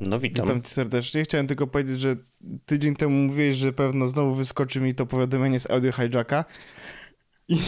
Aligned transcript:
No 0.00 0.18
witam. 0.18 0.46
Witam 0.46 0.62
cię 0.62 0.68
serdecznie. 0.68 1.22
Chciałem 1.22 1.46
tylko 1.46 1.66
powiedzieć, 1.66 2.00
że 2.00 2.16
tydzień 2.66 2.96
temu 2.96 3.16
mówiłeś, 3.16 3.56
że 3.56 3.72
pewno 3.72 4.08
znowu 4.08 4.34
wyskoczy 4.34 4.80
mi 4.80 4.94
to 4.94 5.06
powiadomienie 5.06 5.60
z 5.60 5.70
audio 5.70 5.92
hijacka 5.92 6.44
i, 7.48 7.58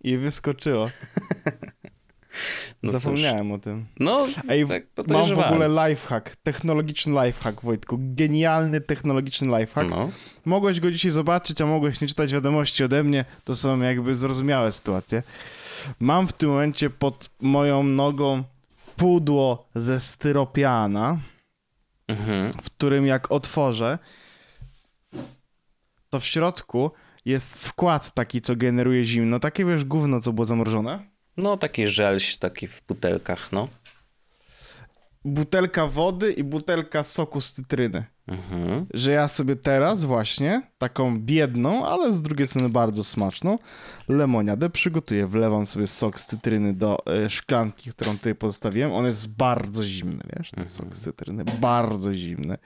i 0.00 0.16
wyskoczyło. 0.16 0.90
No 2.82 2.92
Zapomniałem 2.92 3.48
cóż. 3.48 3.56
o 3.56 3.58
tym. 3.58 3.86
No, 4.00 4.26
Ej, 4.48 4.66
tak 4.66 5.08
mam 5.08 5.34
w 5.34 5.38
ogóle 5.38 5.88
lifehack, 5.88 6.36
technologiczny 6.36 7.24
lifehack, 7.24 7.62
Wojtku. 7.62 7.98
Genialny 8.00 8.80
technologiczny 8.80 9.58
lifehack. 9.58 9.90
No. 9.90 10.10
Mogłeś 10.44 10.80
go 10.80 10.90
dzisiaj 10.90 11.10
zobaczyć, 11.10 11.60
a 11.60 11.66
mogłeś 11.66 12.00
nie 12.00 12.08
czytać 12.08 12.32
wiadomości 12.32 12.84
ode 12.84 13.04
mnie. 13.04 13.24
To 13.44 13.56
są 13.56 13.80
jakby 13.80 14.14
zrozumiałe 14.14 14.72
sytuacje. 14.72 15.22
Mam 16.00 16.26
w 16.28 16.32
tym 16.32 16.50
momencie 16.50 16.90
pod 16.90 17.30
moją 17.40 17.82
nogą 17.82 18.44
pudło 18.96 19.68
ze 19.74 20.00
styropiana, 20.00 21.18
Mhm. 22.08 22.52
w 22.52 22.70
którym 22.70 23.06
jak 23.06 23.32
otworzę, 23.32 23.98
to 26.10 26.20
w 26.20 26.26
środku 26.26 26.90
jest 27.24 27.58
wkład 27.58 28.14
taki, 28.14 28.40
co 28.40 28.56
generuje 28.56 29.04
zimno. 29.04 29.40
Takie 29.40 29.64
wiesz, 29.64 29.84
gówno, 29.84 30.20
co 30.20 30.32
było 30.32 30.44
zamrożone. 30.44 31.06
No, 31.36 31.56
taki 31.56 31.88
żelś, 31.88 32.36
taki 32.36 32.68
w 32.68 32.82
butelkach, 32.88 33.52
no. 33.52 33.68
Butelka 35.24 35.86
wody 35.86 36.32
i 36.32 36.44
butelka 36.44 37.02
soku 37.02 37.40
z 37.40 37.52
cytryny. 37.52 38.04
Mhm. 38.26 38.86
że 38.94 39.10
ja 39.12 39.28
sobie 39.28 39.56
teraz 39.56 40.04
właśnie 40.04 40.62
taką 40.78 41.20
biedną, 41.20 41.86
ale 41.86 42.12
z 42.12 42.22
drugiej 42.22 42.46
strony 42.46 42.68
bardzo 42.68 43.04
smaczną 43.04 43.58
lemoniadę 44.08 44.70
przygotuję. 44.70 45.26
Wlewam 45.26 45.66
sobie 45.66 45.86
sok 45.86 46.20
z 46.20 46.26
cytryny 46.26 46.74
do 46.74 47.06
e, 47.06 47.30
szklanki, 47.30 47.90
którą 47.90 48.12
tutaj 48.18 48.34
pozostawiłem. 48.34 48.92
On 48.92 49.06
jest 49.06 49.36
bardzo 49.36 49.84
zimny, 49.84 50.22
wiesz, 50.36 50.50
ten 50.50 50.70
sok 50.70 50.96
z 50.96 51.00
cytryny. 51.00 51.44
Bardzo 51.44 52.14
zimny. 52.14 52.58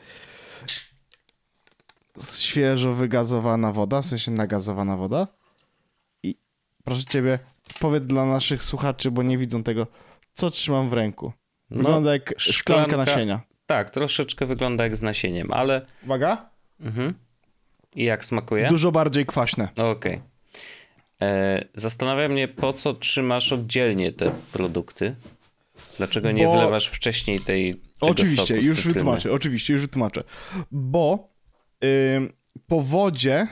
Świeżo 2.38 2.92
wygazowana 2.92 3.72
woda, 3.72 4.02
w 4.02 4.06
sensie 4.06 4.30
nagazowana 4.30 4.96
woda. 4.96 5.28
I 6.22 6.36
proszę 6.84 7.04
ciebie, 7.04 7.38
powiedz 7.80 8.06
dla 8.06 8.26
naszych 8.26 8.62
słuchaczy, 8.62 9.10
bo 9.10 9.22
nie 9.22 9.38
widzą 9.38 9.62
tego, 9.62 9.86
co 10.32 10.50
trzymam 10.50 10.88
w 10.88 10.92
ręku. 10.92 11.32
Wygląda 11.70 12.12
jak 12.12 12.34
szklanka, 12.38 12.96
szklanka- 12.96 12.96
nasienia. 12.96 13.40
Tak, 13.66 13.90
troszeczkę 13.90 14.46
wygląda 14.46 14.84
jak 14.84 14.96
z 14.96 15.02
nasieniem, 15.02 15.52
ale... 15.52 15.86
Uwaga. 16.04 16.50
Mhm. 16.80 17.14
I 17.94 18.04
jak 18.04 18.24
smakuje? 18.24 18.68
Dużo 18.68 18.92
bardziej 18.92 19.26
kwaśne. 19.26 19.68
Okej. 19.76 20.20
E, 21.22 21.64
Zastanawia 21.74 22.28
mnie, 22.28 22.48
po 22.48 22.72
co 22.72 22.94
trzymasz 22.94 23.52
oddzielnie 23.52 24.12
te 24.12 24.30
produkty? 24.52 25.14
Dlaczego 25.96 26.30
nie 26.32 26.44
Bo- 26.46 26.52
wlewasz 26.52 26.86
wcześniej 26.88 27.40
tej 27.40 27.80
Oczywiście, 28.00 28.54
już 28.56 28.76
cytryny? 28.76 28.94
wytłumaczę, 28.94 29.32
oczywiście, 29.32 29.72
już 29.72 29.82
wytłumaczę. 29.82 30.24
Bo 30.70 31.28
ym, 32.16 32.32
po 32.66 32.80
wodzie 32.80 33.46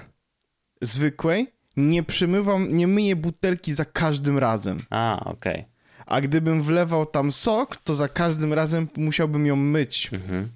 zwykłej 0.83 1.47
nie 1.77 2.03
przymywam, 2.03 2.75
nie 2.75 2.87
myję 2.87 3.17
butelki 3.17 3.73
za 3.73 3.85
każdym 3.85 4.39
razem. 4.39 4.77
A, 4.91 5.21
okej. 5.25 5.65
A 6.07 6.21
gdybym 6.21 6.63
wlewał 6.63 7.07
tam 7.07 7.33
sok, 7.33 7.77
to 7.77 7.95
za 7.95 8.09
każdym 8.09 8.53
razem 8.53 8.89
musiałbym 8.97 9.47
ją 9.47 9.57
myć. 9.57 10.11
Mhm. 10.13 10.49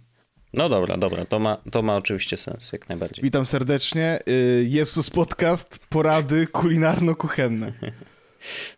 No 0.55 0.69
dobra, 0.69 0.97
dobra, 0.97 1.25
to 1.25 1.39
ma, 1.39 1.57
to 1.71 1.83
ma 1.83 1.97
oczywiście 1.97 2.37
sens, 2.37 2.73
jak 2.73 2.89
najbardziej. 2.89 3.23
Witam 3.23 3.47
serdecznie. 3.47 4.19
y, 4.29 4.67
Jezus 4.69 5.11
Podcast, 5.11 5.79
porady 5.89 6.47
kulinarno-kuchenne. 6.53 7.73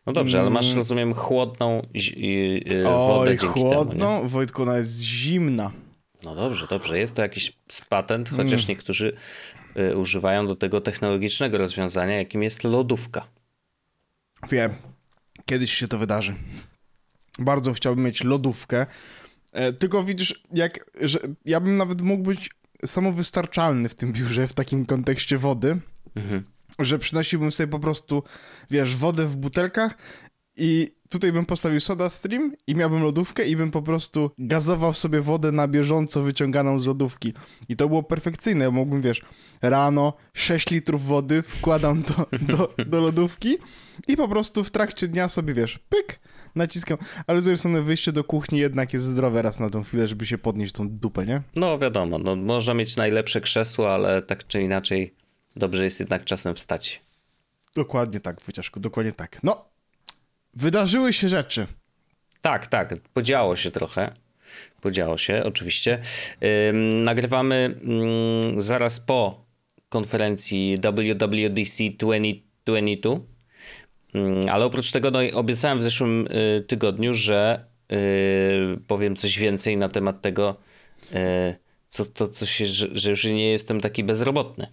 No 0.06 0.12
dobrze, 0.12 0.40
ale 0.40 0.50
masz, 0.50 0.66
Mm. 0.66 0.76
rozumiem, 0.76 1.14
chłodną 1.14 1.82
y, 1.96 2.82
wodę 2.84 3.30
Oj, 3.30 3.38
dzięki 3.38 3.60
temu, 3.60 3.92
nie? 3.92 4.28
Wojtku, 4.28 4.62
ona 4.62 4.76
jest 4.76 5.00
zimna. 5.00 5.72
No 6.24 6.34
dobrze, 6.34 6.66
dobrze. 6.70 6.98
Jest 6.98 7.14
to 7.14 7.22
jakiś 7.22 7.52
patent, 7.88 8.30
chociaż 8.30 8.68
niektórzy 8.68 9.12
y, 9.78 9.96
używają 9.96 10.46
do 10.46 10.56
tego 10.56 10.80
technologicznego 10.80 11.58
rozwiązania, 11.58 12.16
jakim 12.16 12.42
jest 12.42 12.64
lodówka. 12.64 13.24
Wiem, 14.50 14.74
kiedyś 15.50 15.72
się 15.72 15.88
to 15.88 15.98
wydarzy. 15.98 16.34
Bardzo 17.38 17.72
chciałbym 17.72 18.04
mieć 18.04 18.24
lodówkę. 18.24 18.86
E, 19.52 19.72
tylko 19.72 20.04
widzisz, 20.04 20.42
jak, 20.54 20.90
że 21.00 21.18
ja 21.44 21.60
bym 21.60 21.76
nawet 21.76 22.02
mógł 22.02 22.22
być 22.22 22.50
samowystarczalny 22.86 23.88
w 23.88 23.94
tym 23.94 24.12
biurze, 24.12 24.48
w 24.48 24.52
takim 24.52 24.86
kontekście 24.86 25.38
wody, 25.38 25.80
Mhm. 26.14 26.44
że 26.78 26.98
przynosiłbym 26.98 27.52
sobie 27.52 27.66
po 27.66 27.78
prostu, 27.78 28.22
wiesz, 28.70 28.96
wodę 28.96 29.26
w 29.26 29.36
butelkach 29.36 29.94
i 30.56 30.94
tutaj 31.10 31.32
bym 31.32 31.46
postawił 31.46 31.80
soda 31.80 32.08
stream 32.08 32.52
i 32.66 32.74
miałbym 32.74 33.02
lodówkę 33.02 33.46
i 33.46 33.56
bym 33.56 33.70
po 33.70 33.82
prostu 33.82 34.30
gazował 34.38 34.94
sobie 34.94 35.20
wodę 35.20 35.52
na 35.52 35.68
bieżąco 35.68 36.22
wyciąganą 36.22 36.80
z 36.80 36.86
lodówki. 36.86 37.34
I 37.68 37.76
to 37.76 37.88
było 37.88 38.02
perfekcyjne. 38.02 38.64
Ja 38.64 38.70
mógłbym, 38.70 39.02
wiesz, 39.02 39.22
rano 39.62 40.12
6 40.34 40.70
litrów 40.70 41.06
wody 41.06 41.42
wkładam 41.42 42.02
do, 42.02 42.26
do, 42.56 42.84
do 42.84 43.00
lodówki 43.00 43.58
i 44.08 44.16
po 44.16 44.28
prostu 44.28 44.64
w 44.64 44.70
trakcie 44.70 45.08
dnia 45.08 45.28
sobie, 45.28 45.54
wiesz, 45.54 45.78
pyk, 45.78 46.20
naciskam. 46.54 46.98
Ale 47.26 47.40
z 47.40 47.44
drugiej 47.44 47.58
strony 47.58 47.82
wyjście 47.82 48.12
do 48.12 48.24
kuchni 48.24 48.58
jednak 48.58 48.92
jest 48.92 49.04
zdrowe 49.04 49.42
raz 49.42 49.60
na 49.60 49.70
tą 49.70 49.82
chwilę, 49.82 50.06
żeby 50.06 50.26
się 50.26 50.38
podnieść 50.38 50.72
tą 50.72 50.88
dupę, 50.88 51.26
nie? 51.26 51.42
No 51.56 51.78
wiadomo, 51.78 52.18
no, 52.18 52.36
można 52.36 52.74
mieć 52.74 52.96
najlepsze 52.96 53.40
krzesło, 53.40 53.94
ale 53.94 54.22
tak 54.22 54.46
czy 54.46 54.62
inaczej 54.62 55.14
dobrze 55.56 55.84
jest 55.84 56.00
jednak 56.00 56.24
czasem 56.24 56.54
wstać. 56.54 57.00
Dokładnie 57.74 58.20
tak, 58.20 58.40
wyciążku, 58.40 58.80
dokładnie 58.80 59.12
tak. 59.12 59.42
No, 59.42 59.69
wydarzyły 60.54 61.12
się 61.12 61.28
rzeczy. 61.28 61.66
Tak, 62.40 62.66
tak, 62.66 62.94
podziało 63.14 63.56
się 63.56 63.70
trochę. 63.70 64.12
Podziało 64.80 65.18
się, 65.18 65.42
oczywiście. 65.44 65.98
Ym, 66.68 67.04
nagrywamy 67.04 67.74
ym, 67.82 68.60
zaraz 68.60 69.00
po 69.00 69.44
konferencji 69.88 70.76
WWDC 70.76 71.18
2022. 71.18 72.76
Ym, 74.14 74.48
ale 74.50 74.64
oprócz 74.64 74.90
tego 74.90 75.10
no, 75.10 75.18
obiecałem 75.34 75.78
w 75.78 75.82
zeszłym 75.82 76.26
y, 76.26 76.64
tygodniu, 76.66 77.14
że 77.14 77.64
y, 77.92 77.96
powiem 78.86 79.16
coś 79.16 79.38
więcej 79.38 79.76
na 79.76 79.88
temat 79.88 80.22
tego, 80.22 80.56
y, 81.12 81.54
co, 81.88 82.04
to, 82.04 82.28
co 82.28 82.46
się, 82.46 82.66
że, 82.66 82.88
że 82.92 83.10
już 83.10 83.24
nie 83.24 83.50
jestem 83.50 83.80
taki 83.80 84.04
bezrobotny. 84.04 84.66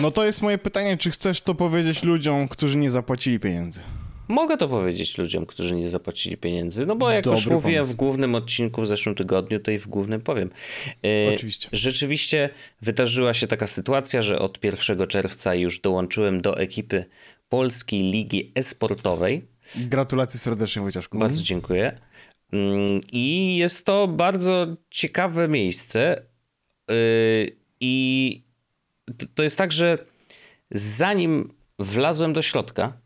No 0.00 0.10
to 0.10 0.24
jest 0.24 0.42
moje 0.42 0.58
pytanie, 0.58 0.98
czy 0.98 1.10
chcesz 1.10 1.42
to 1.42 1.54
powiedzieć 1.54 2.02
ludziom, 2.02 2.48
którzy 2.48 2.76
nie 2.76 2.90
zapłacili 2.90 3.40
pieniędzy? 3.40 3.80
Mogę 4.28 4.56
to 4.56 4.68
powiedzieć 4.68 5.18
ludziom, 5.18 5.46
którzy 5.46 5.74
nie 5.76 5.88
zapłacili 5.88 6.36
pieniędzy, 6.36 6.86
no 6.86 6.96
bo 6.96 7.10
jak 7.10 7.26
już 7.26 7.40
Dobry 7.44 7.54
mówiłem 7.54 7.82
pomysł. 7.82 7.94
w 7.94 7.96
głównym 7.96 8.34
odcinku 8.34 8.82
w 8.82 8.86
zeszłym 8.86 9.14
tygodniu, 9.14 9.60
to 9.60 9.70
i 9.70 9.78
w 9.78 9.86
głównym 9.88 10.20
powiem. 10.20 10.50
E, 11.04 11.34
Oczywiście. 11.34 11.68
Rzeczywiście 11.72 12.50
wydarzyła 12.82 13.34
się 13.34 13.46
taka 13.46 13.66
sytuacja, 13.66 14.22
że 14.22 14.38
od 14.38 14.64
1 14.64 15.06
czerwca 15.06 15.54
już 15.54 15.80
dołączyłem 15.80 16.40
do 16.42 16.58
ekipy 16.58 17.04
Polskiej 17.48 18.02
Ligi 18.02 18.52
Esportowej. 18.54 19.44
Gratulacje 19.76 20.40
serdecznie, 20.40 20.82
Wojciaszku. 20.82 21.18
Bardzo 21.18 21.42
dziękuję. 21.42 22.00
Mm, 22.52 23.00
I 23.12 23.56
jest 23.56 23.86
to 23.86 24.08
bardzo 24.08 24.66
ciekawe 24.90 25.48
miejsce. 25.48 26.22
Yy, 26.88 27.56
I 27.80 28.42
to 29.34 29.42
jest 29.42 29.58
tak, 29.58 29.72
że 29.72 29.98
zanim 30.70 31.54
wlazłem 31.78 32.32
do 32.32 32.42
środka, 32.42 33.03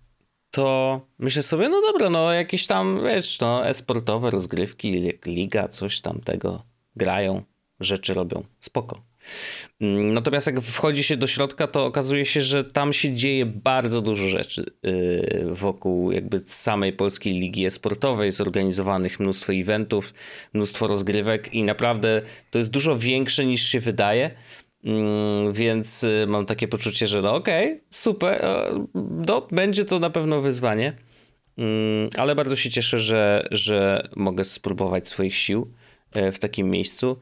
to 0.58 1.00
myślę 1.18 1.42
sobie, 1.42 1.68
no 1.68 1.80
dobra, 1.80 2.10
no 2.10 2.32
jakieś 2.32 2.66
tam, 2.66 3.00
wiesz, 3.04 3.40
no 3.40 3.66
esportowe 3.66 4.30
rozgrywki, 4.30 5.12
liga, 5.26 5.68
coś 5.68 6.00
tam 6.00 6.20
tego 6.20 6.62
grają, 6.96 7.42
rzeczy 7.80 8.14
robią, 8.14 8.44
spoko. 8.60 9.02
Mm, 9.80 10.14
Natomiast 10.14 10.46
jak 10.46 10.60
wchodzi 10.60 11.02
się 11.02 11.16
do 11.16 11.26
środka, 11.26 11.66
to 11.66 11.86
okazuje 11.86 12.24
się, 12.24 12.40
że 12.40 12.64
tam 12.64 12.92
się 12.92 13.12
dzieje 13.12 13.46
bardzo 13.46 14.00
dużo 14.00 14.28
rzeczy 14.28 14.64
yy, 14.82 15.54
wokół 15.54 16.12
jakby 16.12 16.38
samej 16.38 16.92
polskiej 16.92 17.34
ligi 17.34 17.66
esportowej, 17.66 18.32
zorganizowanych 18.32 19.20
mnóstwo 19.20 19.52
eventów, 19.52 20.14
mnóstwo 20.54 20.86
rozgrywek 20.86 21.54
i 21.54 21.62
naprawdę 21.62 22.22
to 22.50 22.58
jest 22.58 22.70
dużo 22.70 22.98
większe 22.98 23.44
niż 23.44 23.62
się 23.62 23.80
wydaje. 23.80 24.30
Mm, 24.84 25.52
Więc 25.52 26.04
y, 26.04 26.26
mam 26.28 26.46
takie 26.46 26.68
poczucie, 26.68 27.06
że 27.06 27.22
no 27.22 27.34
okej, 27.34 27.80
super, 27.90 28.44
e, 28.44 28.86
no, 29.26 29.46
będzie 29.50 29.84
to 29.84 29.98
na 29.98 30.10
pewno 30.10 30.40
wyzwanie, 30.40 30.92
Mm, 31.58 32.10
ale 32.16 32.34
bardzo 32.34 32.56
się 32.56 32.70
cieszę, 32.70 32.98
że, 32.98 33.48
że 33.50 34.08
mogę 34.16 34.44
spróbować 34.44 35.08
swoich 35.08 35.36
sił 35.36 35.72
e, 36.12 36.32
w 36.32 36.38
takim 36.38 36.70
miejscu. 36.70 37.16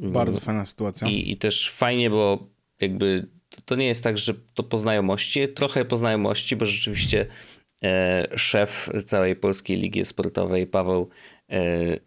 Bardzo 0.00 0.40
fajna 0.40 0.64
sytuacja. 0.64 1.08
I, 1.08 1.30
I 1.30 1.36
też 1.36 1.70
fajnie, 1.70 2.10
bo 2.10 2.46
jakby 2.80 3.26
to 3.64 3.74
nie 3.74 3.86
jest 3.86 4.04
tak, 4.04 4.18
że 4.18 4.34
to 4.54 4.62
po 4.62 4.78
znajomości, 4.78 5.48
trochę 5.48 5.84
po 5.84 5.96
znajomości, 5.96 6.56
bo 6.56 6.66
rzeczywiście 6.66 7.26
e, 7.84 8.28
szef 8.36 8.90
całej 9.06 9.36
Polskiej 9.36 9.76
Ligi 9.76 10.04
Sportowej, 10.04 10.66
Paweł, 10.66 11.08
e, 11.50 11.60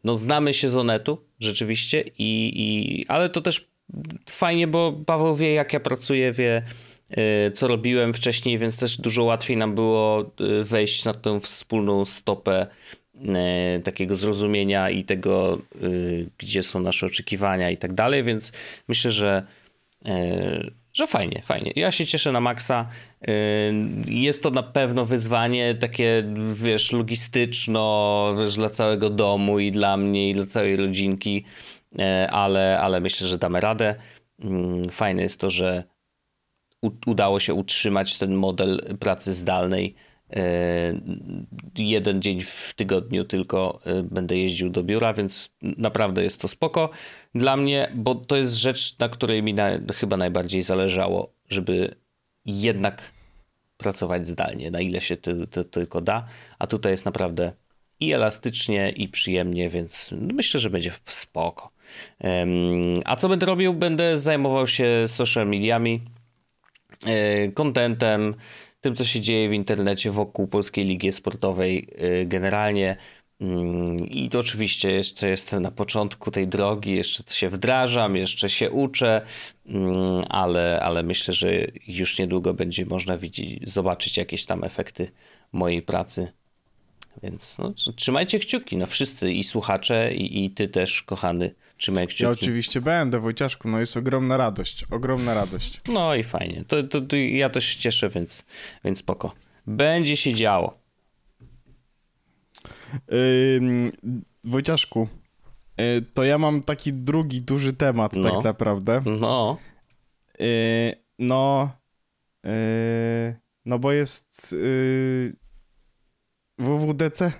no 0.03 0.15
znamy 0.15 0.53
się 0.53 0.69
z 0.69 0.77
Onetu, 0.77 1.17
rzeczywiście, 1.39 2.03
i, 2.17 2.51
i, 2.55 3.05
ale 3.07 3.29
to 3.29 3.41
też 3.41 3.70
fajnie, 4.29 4.67
bo 4.67 4.93
Paweł 5.05 5.35
wie, 5.35 5.53
jak 5.53 5.73
ja 5.73 5.79
pracuję, 5.79 6.31
wie, 6.31 6.61
e, 7.09 7.51
co 7.51 7.67
robiłem 7.67 8.13
wcześniej, 8.13 8.59
więc 8.59 8.79
też 8.79 8.97
dużo 8.97 9.23
łatwiej 9.23 9.57
nam 9.57 9.75
było 9.75 10.21
e, 10.21 10.63
wejść 10.63 11.05
na 11.05 11.13
tę 11.13 11.39
wspólną 11.39 12.05
stopę 12.05 12.67
e, 13.27 13.79
takiego 13.83 14.15
zrozumienia 14.15 14.89
i 14.89 15.03
tego, 15.03 15.61
gdzie 16.37 16.63
są 16.63 16.79
nasze 16.79 17.05
oczekiwania 17.05 17.69
i 17.69 17.77
tak 17.77 17.93
dalej, 17.93 18.23
więc 18.23 18.51
myślę, 18.87 19.11
że 19.11 19.43
że 20.93 21.07
fajnie, 21.07 21.41
fajnie. 21.43 21.71
Ja 21.75 21.91
się 21.91 22.05
cieszę 22.05 22.31
na 22.31 22.41
maksa. 22.41 22.87
Jest 24.05 24.43
to 24.43 24.49
na 24.49 24.63
pewno 24.63 25.05
wyzwanie 25.05 25.75
takie, 25.75 26.23
wiesz, 26.53 26.91
logistyczno, 26.91 28.35
wiesz, 28.39 28.55
dla 28.55 28.69
całego 28.69 29.09
domu 29.09 29.59
i 29.59 29.71
dla 29.71 29.97
mnie 29.97 30.29
i 30.29 30.33
dla 30.33 30.45
całej 30.45 30.75
rodzinki, 30.75 31.45
ale, 32.31 32.79
ale 32.79 32.99
myślę, 32.99 33.27
że 33.27 33.37
damy 33.37 33.59
radę. 33.59 33.95
Mm, 34.43 34.89
fajne 34.89 35.23
jest 35.23 35.39
to, 35.39 35.49
że 35.49 35.83
udało 37.05 37.39
się 37.39 37.53
utrzymać 37.53 38.17
ten 38.17 38.33
model 38.33 38.97
pracy 38.99 39.33
zdalnej. 39.33 39.95
Jeden 41.77 42.21
dzień 42.21 42.41
w 42.41 42.73
tygodniu 42.75 43.25
tylko 43.25 43.79
będę 44.03 44.37
jeździł 44.37 44.69
do 44.69 44.83
biura, 44.83 45.13
więc 45.13 45.51
naprawdę 45.61 46.23
jest 46.23 46.41
to 46.41 46.47
spoko 46.47 46.89
dla 47.35 47.57
mnie, 47.57 47.91
bo 47.95 48.15
to 48.15 48.35
jest 48.35 48.55
rzecz, 48.55 48.99
na 48.99 49.09
której 49.09 49.43
mi 49.43 49.53
na, 49.53 49.69
chyba 49.95 50.17
najbardziej 50.17 50.61
zależało, 50.61 51.33
żeby 51.49 51.95
jednak 52.45 53.11
pracować 53.77 54.27
zdalnie, 54.27 54.71
na 54.71 54.81
ile 54.81 55.01
się 55.01 55.17
to, 55.17 55.31
to, 55.47 55.63
tylko 55.63 56.01
da. 56.01 56.25
A 56.59 56.67
tutaj 56.67 56.91
jest 56.91 57.05
naprawdę 57.05 57.53
i 57.99 58.11
elastycznie, 58.11 58.89
i 58.89 59.07
przyjemnie, 59.07 59.69
więc 59.69 60.13
myślę, 60.33 60.59
że 60.59 60.69
będzie 60.69 60.91
spoko. 61.05 61.71
A 63.05 63.15
co 63.15 63.29
będę 63.29 63.45
robił? 63.45 63.73
Będę 63.73 64.17
zajmował 64.17 64.67
się 64.67 65.03
social 65.07 65.47
mediami, 65.47 66.01
kontentem, 67.53 68.35
tym, 68.81 68.95
co 68.95 69.05
się 69.05 69.19
dzieje 69.19 69.49
w 69.49 69.53
internecie 69.53 70.11
wokół 70.11 70.47
Polskiej 70.47 70.85
Ligi 70.85 71.11
Sportowej 71.11 71.87
e, 71.95 72.25
generalnie. 72.25 72.97
Mm, 73.41 73.97
I 73.97 74.29
to 74.29 74.39
oczywiście 74.39 74.91
jeszcze 74.91 75.29
jestem 75.29 75.61
na 75.61 75.71
początku 75.71 76.31
tej 76.31 76.47
drogi, 76.47 76.95
jeszcze 76.95 77.35
się 77.35 77.49
wdrażam, 77.49 78.15
jeszcze 78.15 78.49
się 78.49 78.71
uczę, 78.71 79.21
mm, 79.65 80.25
ale, 80.29 80.79
ale 80.83 81.03
myślę, 81.03 81.33
że 81.33 81.51
już 81.87 82.19
niedługo 82.19 82.53
będzie 82.53 82.85
można 82.85 83.17
widzieć, 83.17 83.69
zobaczyć 83.69 84.17
jakieś 84.17 84.45
tam 84.45 84.63
efekty 84.63 85.11
mojej 85.51 85.81
pracy. 85.81 86.31
Więc 87.23 87.57
no, 87.57 87.73
trzymajcie 87.95 88.39
kciuki, 88.39 88.77
no 88.77 88.85
wszyscy 88.85 89.31
i 89.31 89.43
słuchacze, 89.43 90.13
i, 90.13 90.45
i 90.45 90.49
ty 90.49 90.67
też, 90.67 91.01
kochany, 91.03 91.55
trzymaj 91.81 92.07
kciuki. 92.07 92.23
Ja 92.23 92.29
oczywiście 92.29 92.81
będę, 92.81 93.19
Wojciaszku, 93.19 93.69
no 93.69 93.79
jest 93.79 93.97
ogromna 93.97 94.37
radość, 94.37 94.85
ogromna 94.91 95.33
radość. 95.33 95.81
No 95.87 96.15
i 96.15 96.23
fajnie, 96.23 96.63
to, 96.67 96.83
to, 96.83 97.01
to 97.01 97.15
ja 97.15 97.49
też 97.49 97.65
się 97.65 97.79
cieszę, 97.79 98.09
więc, 98.09 98.45
więc 98.83 98.99
spoko. 98.99 99.33
Będzie 99.67 100.15
się 100.15 100.33
działo. 100.33 100.79
Yy, 103.09 103.91
Wojciaszku, 104.43 105.07
yy, 105.77 106.01
to 106.13 106.23
ja 106.23 106.37
mam 106.37 106.63
taki 106.63 106.91
drugi 106.91 107.41
duży 107.41 107.73
temat 107.73 108.13
no. 108.13 108.31
tak 108.31 108.43
naprawdę. 108.43 109.01
No. 109.05 109.57
Yy, 110.39 110.95
no. 111.19 111.71
Yy, 112.43 112.51
no 113.65 113.79
bo 113.79 113.91
jest 113.91 114.51
yy, 114.51 115.35
WWDC. 116.57 117.31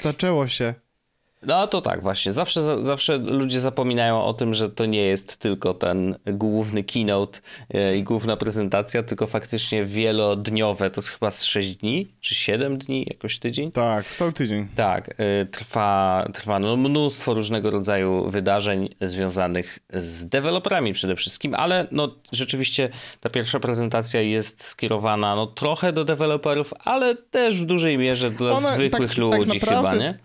Zaczęło 0.00 0.46
się. 0.46 0.74
No 1.42 1.66
to 1.66 1.80
tak, 1.80 2.02
właśnie. 2.02 2.32
Zawsze, 2.32 2.84
zawsze 2.84 3.16
ludzie 3.16 3.60
zapominają 3.60 4.24
o 4.24 4.34
tym, 4.34 4.54
że 4.54 4.70
to 4.70 4.86
nie 4.86 5.02
jest 5.02 5.36
tylko 5.36 5.74
ten 5.74 6.16
główny 6.26 6.84
keynote 6.84 7.40
e, 7.74 7.96
i 7.96 8.02
główna 8.02 8.36
prezentacja, 8.36 9.02
tylko 9.02 9.26
faktycznie 9.26 9.84
wielodniowe, 9.84 10.90
to 10.90 11.00
jest 11.00 11.10
chyba 11.10 11.30
z 11.30 11.44
6 11.44 11.76
dni, 11.76 12.12
czy 12.20 12.34
7 12.34 12.78
dni, 12.78 13.06
jakoś 13.10 13.38
tydzień? 13.38 13.72
Tak, 13.72 14.06
cały 14.06 14.32
tydzień. 14.32 14.68
Tak, 14.76 15.14
e, 15.20 15.46
trwa, 15.46 16.28
trwa 16.34 16.58
no 16.58 16.76
mnóstwo 16.76 17.34
różnego 17.34 17.70
rodzaju 17.70 18.30
wydarzeń 18.30 18.88
związanych 19.00 19.78
z 19.92 20.28
deweloperami 20.28 20.92
przede 20.92 21.16
wszystkim, 21.16 21.54
ale 21.54 21.86
no 21.90 22.14
rzeczywiście 22.32 22.88
ta 23.20 23.30
pierwsza 23.30 23.60
prezentacja 23.60 24.20
jest 24.20 24.64
skierowana 24.64 25.36
no 25.36 25.46
trochę 25.46 25.92
do 25.92 26.04
deweloperów, 26.04 26.74
ale 26.84 27.14
też 27.14 27.60
w 27.60 27.64
dużej 27.64 27.98
mierze 27.98 28.30
dla 28.30 28.54
zwykłych 28.54 29.10
tak, 29.10 29.18
ludzi 29.18 29.60
tak 29.60 29.70
naprawdę... 29.70 29.90
chyba, 29.90 30.02
nie? 30.02 30.18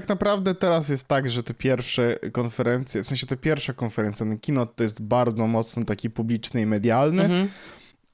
Tak 0.00 0.08
naprawdę 0.08 0.54
teraz 0.54 0.88
jest 0.88 1.08
tak, 1.08 1.30
że 1.30 1.42
te 1.42 1.54
pierwsze 1.54 2.18
konferencje, 2.32 3.02
w 3.02 3.06
sensie 3.06 3.26
te 3.26 3.36
pierwsza 3.36 3.72
konferencja, 3.72 4.26
ten 4.26 4.38
keynote 4.38 4.72
to 4.76 4.82
jest 4.82 5.02
bardzo 5.02 5.46
mocno 5.46 5.84
taki 5.84 6.10
publiczny 6.10 6.60
i 6.60 6.66
medialny, 6.66 7.22
mhm. 7.22 7.48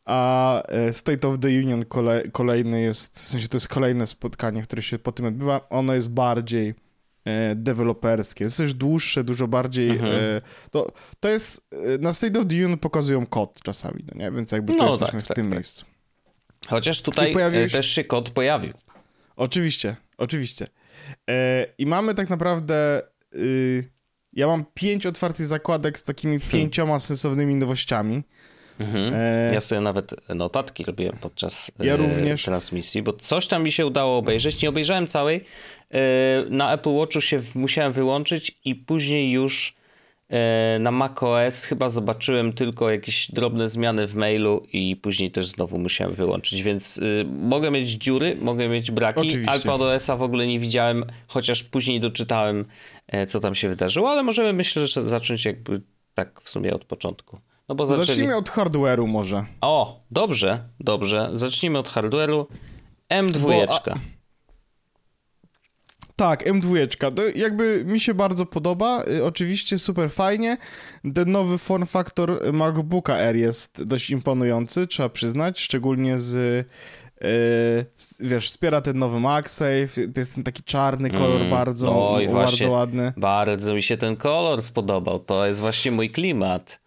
a 0.05 0.62
e, 0.62 0.93
State 0.93 1.29
of 1.29 1.38
the 1.38 1.49
Union 1.49 1.84
kolej, 1.84 2.31
kolejny 2.31 2.81
jest, 2.81 3.14
w 3.14 3.29
sensie 3.29 3.49
to 3.49 3.56
jest 3.56 3.69
kolejne 3.69 4.06
spotkanie, 4.06 4.62
które 4.62 4.82
się 4.82 4.99
po 4.99 5.12
tym 5.12 5.26
odbywa, 5.26 5.69
ono 5.70 5.94
jest 5.94 6.11
bardziej 6.11 6.75
e, 7.25 7.55
deweloperskie, 7.55 8.44
jest 8.44 8.56
też 8.56 8.75
dłuższe, 8.75 9.25
dużo 9.25 9.49
bardziej, 9.49 9.90
mhm. 9.90 10.12
e, 10.12 10.40
to, 10.70 10.93
to 11.20 11.29
jest, 11.29 11.69
na 12.00 12.14
State 12.14 12.38
of 12.38 12.46
the 12.46 12.55
Union 12.55 12.79
pokazują 12.79 13.26
kod 13.26 13.62
czasami, 13.62 14.05
no 14.12 14.25
nie? 14.25 14.32
Więc 14.32 14.52
jakby 14.52 14.75
to 14.75 14.84
no, 14.84 14.90
jesteśmy 14.90 15.19
tak, 15.19 15.25
w 15.25 15.29
tak, 15.29 15.34
tym 15.34 15.46
tak. 15.46 15.55
miejscu. 15.55 15.84
Chociaż 16.69 17.02
tutaj 17.02 17.34
się... 17.34 17.69
też 17.73 17.87
się 17.87 18.05
kod 18.05 18.31
pojawił. 18.31 18.73
Oczywiście, 19.37 19.96
oczywiście. 20.19 20.67
E, 21.30 21.66
I 21.78 21.86
mamy 21.86 22.14
tak 22.14 22.30
naprawdę. 22.30 23.02
Y, 23.34 23.90
ja 24.32 24.46
mam 24.46 24.64
pięć 24.74 25.06
otwartych 25.06 25.46
zakładek 25.46 25.98
z 25.98 26.04
takimi 26.04 26.38
hmm. 26.38 26.50
pięcioma 26.52 26.98
sensownymi 26.98 27.54
nowościami. 27.54 28.22
Mhm. 28.80 29.14
E... 29.14 29.54
Ja 29.54 29.60
sobie 29.60 29.80
nawet 29.80 30.28
notatki 30.28 30.84
robiłem 30.84 31.16
podczas 31.20 31.70
ja 31.78 31.94
e, 31.94 31.96
również. 31.96 32.44
transmisji, 32.44 33.02
bo 33.02 33.12
coś 33.12 33.46
tam 33.46 33.62
mi 33.62 33.72
się 33.72 33.86
udało 33.86 34.18
obejrzeć. 34.18 34.62
Nie 34.62 34.68
obejrzałem 34.68 35.06
całej. 35.06 35.44
Na 36.50 36.72
Apple 36.72 36.94
Watchu 36.94 37.20
się 37.20 37.40
musiałem 37.54 37.92
wyłączyć 37.92 38.58
i 38.64 38.74
później 38.74 39.32
już 39.32 39.74
na 40.81 40.90
macOS 40.90 41.64
chyba 41.64 41.88
zobaczyłem 41.88 42.52
tylko 42.52 42.91
jakieś 42.91 43.31
drobne 43.31 43.69
zmiany 43.69 44.06
w 44.06 44.15
mailu 44.15 44.67
i 44.72 44.96
później 44.96 45.31
też 45.31 45.46
znowu 45.46 45.79
musiałem 45.79 46.15
wyłączyć, 46.15 46.62
więc 46.62 46.98
y, 46.98 47.27
mogę 47.39 47.70
mieć 47.70 47.91
dziury, 47.91 48.36
mogę 48.41 48.69
mieć 48.69 48.91
braki. 48.91 49.36
iPadOS-a 49.46 50.17
w 50.17 50.22
ogóle 50.22 50.46
nie 50.46 50.60
widziałem, 50.60 51.05
chociaż 51.27 51.65
później 51.65 52.01
doczytałem, 52.01 52.65
e, 53.08 53.27
co 53.27 53.41
tam 53.41 53.55
się 53.55 53.69
wydarzyło, 53.69 54.10
ale 54.10 54.22
możemy 54.22 54.53
myślę, 54.53 54.86
że 54.86 55.06
zacząć 55.06 55.44
jakby 55.44 55.81
tak 56.15 56.41
w 56.41 56.51
sumie 56.51 56.74
od 56.74 56.84
początku. 56.84 57.39
No 57.69 57.74
bo 57.74 57.86
zaczęli... 57.86 58.06
Zacznijmy 58.06 58.36
od 58.36 58.51
hardware'u 58.51 59.06
może. 59.06 59.44
O, 59.60 60.01
dobrze, 60.10 60.65
dobrze. 60.81 61.31
Zacznijmy 61.32 61.79
od 61.79 61.89
hardware'u. 61.89 62.44
M2. 63.10 63.39
Bo, 63.39 63.93
a... 63.93 63.98
Tak, 66.22 66.46
M2. 66.46 66.86
To 67.14 67.22
jakby 67.34 67.84
mi 67.84 68.00
się 68.00 68.14
bardzo 68.14 68.46
podoba. 68.46 69.05
Y, 69.05 69.24
oczywiście 69.24 69.79
super 69.79 70.10
fajnie. 70.10 70.56
Ten 71.14 71.32
nowy 71.32 71.58
form 71.58 71.86
factor 71.86 72.52
MacBooka 72.52 73.14
Air 73.14 73.36
jest 73.36 73.84
dość 73.84 74.10
imponujący, 74.10 74.86
trzeba 74.86 75.08
przyznać, 75.08 75.60
szczególnie 75.60 76.19
z 76.19 76.67
Yy, 77.20 78.29
wiesz, 78.29 78.48
wspiera 78.48 78.81
ten 78.81 78.98
nowy 78.98 79.20
MagSafe, 79.20 79.88
to 80.14 80.20
jest 80.20 80.34
ten 80.34 80.44
taki 80.44 80.62
czarny 80.62 81.10
kolor 81.10 81.41
mm, 81.41 81.50
bardzo, 81.50 82.19
bardzo 82.32 82.70
ładny. 82.70 83.12
Bardzo 83.17 83.74
mi 83.74 83.82
się 83.82 83.96
ten 83.96 84.17
kolor 84.17 84.62
spodobał, 84.62 85.19
to 85.19 85.46
jest 85.46 85.60
właśnie 85.60 85.91
mój 85.91 86.10
klimat. 86.10 86.81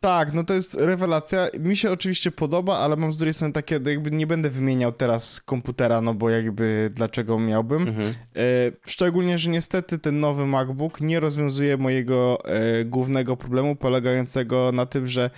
Tak, 0.00 0.32
no 0.32 0.44
to 0.44 0.54
jest 0.54 0.74
rewelacja. 0.74 1.48
Mi 1.60 1.76
się 1.76 1.90
oczywiście 1.90 2.30
podoba, 2.30 2.78
ale 2.78 2.96
mam 2.96 3.12
z 3.12 3.16
drugiej 3.16 3.34
strony 3.34 3.52
takie, 3.52 3.80
jakby 3.86 4.10
nie 4.10 4.26
będę 4.26 4.50
wymieniał 4.50 4.92
teraz 4.92 5.40
komputera, 5.40 6.00
no 6.00 6.14
bo 6.14 6.30
jakby 6.30 6.90
dlaczego 6.94 7.38
miałbym. 7.38 7.88
Mhm. 7.88 8.14
E, 8.36 8.42
szczególnie, 8.86 9.38
że 9.38 9.50
niestety 9.50 9.98
ten 9.98 10.20
nowy 10.20 10.46
MacBook 10.46 11.00
nie 11.00 11.20
rozwiązuje 11.20 11.76
mojego 11.76 12.38
e, 12.44 12.84
głównego 12.84 13.36
problemu 13.36 13.76
polegającego 13.76 14.70
na 14.72 14.86
tym, 14.86 15.06
że 15.06 15.30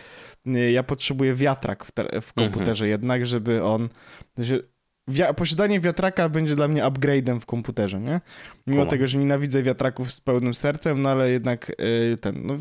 e, 0.46 0.72
ja 0.72 0.82
potrzebuję 0.82 1.34
wiatrak 1.34 1.84
w, 1.84 1.92
w 2.20 2.32
komputerze 2.32 2.84
mhm. 2.84 2.90
jednak, 2.90 3.26
żeby 3.26 3.64
on... 3.64 3.88
Że 4.38 4.62
posiadanie 5.36 5.80
wiatraka 5.80 6.28
będzie 6.28 6.56
dla 6.56 6.68
mnie 6.68 6.82
upgrade'em 6.82 7.40
w 7.40 7.46
komputerze, 7.46 8.00
nie? 8.00 8.20
Mimo 8.66 8.86
tego, 8.86 9.06
że 9.06 9.18
nienawidzę 9.18 9.62
wiatraków 9.62 10.12
z 10.12 10.20
pełnym 10.20 10.54
sercem, 10.54 11.02
no 11.02 11.08
ale 11.08 11.30
jednak 11.30 11.72
yy, 11.78 12.16
ten, 12.16 12.46
no, 12.46 12.54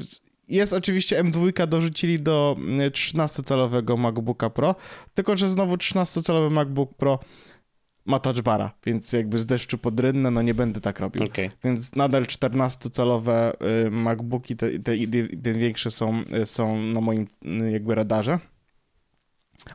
jest 0.47 0.73
oczywiście 0.73 1.23
M2 1.23 1.67
dorzucili 1.67 2.19
do 2.19 2.55
13-calowego 2.91 3.93
mm, 3.93 3.99
MacBooka 3.99 4.49
Pro, 4.49 4.75
tylko 5.13 5.37
że 5.37 5.49
znowu 5.49 5.75
13-calowy 5.75 6.51
MacBook 6.51 6.95
Pro 6.95 7.19
ma 8.05 8.19
touchbara, 8.19 8.71
więc 8.85 9.13
jakby 9.13 9.39
z 9.39 9.45
deszczu 9.45 9.77
pod 9.77 9.99
rynne, 9.99 10.31
no 10.31 10.41
nie 10.41 10.53
będę 10.53 10.81
tak 10.81 10.99
robił. 10.99 11.23
Okay. 11.23 11.51
Więc 11.63 11.95
nadal 11.95 12.23
14-calowe 12.23 13.51
y, 13.87 13.91
MacBooki, 13.91 14.55
te, 14.55 14.79
te, 14.79 14.91
te, 15.43 15.53
większe 15.53 15.91
są, 15.91 16.23
y, 16.41 16.45
są 16.45 16.77
na 16.81 17.01
moim 17.01 17.27
y, 17.45 17.71
jakby 17.71 17.95
radarze. 17.95 18.39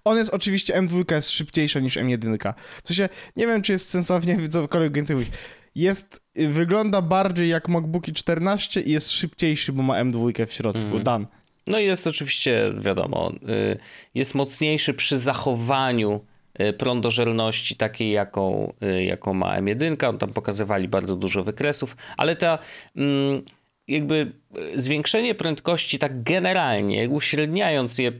On 0.04 0.16
jest 0.16 0.34
oczywiście, 0.34 0.74
M2 0.74 1.14
jest 1.14 1.30
szybciejsza 1.30 1.80
niż 1.80 1.96
M1. 1.96 2.54
W 2.84 2.88
sensie, 2.88 3.08
nie 3.36 3.46
wiem, 3.46 3.62
czy 3.62 3.72
jest 3.72 3.88
sensownie 3.88 4.38
cokolwiek 4.48 4.92
więcej 4.92 5.16
mówić. 5.16 5.32
Jest, 5.74 6.22
wygląda 6.34 7.02
bardziej 7.02 7.48
jak 7.48 7.68
MacBooki 7.68 8.12
14 8.12 8.80
i 8.80 8.90
jest 8.90 9.10
szybciejszy, 9.10 9.72
bo 9.72 9.82
ma 9.82 10.04
M2 10.04 10.46
w 10.46 10.52
środku. 10.52 10.86
Mm. 10.86 11.02
Dan. 11.02 11.26
No 11.66 11.78
i 11.78 11.84
jest 11.84 12.06
oczywiście, 12.06 12.72
wiadomo, 12.78 13.32
y, 13.32 13.78
jest 14.14 14.34
mocniejszy 14.34 14.94
przy 14.94 15.18
zachowaniu 15.18 16.20
y, 16.60 16.72
prądożerności 16.72 17.76
takiej, 17.76 18.10
jaką, 18.10 18.72
y, 18.82 19.04
jaką 19.04 19.34
ma 19.34 19.60
M1. 19.60 20.16
Tam 20.18 20.30
pokazywali 20.30 20.88
bardzo 20.88 21.16
dużo 21.16 21.44
wykresów, 21.44 21.96
ale 22.16 22.36
ta 22.36 22.58
mm, 22.96 23.40
jakby 23.88 24.32
zwiększenie 24.76 25.34
prędkości 25.34 25.98
tak 25.98 26.22
generalnie, 26.22 27.08
uśredniając 27.08 27.98
je 27.98 28.12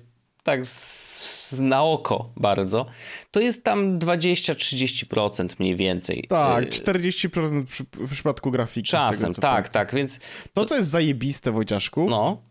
tak 0.42 0.66
z, 0.66 1.50
z, 1.50 1.60
na 1.60 1.82
oko 1.82 2.32
bardzo, 2.36 2.86
to 3.30 3.40
jest 3.40 3.64
tam 3.64 3.98
20-30% 3.98 5.48
mniej 5.58 5.76
więcej. 5.76 6.26
Tak, 6.28 6.64
40% 6.64 7.64
w, 7.66 7.82
w 7.92 8.10
przypadku 8.10 8.50
grafiki. 8.50 8.88
Czasem, 8.88 9.32
tego, 9.32 9.42
tak, 9.42 9.68
tak, 9.68 9.94
więc... 9.94 10.20
To, 10.54 10.64
co 10.64 10.76
jest 10.76 10.90
zajebiste, 10.90 11.52
Wojciaszku, 11.52 12.10
no. 12.10 12.42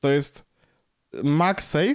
to 0.00 0.10
jest 0.10 0.48
MagSafe 1.24 1.94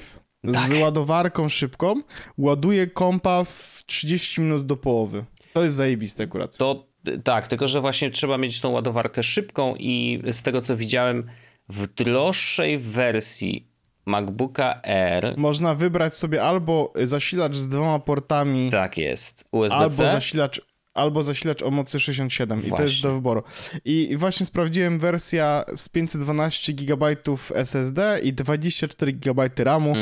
tak. 0.53 0.69
z 0.69 0.81
ładowarką 0.81 1.49
szybką 1.49 2.01
ładuje 2.37 2.87
kompa 2.87 3.43
w 3.43 3.83
30 3.85 4.41
minut 4.41 4.65
do 4.65 4.77
połowy. 4.77 5.25
To 5.53 5.63
jest 5.63 5.75
zajebiste 5.75 6.23
akurat. 6.23 6.57
To 6.57 6.93
tak, 7.23 7.47
tylko 7.47 7.67
że 7.67 7.81
właśnie 7.81 8.11
trzeba 8.11 8.37
mieć 8.37 8.61
tą 8.61 8.69
ładowarkę 8.69 9.23
szybką 9.23 9.75
i 9.75 10.23
z 10.31 10.43
tego 10.43 10.61
co 10.61 10.77
widziałem 10.77 11.29
w 11.69 11.87
droższej 11.87 12.79
wersji 12.79 13.72
MacBooka 14.05 14.81
Air. 14.83 15.33
Można 15.37 15.75
wybrać 15.75 16.17
sobie 16.17 16.43
albo 16.43 16.93
zasilacz 17.03 17.55
z 17.55 17.67
dwoma 17.67 17.99
portami. 17.99 18.69
Tak 18.69 18.97
jest. 18.97 19.47
USB-C. 19.51 19.77
Albo 19.77 20.07
zasilacz 20.07 20.61
albo 20.93 21.23
zasilacz 21.23 21.61
o 21.61 21.71
mocy 21.71 21.99
67 21.99 22.59
właśnie. 22.59 22.75
i 22.75 22.77
to 22.77 22.83
jest 22.83 23.01
do 23.01 23.13
wyboru. 23.13 23.43
I 23.85 24.15
właśnie 24.17 24.45
sprawdziłem 24.45 24.99
wersja 24.99 25.65
z 25.75 25.89
512 25.89 26.73
GB 26.73 27.15
SSD 27.55 28.19
i 28.23 28.33
24 28.33 29.13
GB 29.13 29.49
RAMu 29.57 29.93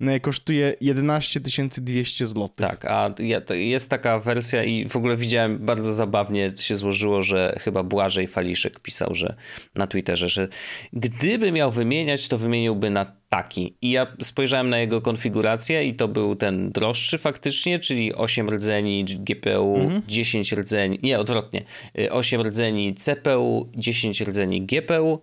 mm. 0.00 0.20
kosztuje 0.20 0.74
11 0.80 1.40
200 1.76 2.26
zł. 2.26 2.48
Tak, 2.56 2.84
a 2.84 3.14
jest 3.54 3.90
taka 3.90 4.18
wersja 4.18 4.64
i 4.64 4.88
w 4.88 4.96
ogóle 4.96 5.16
widziałem 5.16 5.58
bardzo 5.58 5.92
zabawnie 5.92 6.50
się 6.56 6.76
złożyło, 6.76 7.22
że 7.22 7.56
chyba 7.60 7.82
Błażej 7.82 8.26
Faliszek 8.26 8.80
pisał, 8.80 9.14
że 9.14 9.36
na 9.74 9.86
Twitterze, 9.86 10.28
że 10.28 10.48
gdyby 10.92 11.52
miał 11.52 11.70
wymieniać, 11.70 12.28
to 12.28 12.38
wymieniłby 12.38 12.90
na 12.90 13.16
taki. 13.36 13.76
I 13.82 13.90
ja 13.90 14.06
spojrzałem 14.22 14.70
na 14.70 14.78
jego 14.78 15.00
konfigurację 15.00 15.84
i 15.84 15.94
to 15.94 16.08
był 16.08 16.36
ten 16.36 16.72
droższy 16.72 17.18
faktycznie, 17.18 17.78
czyli 17.78 18.14
8 18.14 18.50
rdzeni 18.50 19.04
GPU, 19.04 19.76
mhm. 19.76 20.02
10 20.08 20.52
rdzeni, 20.52 20.98
nie 21.02 21.18
odwrotnie, 21.18 21.64
8 22.10 22.40
y, 22.40 22.44
rdzeni 22.44 22.94
CPU, 22.94 23.68
10 23.74 24.20
rdzeni 24.20 24.62
GPU, 24.62 25.20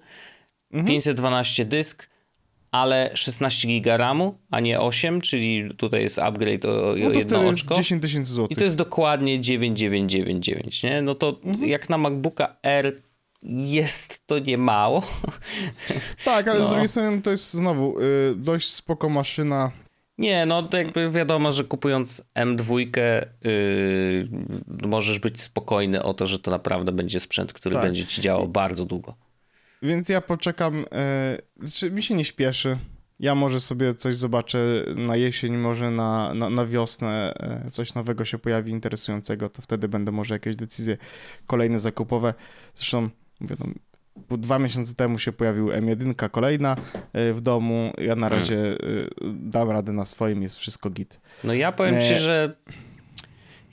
mhm. 0.72 0.88
512 0.88 1.66
dysk, 1.66 2.10
ale 2.72 3.12
16 3.14 3.68
giga 3.68 3.98
RAMu, 3.98 4.38
a 4.52 4.60
nie 4.60 4.80
8, 4.80 5.22
czyli 5.22 5.70
tutaj 5.78 6.02
jest 6.02 6.20
upgrade 6.20 6.66
o, 6.66 6.96
no 7.00 7.12
to 7.12 7.18
jedno 7.20 7.48
oczko. 7.48 7.76
10 7.76 8.02
tysięcy 8.02 8.34
złotych. 8.34 8.58
I 8.58 8.60
to 8.60 8.64
jest 8.64 8.78
dokładnie 8.78 9.40
9999, 9.40 10.84
nie? 10.84 11.02
No 11.02 11.16
to 11.16 11.40
mhm. 11.44 11.70
jak 11.70 11.90
na 11.90 11.98
MacBooka 11.98 12.56
R 12.64 12.96
jest 13.46 14.28
to 14.28 14.40
nie 14.40 14.58
mało. 14.58 15.04
Tak, 16.26 16.48
ale 16.48 16.60
no. 16.60 16.68
z 16.68 16.70
drugiej 16.70 16.90
strony 16.90 17.22
to 17.22 17.32
jest 17.32 17.54
znowu 17.54 18.00
y, 18.00 18.36
dość 18.36 18.70
spoko 18.70 19.10
maszyna. 19.10 19.72
Nie, 20.18 20.46
no 20.46 20.64
to 20.64 20.78
jakby 20.78 21.10
wiadomo, 21.10 21.52
że 21.52 21.64
kupując 21.64 22.26
M2 22.36 22.88
y, 23.46 24.28
możesz 24.88 25.20
być 25.20 25.42
spokojny 25.42 26.04
o 26.04 26.14
to, 26.14 26.26
że 26.26 26.40
to 26.40 26.52
naprawdę 26.52 26.92
będzie 26.92 27.20
sprzęt, 27.20 27.54
który 27.54 27.76
tak. 27.76 27.84
będzie 27.84 28.06
ci 28.06 28.22
działał 28.22 28.48
bardzo 28.48 28.86
długo. 28.86 29.16
Więc 29.82 30.10
ja 30.10 30.22
poczekam, 30.22 30.86
y, 31.84 31.92
mi 31.92 32.04
się 32.04 32.16
nie 32.16 32.24
śpieszy. 32.24 32.78
Ja 33.20 33.36
może 33.36 33.60
sobie 33.60 33.96
coś 33.96 34.16
zobaczę 34.16 34.86
na 34.96 35.16
jesień, 35.16 35.58
może 35.58 35.92
na, 35.92 36.34
na, 36.34 36.50
na 36.50 36.66
wiosnę 36.66 37.34
y, 37.68 37.72
coś 37.72 37.94
nowego 37.94 38.26
się 38.26 38.38
pojawi 38.38 38.72
interesującego, 38.72 39.50
to 39.50 39.62
wtedy 39.62 39.88
będę 39.88 40.12
może 40.12 40.36
jakieś 40.36 40.56
decyzje 40.56 40.98
kolejne 41.48 41.80
zakupowe. 41.80 42.34
Zresztą 42.74 43.10
Mówię, 43.44 43.56
no, 43.60 44.38
dwa 44.38 44.60
miesiące 44.60 44.96
temu 44.96 45.20
się 45.20 45.32
pojawił 45.32 45.68
M1 45.68 46.30
kolejna 46.30 46.78
y, 47.16 47.34
w 47.34 47.42
domu. 47.42 47.94
Ja 47.98 48.16
na 48.16 48.30
hmm. 48.30 48.40
razie 48.40 48.56
hmm. 48.56 49.50
dam 49.50 49.72
radę 49.72 49.92
na 49.92 50.06
swoim, 50.06 50.44
jest 50.44 50.58
wszystko 50.58 50.90
git. 50.90 51.20
No 51.44 51.54
ja 51.54 51.72
powiem 51.72 52.02
ci, 52.02 52.16
że 52.16 52.56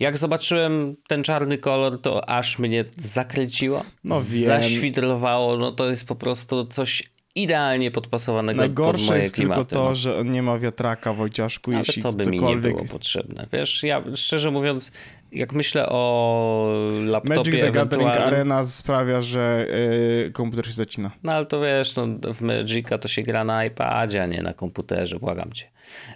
jak 0.00 0.18
zobaczyłem 0.18 0.96
ten 1.08 1.22
czarny 1.22 1.58
kolor, 1.58 2.00
to 2.00 2.28
aż 2.28 2.58
mnie 2.58 2.84
zakręciło. 2.96 3.84
No 4.04 4.16
wiem. 4.30 4.44
Zaświdrowało. 4.44 5.56
No 5.56 5.72
to 5.72 5.88
jest 5.88 6.06
po 6.06 6.16
prostu 6.16 6.66
coś 6.66 7.02
idealnie 7.34 7.90
podpasowanego 7.90 8.58
Najgorsze 8.58 9.02
pod 9.02 9.10
moje 9.10 9.22
jest 9.22 9.34
klimaty, 9.34 9.60
tylko 9.60 9.74
to, 9.74 9.84
no. 9.84 9.94
że 9.94 10.24
nie 10.24 10.42
ma 10.42 10.58
wiatraka, 10.58 11.12
Wojciaszku, 11.12 11.70
Ale 11.70 11.78
jeśli 11.78 12.02
to 12.02 12.12
by 12.12 12.24
cokolwiek... 12.24 12.42
mi 12.42 12.56
nie 12.56 12.56
było 12.56 12.84
potrzebne. 12.84 13.46
Wiesz, 13.52 13.82
ja 13.82 14.02
szczerze 14.14 14.50
mówiąc, 14.50 14.92
jak 15.32 15.52
myślę 15.52 15.88
o 15.88 16.72
laptopie 17.04 17.36
Magic 17.36 17.60
the 17.60 17.72
Gathering 17.72 18.10
Arena 18.10 18.64
sprawia, 18.64 19.20
że 19.20 19.66
yy, 20.24 20.30
komputer 20.30 20.66
się 20.66 20.72
zacina. 20.72 21.10
No 21.22 21.32
ale 21.32 21.46
to 21.46 21.60
wiesz, 21.60 21.96
no, 21.96 22.06
w 22.34 22.40
Magica 22.40 22.98
to 22.98 23.08
się 23.08 23.22
gra 23.22 23.44
na 23.44 23.64
iPadzie, 23.64 24.22
a 24.22 24.26
nie 24.26 24.42
na 24.42 24.54
komputerze, 24.54 25.18
błagam 25.18 25.52
cię. 25.52 25.70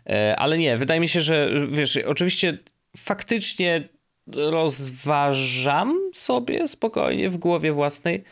Yy, 0.07 0.37
ale 0.37 0.59
nie, 0.59 0.77
wydaje 0.77 1.01
mi 1.01 1.09
się, 1.09 1.21
że 1.21 1.51
wiesz, 1.69 1.97
oczywiście 1.97 2.59
faktycznie 2.97 3.89
rozważam 4.27 5.99
sobie 6.15 6.69
spokojnie 6.69 7.31
w 7.31 7.37
głowie 7.37 7.73
własnej. 7.73 8.25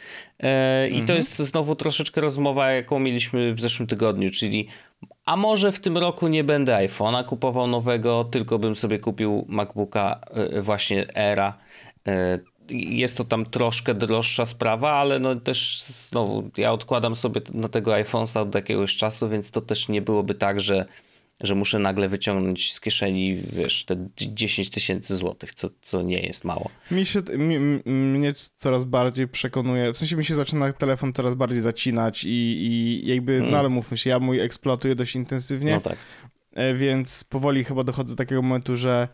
E, 0.43 0.89
I 0.89 0.95
to 0.95 1.01
mhm. 1.01 1.17
jest 1.17 1.39
znowu 1.39 1.77
troszeczkę 1.77 2.21
rozmowa, 2.21 2.71
jaką 2.71 2.99
mieliśmy 2.99 3.55
w 3.55 3.61
zeszłym 3.61 3.87
tygodniu, 3.87 4.31
czyli 4.31 4.69
a 5.25 5.37
może 5.37 5.73
w 5.73 5.81
tym 5.81 5.99
roku 5.99 6.29
nie 6.29 6.45
będę 6.45 6.77
iPhone'a 6.77 7.25
kupował 7.25 7.67
nowego, 7.67 8.25
tylko 8.25 8.59
bym 8.59 8.75
sobie 8.75 8.99
kupił 8.99 9.45
MacBooka 9.49 10.21
e, 10.31 10.63
właśnie 10.63 11.15
Era. 11.15 11.59
E, 12.09 12.39
jest 12.71 13.17
to 13.17 13.25
tam 13.25 13.47
troszkę 13.47 13.95
droższa 13.95 14.47
sprawa, 14.47 14.93
ale 14.93 15.19
no 15.19 15.37
też 15.37 15.83
znowu 15.83 16.51
ja 16.57 16.73
odkładam 16.73 17.17
sobie 17.17 17.41
na 17.55 17.69
tego 17.69 17.91
iPhone'a 17.93 18.41
od 18.41 18.55
jakiegoś 18.55 18.97
czasu, 18.97 19.29
więc 19.29 19.51
to 19.51 19.61
też 19.61 19.89
nie 19.89 20.03
byłoby 20.03 20.35
tak, 20.35 20.61
że 20.61 20.87
że 21.43 21.55
muszę 21.55 21.79
nagle 21.79 22.09
wyciągnąć 22.09 22.73
z 22.73 22.81
kieszeni, 22.81 23.37
wiesz, 23.53 23.85
te 23.85 24.09
10 24.17 24.71
tysięcy 24.71 25.17
złotych, 25.17 25.55
co, 25.55 25.69
co 25.83 26.03
nie 26.03 26.21
jest 26.21 26.45
mało. 26.45 26.71
Mi 26.91 27.07
się, 27.07 27.23
mi, 27.39 27.59
mnie 27.87 28.33
coraz 28.57 28.85
bardziej 28.85 29.29
przekonuje, 29.29 29.93
w 29.93 29.97
sensie 29.97 30.17
mi 30.17 30.25
się 30.25 30.35
zaczyna 30.35 30.73
telefon 30.73 31.13
coraz 31.13 31.35
bardziej 31.35 31.61
zacinać 31.61 32.25
i, 32.25 32.29
i 32.31 33.07
jakby, 33.07 33.33
hmm. 33.33 33.51
no 33.51 33.59
ale 33.59 33.69
mówmy 33.69 33.97
się, 33.97 34.11
ja 34.11 34.19
mój 34.19 34.41
eksploatuję 34.41 34.95
dość 34.95 35.17
intensywnie, 35.17 35.75
no 35.75 35.81
tak. 35.81 35.97
E, 36.53 36.75
więc 36.75 37.25
powoli 37.25 37.65
chyba 37.65 37.85
dochodzę 37.85 38.15
do 38.15 38.17
takiego 38.17 38.43
momentu, 38.43 38.77
że 38.77 39.09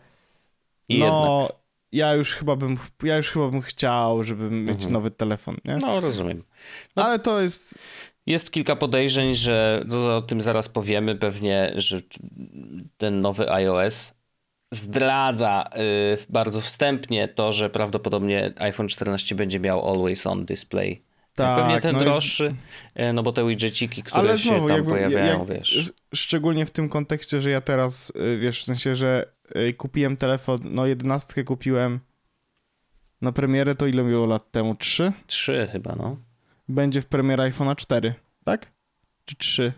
I 0.89 0.99
no, 0.99 1.39
jednak. 1.39 1.59
ja 1.91 2.13
już 2.13 2.33
chyba 2.33 2.55
bym, 2.55 2.77
ja 3.03 3.17
już 3.17 3.29
chyba 3.29 3.47
bym 3.47 3.61
chciał, 3.61 4.23
żeby 4.23 4.43
mhm. 4.43 4.65
mieć 4.65 4.87
nowy 4.87 5.11
telefon, 5.11 5.57
nie? 5.65 5.77
No, 5.77 5.99
rozumiem. 5.99 6.43
No. 6.95 7.05
Ale 7.05 7.19
to 7.19 7.41
jest 7.41 7.79
jest 8.25 8.51
kilka 8.51 8.75
podejrzeń, 8.75 9.33
że 9.33 9.85
o 10.07 10.21
tym 10.21 10.41
zaraz 10.41 10.69
powiemy 10.69 11.15
pewnie, 11.15 11.73
że 11.75 12.01
ten 12.97 13.21
nowy 13.21 13.51
iOS 13.51 14.13
zdradza 14.73 15.63
y, 16.13 16.17
bardzo 16.29 16.61
wstępnie 16.61 17.27
to, 17.27 17.51
że 17.51 17.69
prawdopodobnie 17.69 18.53
iPhone 18.57 18.87
14 18.87 19.35
będzie 19.35 19.59
miał 19.59 19.89
Always 19.89 20.27
On 20.27 20.45
Display. 20.45 21.03
Tak, 21.33 21.59
pewnie 21.59 21.81
ten 21.81 21.93
no 21.93 21.99
droższy, 21.99 22.43
jest... 22.43 23.09
Y, 23.09 23.13
no 23.13 23.23
bo 23.23 23.31
te 23.31 23.47
widgetiki, 23.47 24.03
które 24.03 24.19
Ale 24.19 24.37
znowu, 24.37 24.59
się 24.59 24.67
tam 24.67 24.77
jakby, 24.77 24.91
pojawiają, 24.91 25.39
jak, 25.39 25.57
wiesz. 25.57 25.93
Szczególnie 26.15 26.65
w 26.65 26.71
tym 26.71 26.89
kontekście, 26.89 27.41
że 27.41 27.49
ja 27.49 27.61
teraz, 27.61 28.13
y, 28.15 28.37
wiesz, 28.37 28.61
w 28.61 28.65
sensie, 28.65 28.95
że 28.95 29.25
kupiłem 29.77 30.17
telefon, 30.17 30.59
no 30.63 30.85
11 30.85 31.43
kupiłem 31.43 31.99
na 33.21 33.31
premierę, 33.31 33.75
to 33.75 33.87
ile 33.87 34.03
było 34.03 34.25
lat 34.25 34.51
temu? 34.51 34.75
Trzy? 34.75 35.13
Trzy 35.27 35.69
chyba, 35.71 35.95
no 35.95 36.28
będzie 36.69 37.01
w 37.01 37.05
premierze 37.05 37.43
iPhone'a 37.43 37.75
4, 37.75 38.13
tak? 38.45 38.71
Czy 39.25 39.35
3? 39.35 39.73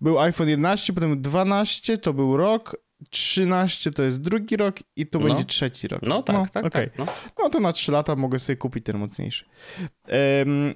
Był 0.00 0.20
iPhone 0.20 0.48
11, 0.48 0.92
potem 0.92 1.22
12, 1.22 1.98
to 1.98 2.12
był 2.12 2.36
rok, 2.36 2.76
13 3.10 3.92
to 3.92 4.02
jest 4.02 4.20
drugi 4.20 4.56
rok 4.56 4.76
i 4.96 5.06
to 5.06 5.18
no. 5.18 5.28
będzie 5.28 5.44
trzeci 5.44 5.88
rok. 5.88 6.02
No 6.02 6.22
tak, 6.22 6.36
no, 6.36 6.46
tak, 6.52 6.64
okay. 6.64 6.86
tak. 6.86 6.98
No. 6.98 7.06
no. 7.38 7.50
to 7.50 7.60
na 7.60 7.72
3 7.72 7.92
lata 7.92 8.16
mogę 8.16 8.38
sobie 8.38 8.56
kupić 8.56 8.84
ten 8.84 8.98
mocniejszy. 8.98 9.44
Um, 10.44 10.74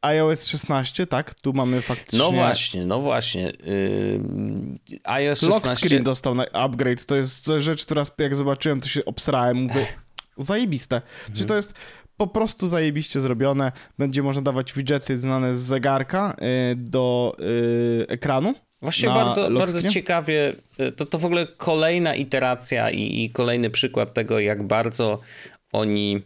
iOS 0.00 0.46
16, 0.46 1.06
tak? 1.06 1.34
Tu 1.34 1.52
mamy 1.52 1.80
faktycznie... 1.80 2.18
No 2.18 2.32
właśnie, 2.32 2.86
no 2.86 3.00
właśnie. 3.00 3.42
Yy, 3.42 4.20
iOS 5.04 5.40
16... 5.40 5.68
Lock 5.68 5.80
screen 5.80 6.04
dostał 6.04 6.34
na 6.34 6.44
upgrade. 6.52 7.06
To 7.06 7.16
jest 7.16 7.46
rzecz, 7.58 7.84
która 7.84 8.04
jak 8.18 8.36
zobaczyłem, 8.36 8.80
to 8.80 8.88
się 8.88 9.04
obsrałem. 9.04 9.56
Mówię, 9.56 9.86
zajebiste. 10.36 10.96
Mhm. 10.96 11.34
Czyli 11.34 11.46
to 11.46 11.56
jest 11.56 11.74
po 12.16 12.26
prostu 12.26 12.66
zajebiście 12.66 13.20
zrobione. 13.20 13.72
Będzie 13.98 14.22
można 14.22 14.42
dawać 14.42 14.72
widgety 14.72 15.18
znane 15.18 15.54
z 15.54 15.58
zegarka 15.58 16.36
y, 16.72 16.76
do 16.76 17.36
y, 17.40 18.06
ekranu. 18.08 18.54
Właśnie 18.82 19.08
bardzo, 19.08 19.50
bardzo 19.50 19.88
ciekawie, 19.88 20.56
y, 20.80 20.92
to, 20.92 21.06
to 21.06 21.18
w 21.18 21.24
ogóle 21.24 21.46
kolejna 21.46 22.14
iteracja 22.14 22.90
i, 22.90 23.24
i 23.24 23.30
kolejny 23.30 23.70
przykład 23.70 24.14
tego, 24.14 24.40
jak 24.40 24.62
bardzo 24.62 25.20
oni 25.72 26.22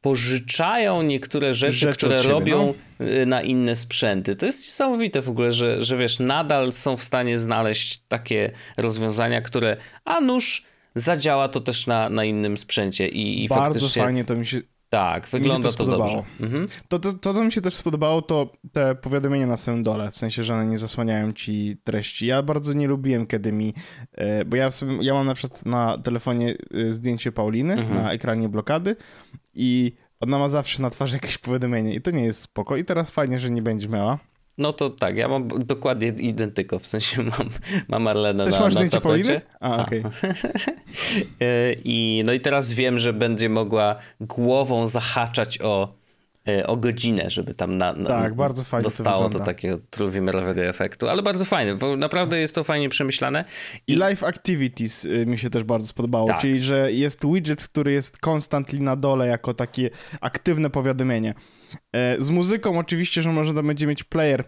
pożyczają 0.00 1.02
niektóre 1.02 1.54
rzeczy, 1.54 1.76
Rzeczy 1.76 1.98
które 1.98 2.16
siebie, 2.16 2.30
robią 2.30 2.74
y, 3.00 3.26
na 3.26 3.42
inne 3.42 3.76
sprzęty. 3.76 4.36
To 4.36 4.46
jest 4.46 4.66
niesamowite 4.66 5.22
w 5.22 5.28
ogóle, 5.28 5.52
że, 5.52 5.82
że 5.82 5.96
wiesz, 5.96 6.18
nadal 6.18 6.72
są 6.72 6.96
w 6.96 7.04
stanie 7.04 7.38
znaleźć 7.38 8.00
takie 8.08 8.50
rozwiązania, 8.76 9.40
które, 9.40 9.76
a 10.04 10.20
nuż, 10.20 10.64
zadziała 10.96 11.48
to 11.48 11.60
też 11.60 11.86
na, 11.86 12.08
na 12.10 12.24
innym 12.24 12.56
sprzęcie 12.56 13.08
i, 13.08 13.44
i 13.44 13.48
Bardzo 13.48 13.64
faktycznie... 13.80 14.02
fajnie 14.02 14.24
to 14.24 14.34
mi 14.36 14.46
się, 14.46 14.60
Tak, 14.88 15.28
wygląda 15.28 15.68
to, 15.68 15.72
spodobało. 15.72 16.14
dobrze. 16.16 16.24
Mhm. 16.40 16.68
To, 16.88 16.98
to, 16.98 17.12
to, 17.12 17.34
co 17.34 17.44
mi 17.44 17.52
się 17.52 17.60
też 17.60 17.74
spodobało, 17.74 18.22
to 18.22 18.52
te 18.72 18.94
powiadomienia 18.94 19.46
na 19.46 19.56
samym 19.56 19.82
dole, 19.82 20.10
w 20.10 20.16
sensie, 20.16 20.44
że 20.44 20.54
one 20.54 20.66
nie 20.66 20.78
zasłaniają 20.78 21.32
ci 21.32 21.76
treści. 21.84 22.26
Ja 22.26 22.42
bardzo 22.42 22.72
nie 22.72 22.88
lubiłem, 22.88 23.26
kiedy 23.26 23.52
mi, 23.52 23.74
e, 24.12 24.44
bo 24.44 24.56
ja, 24.56 24.70
sobie, 24.70 24.98
ja 25.00 25.14
mam 25.14 25.26
na 25.26 25.34
przykład 25.34 25.66
na 25.66 25.98
telefonie 25.98 26.54
e, 26.88 26.92
zdjęcie 26.92 27.32
Pauliny 27.32 27.74
Mhm. 27.74 28.02
na 28.02 28.12
ekranie 28.12 28.48
blokady 28.48 28.96
i 29.54 29.92
ona 30.20 30.38
ma 30.38 30.48
zawsze 30.48 30.82
na 30.82 30.90
twarzy 30.90 31.16
jakieś 31.16 31.38
powiadomienie 31.38 31.94
i 31.94 32.00
to 32.00 32.10
nie 32.10 32.24
jest 32.24 32.40
spoko. 32.40 32.76
I 32.76 32.84
teraz 32.84 33.10
fajnie, 33.10 33.38
że 33.40 33.50
nie 33.50 33.62
będzie 33.62 33.88
miała. 33.88 34.18
No 34.58 34.72
to 34.72 34.90
tak, 34.90 35.16
ja 35.16 35.28
mam 35.28 35.48
dokładnie 35.48 36.08
identyko, 36.08 36.78
w 36.78 36.86
sensie 36.86 37.22
mam, 37.38 37.50
mam 37.88 38.06
Arlenę 38.06 38.44
Też 38.44 38.54
na, 38.54 38.60
masz 38.60 38.74
na 38.74 38.80
zdjęcie 38.80 39.00
tapecie. 39.00 39.40
A, 39.60 39.82
okej. 39.82 40.02
E, 41.40 41.72
I, 41.84 42.22
no 42.26 42.32
i 42.32 42.40
teraz 42.40 42.72
wiem, 42.72 42.98
że 42.98 43.12
będzie 43.12 43.48
mogła 43.48 43.96
głową 44.20 44.86
zahaczać 44.86 45.58
o, 45.60 45.94
e, 46.48 46.66
o 46.66 46.76
godzinę, 46.76 47.30
żeby 47.30 47.54
tam 47.54 47.76
na, 47.76 47.92
na, 47.92 48.08
Tak, 48.08 48.34
bardzo 48.34 48.64
fajnie 48.64 48.82
to 48.84 48.90
dostało 48.90 49.22
to, 49.22 49.28
wygląda. 49.28 49.46
takiego 49.46 49.78
trójwymiarowego 49.90 50.62
efektu, 50.62 51.08
ale 51.08 51.22
bardzo 51.22 51.44
fajne, 51.44 51.74
bo 51.74 51.96
naprawdę 51.96 52.38
jest 52.38 52.54
to 52.54 52.64
fajnie 52.64 52.88
przemyślane. 52.88 53.44
I 53.86 53.94
Live 53.96 54.22
Activities 54.24 55.04
y, 55.04 55.26
mi 55.26 55.38
się 55.38 55.50
też 55.50 55.64
bardzo 55.64 55.86
spodobało, 55.86 56.26
Tak. 56.26 56.40
czyli 56.40 56.58
że 56.58 56.92
jest 56.92 57.26
widget, 57.26 57.68
który 57.68 57.92
jest 57.92 58.26
constantly 58.26 58.80
na 58.80 58.96
dole 58.96 59.26
jako 59.26 59.54
takie 59.54 59.90
aktywne 60.20 60.70
powiadomienie. 60.70 61.34
E, 61.92 62.16
Z 62.18 62.30
muzyką 62.30 62.78
oczywiście, 62.78 63.22
że 63.22 63.32
można 63.32 63.54
tam 63.54 63.66
będzie 63.66 63.86
mieć 63.86 64.04
player 64.04 64.44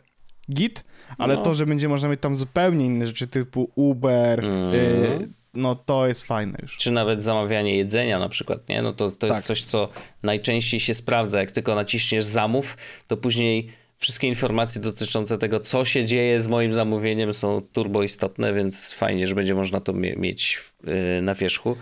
git, 0.53 0.85
ale 1.19 1.35
No. 1.35 1.43
to, 1.43 1.55
że 1.55 1.67
będzie 1.67 1.89
można 1.89 2.09
mieć 2.09 2.21
tam 2.21 2.37
zupełnie 2.37 2.87
inne 2.87 3.07
rzeczy 3.07 3.27
typu 3.27 3.71
Uber, 3.75 4.45
Mhm. 4.45 4.75
y, 5.23 5.29
no 5.55 5.75
to 5.75 6.07
jest 6.07 6.25
fajne 6.25 6.59
już. 6.63 6.77
Czy 6.77 6.91
nawet 6.91 7.25
zamawianie 7.25 7.77
jedzenia 7.77 8.19
na 8.19 8.29
przykład, 8.29 8.69
nie? 8.69 8.83
No 8.83 8.93
to, 8.93 9.11
to 9.11 9.27
jest 9.27 9.39
Tak. 9.39 9.47
coś, 9.47 9.63
co 9.63 9.89
najczęściej 10.23 10.81
się 10.81 10.95
sprawdza. 10.95 11.41
Jak 11.41 11.51
tylko 11.53 11.75
naciśniesz 11.75 12.25
zamów, 12.25 12.77
to 13.07 13.17
później 13.17 13.69
wszystkie 13.97 14.29
informacje 14.29 14.83
dotyczące 14.83 15.39
tego, 15.39 15.61
co 15.61 15.85
się 15.85 16.05
dzieje 16.05 16.41
z 16.41 16.49
moim 16.49 16.73
zamówieniem 16.73 17.35
są 17.35 17.63
turbo 17.73 18.03
istotne, 18.03 18.53
więc 18.55 18.93
fajnie, 18.93 19.27
że 19.27 19.35
będzie 19.35 19.55
można 19.55 19.81
to 19.81 19.93
mie- 19.93 20.17
mieć 20.17 20.61
yy, 20.85 21.23
na 21.23 21.35
wierzchu. 21.35 21.77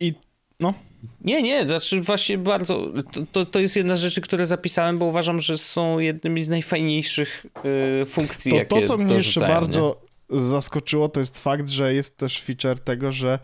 I 0.00 0.12
no, 0.60 0.74
Nie, 1.24 1.42
nie, 1.42 1.66
znaczy 1.66 2.00
właśnie 2.00 2.38
bardzo, 2.38 2.92
to, 3.32 3.46
to, 3.46 3.60
jest 3.60 3.76
jedna 3.76 3.96
z 3.96 4.00
rzeczy, 4.00 4.20
które 4.20 4.46
zapisałem, 4.46 4.98
bo 4.98 5.06
uważam, 5.06 5.40
że 5.40 5.58
są 5.58 5.98
jednymi 5.98 6.42
z 6.42 6.48
najfajniejszych 6.48 7.46
yy, 7.98 8.06
funkcji, 8.06 8.52
to, 8.52 8.56
jakie 8.58 8.80
to 8.80 8.86
co 8.86 8.96
mnie 8.96 9.14
jeszcze 9.14 9.40
dorzucają, 9.40 9.54
nie? 9.54 9.60
bardzo 9.60 10.08
zaskoczyło, 10.30 11.08
to 11.08 11.20
jest 11.20 11.38
fakt, 11.38 11.68
że 11.68 11.94
jest 11.94 12.16
też 12.16 12.42
feature 12.42 12.78
tego, 12.78 13.12
że 13.12 13.38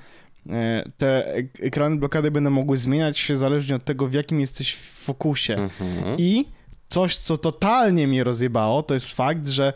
e, 0.50 0.90
te 0.99 1.34
ek- 1.34 1.61
ekrany 1.62 1.96
blokady 1.96 2.30
będą 2.30 2.50
mogły 2.50 2.76
zmieniać 2.76 3.18
się 3.18 3.37
zależnie 3.37 3.76
od 3.76 3.84
tego, 3.84 4.06
w 4.06 4.12
jakim 4.12 4.40
jesteś 4.40 4.75
w 4.75 5.04
fokusie. 5.04 5.54
Mhm. 5.54 6.16
I 6.18 6.44
coś, 6.88 7.16
co 7.16 7.37
totalnie 7.37 8.06
mnie 8.06 8.25
rozjebało, 8.25 8.82
to 8.82 8.94
jest 8.94 9.14
fakt, 9.14 9.49
że 9.49 9.73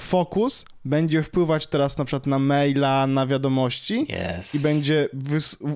fokus 0.00 0.64
będzie 0.84 1.22
wpływać 1.22 1.66
teraz 1.66 1.98
na 1.98 2.04
przykład 2.04 2.26
na 2.26 2.38
maila, 2.38 3.06
na 3.06 3.26
wiadomości 3.26 4.06
Yes. 4.40 4.54
i 4.54 4.58
będzie 4.60 5.08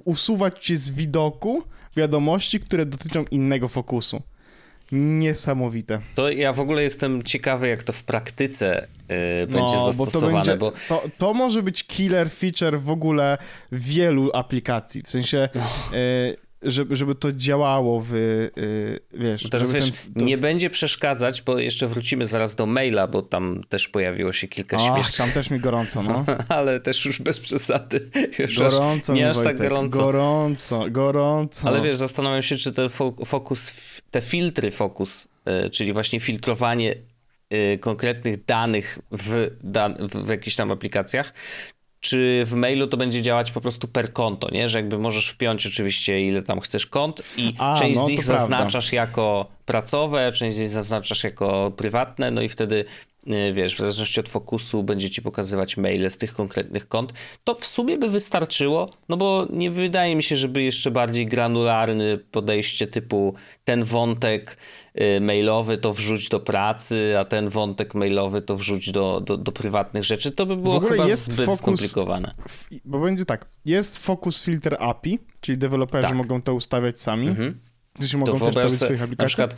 usuwać 0.04 0.64
ci 0.66 0.76
z 0.76 0.90
widoku 0.90 1.62
wiadomości, 1.96 2.60
które 2.60 2.86
dotyczą 2.86 3.24
innego 3.30 3.68
fokusu. 3.68 4.22
Niesamowite. 4.92 6.00
To 6.14 6.28
ja 6.30 6.52
w 6.52 6.60
ogóle 6.60 6.82
jestem 6.82 7.22
ciekawy, 7.22 7.68
jak 7.68 7.82
to 7.82 7.92
w 7.92 8.02
praktyce 8.04 8.86
yy, 9.08 9.46
będzie 9.46 9.58
No, 9.58 9.66
bo 9.66 9.76
to, 9.76 9.92
zastosowane, 9.92 10.32
będzie, 10.34 10.56
bo 10.56 10.72
to, 10.88 11.02
to 11.18 11.34
może 11.34 11.62
być 11.62 11.84
killer 11.84 12.30
feature 12.30 12.80
w 12.80 12.90
ogóle 12.90 13.38
wielu 13.72 14.30
aplikacji. 14.34 15.02
W 15.02 15.10
sensie, 15.10 15.48
No. 15.54 15.60
Żeby, 16.64 16.96
żeby 16.96 17.14
to 17.14 17.32
działało 17.32 18.00
w, 18.00 18.14
e, 18.14 19.18
wiesz, 19.18 19.44
No 19.44 19.50
Teraz 19.50 19.72
wiesz, 19.72 19.90
ten, 19.90 20.14
to, 20.14 20.24
nie 20.24 20.38
będzie 20.38 20.70
przeszkadzać, 20.70 21.42
bo 21.42 21.58
jeszcze 21.58 21.88
wrócimy 21.88 22.26
zaraz 22.26 22.54
do 22.54 22.66
maila, 22.66 23.06
bo 23.06 23.22
tam 23.22 23.64
też 23.68 23.88
pojawiło 23.88 24.32
się 24.32 24.48
kilka 24.48 24.76
Ach, 24.76 24.82
śmiesznych, 24.94 25.16
tam 25.16 25.32
też 25.32 25.50
mi 25.50 25.60
gorąco, 25.60 26.02
no. 26.02 26.24
ale 26.48 26.80
też 26.80 27.04
już 27.04 27.22
bez 27.22 27.40
przesady. 27.40 28.10
Już 28.38 28.60
aż, 28.60 28.72
Gorąco 28.72 29.12
nie 29.12 29.20
mi, 29.20 29.26
aż 29.26 29.38
tak 29.38 29.58
gorąco. 29.58 29.98
Gorąco, 29.98 30.90
gorąco. 30.90 31.68
Ale 31.68 31.82
wiesz, 31.82 31.96
zastanawiam 31.96 32.42
się, 32.42 32.56
czy 32.56 32.72
ten 32.72 32.88
fo- 32.88 33.26
fokus, 33.26 33.72
te 34.10 34.20
filtry 34.20 34.70
fokus, 34.70 35.28
y, 35.66 35.70
czyli 35.70 35.92
właśnie 35.92 36.20
filtrowanie 36.20 36.94
y, 37.52 37.78
konkretnych 37.78 38.44
danych 38.44 38.98
w, 39.12 39.50
dan- 39.62 40.08
w 40.24 40.28
jakichś 40.28 40.56
tam 40.56 40.70
aplikacjach, 40.70 41.32
czy 42.04 42.42
w 42.44 42.54
mailu 42.54 42.86
to 42.86 42.96
będzie 42.96 43.22
działać 43.22 43.50
po 43.50 43.60
prostu 43.60 43.88
per 43.88 44.12
konto, 44.12 44.50
nie? 44.50 44.68
Że 44.68 44.78
jakby 44.78 44.98
możesz 44.98 45.28
wpiąć 45.28 45.66
oczywiście 45.66 46.26
ile 46.26 46.42
tam 46.42 46.60
chcesz 46.60 46.86
kont 46.86 47.22
i 47.36 47.54
A, 47.58 47.76
część 47.78 47.98
no, 47.98 48.06
z 48.06 48.10
nich 48.10 48.20
to 48.20 48.26
prawda. 48.26 48.42
zaznaczasz 48.42 48.92
jako 48.92 49.46
pracowe, 49.66 50.32
część 50.32 50.56
z 50.56 50.60
nich 50.60 50.68
zaznaczasz 50.68 51.24
jako 51.24 51.72
prywatne, 51.76 52.30
no 52.30 52.42
i 52.42 52.48
wtedy 52.48 52.84
wiesz, 53.54 53.74
w 53.74 53.78
zależności 53.78 54.20
od 54.20 54.28
fokusu 54.28 54.82
będzie 54.82 55.10
ci 55.10 55.22
pokazywać 55.22 55.76
maile 55.76 56.10
z 56.10 56.16
tych 56.16 56.34
konkretnych 56.34 56.88
kont. 56.88 57.12
To 57.44 57.54
w 57.54 57.66
sumie 57.66 57.98
by 57.98 58.08
wystarczyło, 58.10 58.90
no 59.08 59.16
bo 59.16 59.46
nie 59.50 59.70
wydaje 59.70 60.16
mi 60.16 60.22
się, 60.22 60.36
żeby 60.36 60.62
jeszcze 60.62 60.90
bardziej 60.90 61.26
granularny 61.26 62.18
podejście 62.18 62.86
typu 62.86 63.34
ten 63.64 63.84
wątek 63.84 64.56
y, 65.16 65.20
mailowy 65.20 65.78
to 65.78 65.92
wrzuć 65.92 66.28
do 66.28 66.40
pracy, 66.40 67.14
a 67.18 67.24
ten 67.24 67.48
wątek 67.48 67.94
mailowy 67.94 68.42
to 68.42 68.56
wrzuć 68.56 68.90
do, 68.90 69.20
do, 69.20 69.36
do 69.36 69.52
prywatnych 69.52 70.04
rzeczy, 70.04 70.30
to 70.30 70.46
by 70.46 70.56
było 70.56 70.80
chyba 70.80 71.06
jest 71.06 71.32
zbyt 71.32 71.46
fokus- 71.46 71.58
skomplikowane. 71.58 72.34
Bo 72.84 72.98
będzie 72.98 73.24
tak, 73.24 73.46
jest 73.64 73.98
focus 73.98 74.42
filter 74.42 74.76
API, 74.80 75.18
czyli 75.40 75.58
deweloperzy 75.58 76.08
Tak. 76.08 76.16
mogą 76.16 76.42
to 76.42 76.54
ustawiać 76.54 77.00
sami. 77.00 77.28
Mhm. 77.28 77.60
To 78.12 78.18
mogą 78.18 78.32
też 78.32 78.40
to 78.40 78.44
wyobraź 78.44 78.64
robić 78.64 78.74
w 78.74 78.84
swoich 78.84 78.98
na 78.98 79.04
aplikacjach. 79.04 79.28
przykład 79.28 79.52
y, 79.52 79.56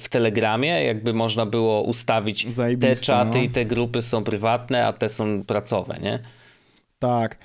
w 0.00 0.08
Telegramie 0.08 0.84
jakby 0.84 1.12
można 1.14 1.46
było 1.46 1.82
ustawić 1.82 2.44
te 2.44 2.52
Zajebiste, 2.52 3.06
czaty 3.06 3.38
no. 3.38 3.44
i 3.44 3.48
te 3.50 3.64
grupy 3.64 4.02
są 4.02 4.24
prywatne, 4.24 4.86
a 4.86 4.92
te 4.92 5.08
są 5.08 5.44
pracowe, 5.44 5.98
nie? 6.02 6.18
Tak. 6.98 7.38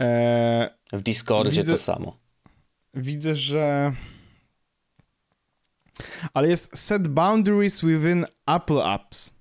E, 0.00 0.70
W 0.92 1.02
Discordzie 1.02 1.60
Widzę- 1.60 1.72
to 1.72 1.78
samo. 1.78 2.16
widzę, 2.94 3.36
że... 3.36 3.92
Ale 6.34 6.48
jest 6.48 6.78
set 6.78 7.08
boundaries 7.08 7.80
within 7.84 8.24
Apple 8.46 8.80
apps. 8.82 9.34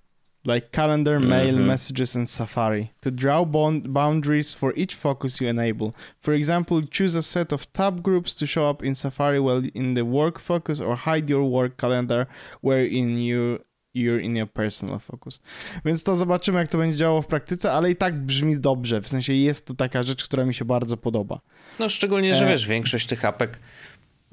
Like 0.45 0.67
calendar, 0.71 1.19
mail, 1.19 1.55
Mhm. 1.55 1.65
messages 1.67 2.15
and 2.15 2.29
Safari. 2.29 2.91
To 3.01 3.11
draw 3.11 3.45
bond- 3.45 3.87
boundaries 3.93 4.53
for 4.53 4.73
each 4.75 4.95
focus 4.95 5.41
you 5.41 5.49
enable. 5.49 5.91
For 6.19 6.33
example, 6.33 6.81
choose 6.91 7.19
a 7.19 7.21
set 7.21 7.53
of 7.53 7.65
tab 7.65 8.01
groups 8.01 8.35
to 8.35 8.47
show 8.47 8.71
up 8.71 8.85
in 8.85 8.95
Safari 8.95 9.39
while 9.39 9.61
in 9.73 9.95
the 9.95 10.03
work 10.03 10.39
focus 10.39 10.81
or 10.81 10.97
hide 10.97 11.33
your 11.33 11.51
work 11.51 11.75
calendar 11.77 12.25
where 12.63 12.87
in 12.87 13.17
you 13.19 13.59
you're 13.95 14.21
in 14.21 14.35
your 14.35 14.47
personal 14.51 14.99
focus. 14.99 15.39
Więc 15.85 16.03
to 16.03 16.15
zobaczymy, 16.15 16.59
jak 16.59 16.67
to 16.67 16.77
będzie 16.77 16.97
działało 16.97 17.21
w 17.21 17.27
praktyce, 17.27 17.71
ale 17.71 17.91
i 17.91 17.95
tak 17.95 18.21
brzmi 18.25 18.59
dobrze. 18.59 19.01
W 19.01 19.07
sensie 19.07 19.33
jest 19.33 19.65
to 19.67 19.73
taka 19.73 20.03
rzecz, 20.03 20.23
która 20.23 20.45
mi 20.45 20.53
się 20.53 20.65
bardzo 20.65 20.97
podoba. 20.97 21.39
No 21.79 21.89
szczególnie, 21.89 22.33
że 22.33 22.45
E- 22.45 22.49
wiesz, 22.49 22.67
większość 22.67 23.07
tych 23.07 23.25
apek 23.25 23.59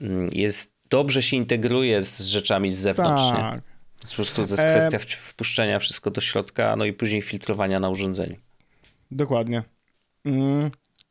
mm, 0.01 0.31
jest, 0.33 0.73
dobrze 0.90 1.23
się 1.23 1.37
integruje 1.37 2.03
z 2.03 2.20
rzeczami 2.20 2.70
z 2.70 2.79
zewnątrz, 2.79 3.25
nie? 3.33 3.61
Po 4.09 4.15
prostu 4.15 4.35
to 4.47 4.51
jest 4.53 4.65
E- 4.65 4.79
kwestia 4.79 4.99
w- 4.99 5.03
wpuszczenia 5.05 5.79
wszystko 5.79 6.11
do 6.11 6.21
środka, 6.21 6.77
no 6.77 6.85
i 6.85 6.93
później 6.93 7.23
filtrowania 7.23 7.81
na 7.81 7.89
urządzeniu. 7.89 8.37
Dokładnie. 9.11 9.63
Mm. 10.25 10.71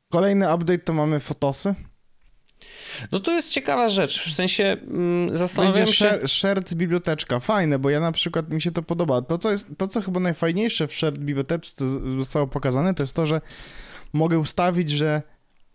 Kolejny 0.09 0.55
update 0.55 0.79
to 0.79 0.93
mamy 0.93 1.19
fotosy. 1.19 1.75
No 3.11 3.19
to 3.19 3.31
jest 3.31 3.51
ciekawa 3.51 3.89
rzecz, 3.89 4.19
w 4.29 4.33
sensie 4.33 4.63
mm, 4.63 5.35
zastanawiam 5.35 5.75
Będzie 5.75 5.93
się... 5.93 6.05
share, 6.05 6.29
shared 6.29 6.73
biblioteczka. 6.73 7.39
Fajne, 7.39 7.79
bo 7.79 7.89
ja 7.89 7.99
na 7.99 8.11
przykład 8.11 8.49
mi 8.49 8.61
się 8.61 8.71
to 8.71 8.83
podoba. 8.83 9.21
To, 9.21 9.37
co, 9.37 9.51
jest, 9.51 9.67
to, 9.77 9.87
co 9.87 10.01
chyba 10.01 10.19
najfajniejsze 10.19 10.87
w 10.87 10.93
shared 10.93 11.17
biblioteczce 11.19 11.89
zostało 12.17 12.47
pokazane, 12.47 12.93
to 12.93 13.03
jest 13.03 13.13
to, 13.13 13.25
że 13.27 13.41
mogę 14.13 14.39
ustawić, 14.39 14.89
że 14.89 15.21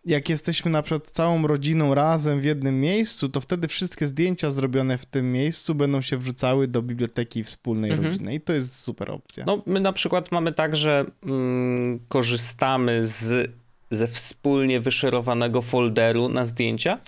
jak 0.06 0.28
jesteśmy 0.28 0.70
na 0.70 0.82
przykład 0.82 1.10
całą 1.10 1.46
rodziną 1.46 1.94
razem 1.94 2.40
w 2.40 2.44
jednym 2.44 2.80
miejscu, 2.80 3.28
to 3.28 3.40
wtedy 3.40 3.68
wszystkie 3.68 4.06
zdjęcia 4.06 4.50
zrobione 4.50 4.98
w 4.98 5.06
tym 5.06 5.32
miejscu 5.32 5.74
będą 5.74 6.00
się 6.00 6.16
wrzucały 6.16 6.68
do 6.68 6.82
biblioteki 6.82 7.44
wspólnej 7.44 7.90
Mhm. 7.90 8.08
rodziny. 8.10 8.34
I 8.34 8.40
to 8.40 8.52
jest 8.52 8.80
super 8.80 9.10
opcja. 9.10 9.44
No, 9.46 9.62
my 9.66 9.80
na 9.80 9.92
przykład 9.92 10.32
mamy 10.32 10.52
tak, 10.52 10.76
że 10.76 11.04
mm, 11.24 12.00
korzystamy 12.08 13.04
z, 13.04 13.50
ze 13.90 14.08
wspólnie 14.08 14.80
wyszerowanego 14.80 15.62
folderu 15.62 16.28
na 16.28 16.44
zdjęcia 16.44 16.98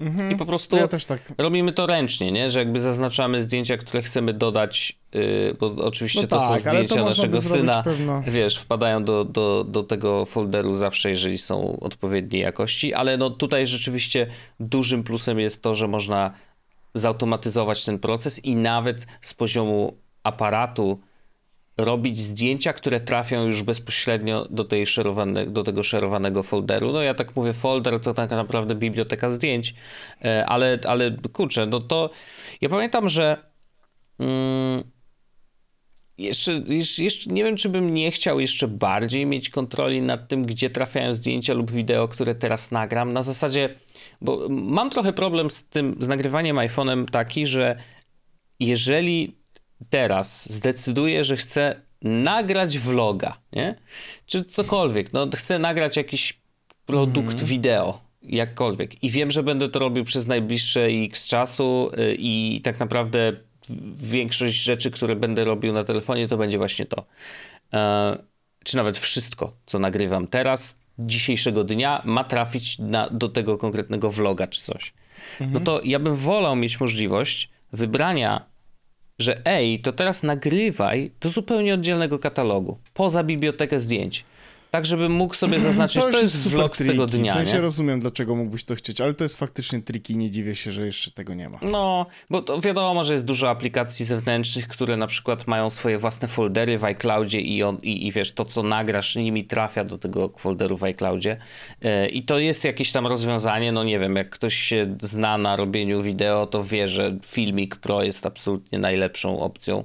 Mhm. 0.00 0.30
I 0.30 0.36
po 0.36 0.46
prostu 0.46 0.76
ja 0.76 0.88
tak. 0.88 1.32
robimy 1.38 1.72
to 1.72 1.86
ręcznie, 1.86 2.32
nie? 2.32 2.50
Że 2.50 2.58
jakby 2.58 2.80
zaznaczamy 2.80 3.42
zdjęcia, 3.42 3.76
które 3.76 4.02
chcemy 4.02 4.34
dodać, 4.34 4.98
yy, 5.12 5.56
bo 5.60 5.66
oczywiście 5.66 6.22
no 6.22 6.26
to 6.26 6.38
tak, 6.38 6.48
są 6.48 6.70
zdjęcia 6.70 7.04
naszego 7.04 7.42
syna, 7.42 7.82
pewno... 7.82 8.22
wiesz, 8.26 8.58
wpadają 8.58 9.04
do, 9.04 9.24
do, 9.24 9.64
do 9.68 9.82
tego 9.82 10.24
folderu 10.24 10.72
zawsze, 10.72 11.10
jeżeli 11.10 11.38
są 11.38 11.80
odpowiedniej 11.80 12.42
jakości, 12.42 12.94
ale 12.94 13.16
no 13.16 13.30
tutaj 13.30 13.66
rzeczywiście 13.66 14.26
dużym 14.60 15.04
plusem 15.04 15.38
jest 15.38 15.62
to, 15.62 15.74
że 15.74 15.88
można 15.88 16.30
zautomatyzować 16.94 17.84
ten 17.84 17.98
proces 17.98 18.44
i 18.44 18.56
nawet 18.56 19.06
z 19.20 19.34
poziomu 19.34 19.96
aparatu 20.22 21.00
robić 21.76 22.20
zdjęcia, 22.20 22.72
które 22.72 23.00
trafią 23.00 23.46
już 23.46 23.62
bezpośrednio 23.62 24.46
do, 24.50 24.64
tej 24.64 24.86
do 25.46 25.62
tego 25.62 25.82
szerowanego 25.82 26.42
folderu. 26.42 26.92
No 26.92 27.02
ja 27.02 27.14
tak 27.14 27.36
mówię, 27.36 27.52
folder 27.52 28.00
to 28.00 28.14
tak 28.14 28.30
naprawdę 28.30 28.74
biblioteka 28.74 29.30
zdjęć, 29.30 29.74
e, 30.24 30.46
ale, 30.46 30.78
ale 30.88 31.16
kurczę, 31.32 31.66
no 31.66 31.80
to 31.80 32.10
ja 32.60 32.68
pamiętam, 32.68 33.08
że 33.08 33.36
mm, 34.18 34.84
jeszcze, 36.18 36.62
jeszcze 36.98 37.30
nie 37.30 37.44
wiem, 37.44 37.56
czy 37.56 37.68
bym 37.68 37.94
nie 37.94 38.10
chciał 38.10 38.40
jeszcze 38.40 38.68
bardziej 38.68 39.26
mieć 39.26 39.50
kontroli 39.50 40.02
nad 40.02 40.28
tym, 40.28 40.42
gdzie 40.46 40.70
trafiają 40.70 41.14
zdjęcia 41.14 41.54
lub 41.54 41.70
wideo, 41.70 42.08
które 42.08 42.34
teraz 42.34 42.70
nagram. 42.70 43.12
Na 43.12 43.22
zasadzie, 43.22 43.74
bo 44.20 44.48
mam 44.48 44.90
trochę 44.90 45.12
problem 45.12 45.50
z 45.50 45.64
tym, 45.64 45.96
z 46.00 46.08
nagrywaniem 46.08 46.56
iPhone'em 46.56 47.04
taki, 47.10 47.46
że 47.46 47.76
jeżeli 48.60 49.39
teraz 49.90 50.52
zdecyduje, 50.52 51.24
że 51.24 51.36
chce 51.36 51.80
nagrać 52.02 52.78
vloga, 52.78 53.36
nie? 53.52 53.74
Czy 54.26 54.44
cokolwiek, 54.44 55.12
no 55.12 55.28
chcę 55.34 55.58
nagrać 55.58 55.96
jakiś 55.96 56.40
produkt 56.86 57.34
mm. 57.34 57.46
wideo, 57.46 58.00
jakkolwiek. 58.22 59.04
I 59.04 59.10
wiem, 59.10 59.30
że 59.30 59.42
będę 59.42 59.68
to 59.68 59.78
robił 59.78 60.04
przez 60.04 60.26
najbliższe 60.26 60.84
x 60.84 61.28
czasu 61.28 61.90
y, 61.98 62.16
i 62.18 62.60
tak 62.64 62.80
naprawdę 62.80 63.32
większość 63.96 64.62
rzeczy, 64.62 64.90
które 64.90 65.16
będę 65.16 65.44
robił 65.44 65.72
na 65.72 65.84
telefonie, 65.84 66.28
to 66.28 66.36
będzie 66.36 66.58
właśnie 66.58 66.86
to. 66.86 67.04
E, 67.72 68.18
czy 68.64 68.76
nawet 68.76 68.98
wszystko, 68.98 69.52
co 69.66 69.78
nagrywam 69.78 70.26
teraz, 70.26 70.78
dzisiejszego 70.98 71.64
dnia, 71.64 72.02
ma 72.04 72.24
trafić 72.24 72.78
na, 72.78 73.10
do 73.10 73.28
tego 73.28 73.58
konkretnego 73.58 74.10
vloga 74.10 74.46
czy 74.46 74.62
coś. 74.62 74.94
No 75.40 75.46
mhm. 75.46 75.52
No 75.52 75.60
to 75.60 75.80
ja 75.84 75.98
bym 75.98 76.14
wolał 76.14 76.56
mieć 76.56 76.80
możliwość 76.80 77.50
wybrania 77.72 78.49
że 79.20 79.46
ej, 79.46 79.78
to 79.78 79.92
teraz 79.92 80.22
nagrywaj 80.22 81.10
do 81.20 81.28
zupełnie 81.28 81.74
oddzielnego 81.74 82.18
katalogu, 82.18 82.78
poza 82.94 83.24
bibliotekę 83.24 83.80
zdjęć. 83.80 84.24
Tak, 84.70 84.86
żebym 84.86 85.12
mógł 85.12 85.34
sobie 85.34 85.60
zaznaczyć, 85.60 86.02
to, 86.02 86.10
to 86.10 86.20
jest, 86.20 86.48
vlog 86.48 86.76
z 86.76 86.86
tego 86.86 87.06
dnia. 87.06 87.32
W 87.32 87.34
sensie 87.34 87.54
nie? 87.54 87.60
rozumiem, 87.60 88.00
dlaczego 88.00 88.36
mógłbyś 88.36 88.64
to 88.64 88.74
chcieć, 88.74 89.00
ale 89.00 89.14
to 89.14 89.24
jest 89.24 89.36
faktycznie 89.36 89.82
triki 89.82 90.16
nie 90.16 90.30
dziwię 90.30 90.54
się, 90.54 90.72
że 90.72 90.86
jeszcze 90.86 91.10
tego 91.10 91.34
nie 91.34 91.48
ma. 91.48 91.58
No, 91.62 92.06
bo 92.30 92.42
to 92.42 92.60
wiadomo, 92.60 93.04
że 93.04 93.12
jest 93.12 93.24
dużo 93.24 93.50
aplikacji 93.50 94.04
zewnętrznych, 94.04 94.68
które 94.68 94.96
na 94.96 95.06
przykład 95.06 95.46
mają 95.46 95.70
swoje 95.70 95.98
własne 95.98 96.28
foldery 96.28 96.78
w 96.78 96.84
iCloudzie 96.84 97.40
i, 97.40 97.62
on, 97.62 97.78
i, 97.82 98.06
i 98.06 98.12
wiesz, 98.12 98.32
to 98.32 98.44
co 98.44 98.62
nagrasz 98.62 99.16
nimi 99.16 99.44
trafia 99.44 99.84
do 99.84 99.98
tego 99.98 100.32
folderu 100.36 100.76
w 100.76 100.84
iCloudzie 100.84 101.36
yy, 101.82 102.08
i 102.08 102.22
to 102.22 102.38
jest 102.38 102.64
jakieś 102.64 102.92
tam 102.92 103.06
rozwiązanie, 103.06 103.72
no 103.72 103.84
nie 103.84 103.98
wiem, 103.98 104.16
jak 104.16 104.30
ktoś 104.30 104.54
się 104.54 104.96
zna 105.00 105.38
na 105.38 105.56
robieniu 105.56 106.02
wideo, 106.02 106.46
to 106.46 106.64
wie, 106.64 106.88
że 106.88 107.18
Filmik 107.26 107.76
Pro 107.76 108.02
jest 108.02 108.26
absolutnie 108.26 108.78
najlepszą 108.78 109.40
opcją 109.40 109.84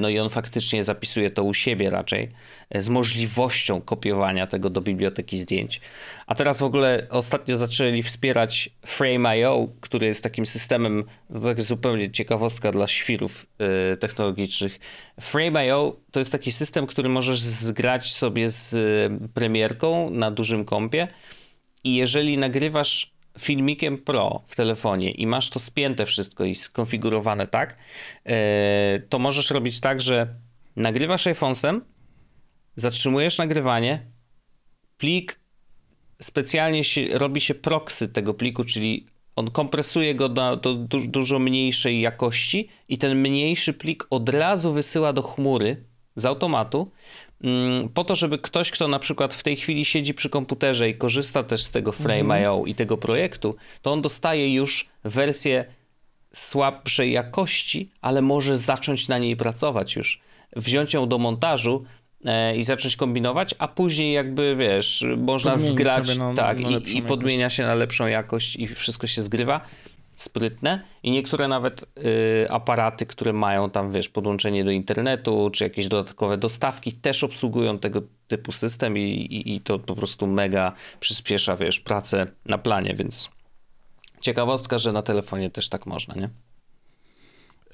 no 0.00 0.08
i 0.08 0.18
on 0.18 0.30
faktycznie 0.30 0.84
zapisuje 0.84 1.30
to 1.30 1.44
u 1.44 1.54
siebie 1.54 1.90
raczej, 1.90 2.30
e, 2.70 2.82
z 2.82 2.88
możliwością 2.88 3.80
kopiowania 3.80 4.46
tego 4.46 4.70
do 4.70 4.80
biblioteki 4.80 5.38
zdjęć. 5.38 5.80
A 6.26 6.34
teraz 6.34 6.58
w 6.58 6.62
ogóle 6.62 7.06
ostatnio 7.10 7.56
zaczęli 7.56 8.02
wspierać 8.02 8.70
Frame.io, 8.86 9.68
który 9.80 10.06
jest 10.06 10.22
takim 10.22 10.46
systemem, 10.46 11.04
to 11.32 11.40
tak 11.40 11.62
zupełnie 11.62 12.10
ciekawostka 12.10 12.72
dla 12.72 12.86
świrów 12.86 13.46
e, 13.58 13.96
technologicznych. 13.96 14.78
Frame.io 15.20 15.96
to 16.10 16.18
jest 16.18 16.32
taki 16.32 16.52
system, 16.52 16.86
który 16.86 17.08
możesz 17.08 17.40
zgrać 17.40 18.12
sobie 18.12 18.48
z 18.48 18.74
premierką 19.34 20.10
na 20.10 20.30
dużym 20.30 20.64
kompie 20.64 21.08
i 21.84 21.94
jeżeli 21.94 22.38
nagrywasz 22.38 23.09
filmikiem 23.38 23.98
Pro 23.98 24.42
w 24.46 24.56
telefonie 24.56 25.10
i 25.10 25.26
masz 25.26 25.50
to 25.50 25.58
spięte 25.58 26.06
wszystko 26.06 26.44
i 26.44 26.54
skonfigurowane 26.54 27.46
tak, 27.46 27.76
e, 28.24 29.00
to 29.08 29.18
możesz 29.18 29.50
robić 29.50 29.80
tak, 29.80 30.00
że 30.00 30.34
nagrywasz 30.76 31.26
iPhone'em, 31.26 31.80
zatrzymujesz 32.76 33.38
nagrywanie, 33.38 34.06
plik 34.98 35.40
specjalnie 36.22 36.84
się, 36.84 37.18
robi 37.18 37.40
się 37.40 37.54
proxy 37.54 38.08
tego 38.08 38.34
pliku, 38.34 38.64
czyli 38.64 39.06
on 39.36 39.50
kompresuje 39.50 40.14
go 40.14 40.28
do, 40.28 40.56
do 40.56 40.74
du 40.74 41.06
dużo 41.06 41.38
mniejszej 41.38 42.00
jakości 42.00 42.68
i 42.88 42.98
ten 42.98 43.18
mniejszy 43.18 43.72
plik 43.72 44.06
od 44.10 44.28
razu 44.28 44.72
wysyła 44.72 45.12
do 45.12 45.22
chmury 45.22 45.84
z 46.16 46.26
automatu, 46.26 46.90
po 47.94 48.04
to, 48.04 48.14
żeby 48.14 48.38
ktoś, 48.38 48.70
kto 48.70 48.88
na 48.88 48.98
przykład 48.98 49.34
w 49.34 49.42
tej 49.42 49.56
chwili 49.56 49.84
siedzi 49.84 50.14
przy 50.14 50.30
komputerze 50.30 50.88
i 50.88 50.94
korzysta 50.94 51.42
też 51.42 51.62
z 51.62 51.70
tego 51.70 51.92
Frame.io 51.92 52.54
mhm. 52.54 52.68
i 52.68 52.74
tego 52.74 52.96
projektu, 52.96 53.56
to 53.82 53.92
on 53.92 54.02
dostaje 54.02 54.54
już 54.54 54.88
wersję 55.04 55.64
słabszej 56.32 57.12
jakości, 57.12 57.90
ale 58.00 58.22
może 58.22 58.56
zacząć 58.56 59.08
na 59.08 59.18
niej 59.18 59.36
pracować 59.36 59.96
już. 59.96 60.20
Wziąć 60.56 60.94
ją 60.94 61.08
do 61.08 61.18
montażu 61.18 61.84
e, 62.24 62.56
i 62.56 62.62
zacząć 62.62 62.96
kombinować, 62.96 63.54
a 63.58 63.68
później 63.68 64.12
jakby, 64.12 64.56
wiesz, 64.56 65.04
można 65.16 65.52
Podmieni 65.52 65.72
zgrać 65.72 66.18
na, 66.18 66.34
tak, 66.34 66.60
na 66.60 66.70
i, 66.70 66.96
i 66.96 67.02
podmienia 67.02 67.50
się 67.50 67.62
na 67.62 67.74
lepszą 67.74 68.06
jakość 68.06 68.56
i 68.56 68.66
wszystko 68.66 69.06
się 69.06 69.22
zgrywa 69.22 69.60
sprytne 70.22 70.82
i 71.02 71.10
niektóre 71.10 71.48
nawet 71.48 71.82
y, 71.82 72.50
aparaty, 72.50 73.06
które 73.06 73.32
mają 73.32 73.70
tam, 73.70 73.92
wiesz, 73.92 74.08
podłączenie 74.08 74.64
do 74.64 74.70
internetu, 74.70 75.50
czy 75.52 75.64
jakieś 75.64 75.88
dodatkowe 75.88 76.38
dostawki, 76.38 76.92
też 76.92 77.24
obsługują 77.24 77.78
tego 77.78 78.02
typu 78.28 78.52
system 78.52 78.98
i, 78.98 79.00
i, 79.00 79.54
i 79.56 79.60
to 79.60 79.78
po 79.78 79.94
prostu 79.94 80.26
mega 80.26 80.72
przyspiesza, 81.00 81.56
wiesz, 81.56 81.80
pracę 81.80 82.26
na 82.46 82.58
planie, 82.58 82.94
więc 82.94 83.30
ciekawostka, 84.20 84.78
że 84.78 84.92
na 84.92 85.02
telefonie 85.02 85.50
też 85.50 85.68
tak 85.68 85.86
można, 85.86 86.14
nie? 86.14 86.30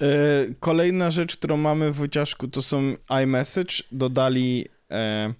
Y, 0.01 0.55
kolejna 0.59 1.11
rzecz, 1.11 1.37
którą 1.37 1.57
mamy 1.57 1.91
w 1.91 1.95
wyciążku, 1.95 2.47
to 2.47 2.61
są 2.61 2.95
iMessage. 3.23 3.83
Dodali 3.91 4.65
e, 4.91 5.33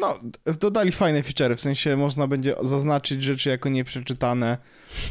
no, 0.00 0.20
dodali 0.60 0.92
fajne 0.92 1.22
feature, 1.22 1.56
w 1.56 1.60
sensie 1.60 1.96
można 1.96 2.26
będzie 2.26 2.54
zaznaczyć 2.62 3.22
rzeczy 3.22 3.50
jako 3.50 3.68
nieprzeczytane, 3.68 4.58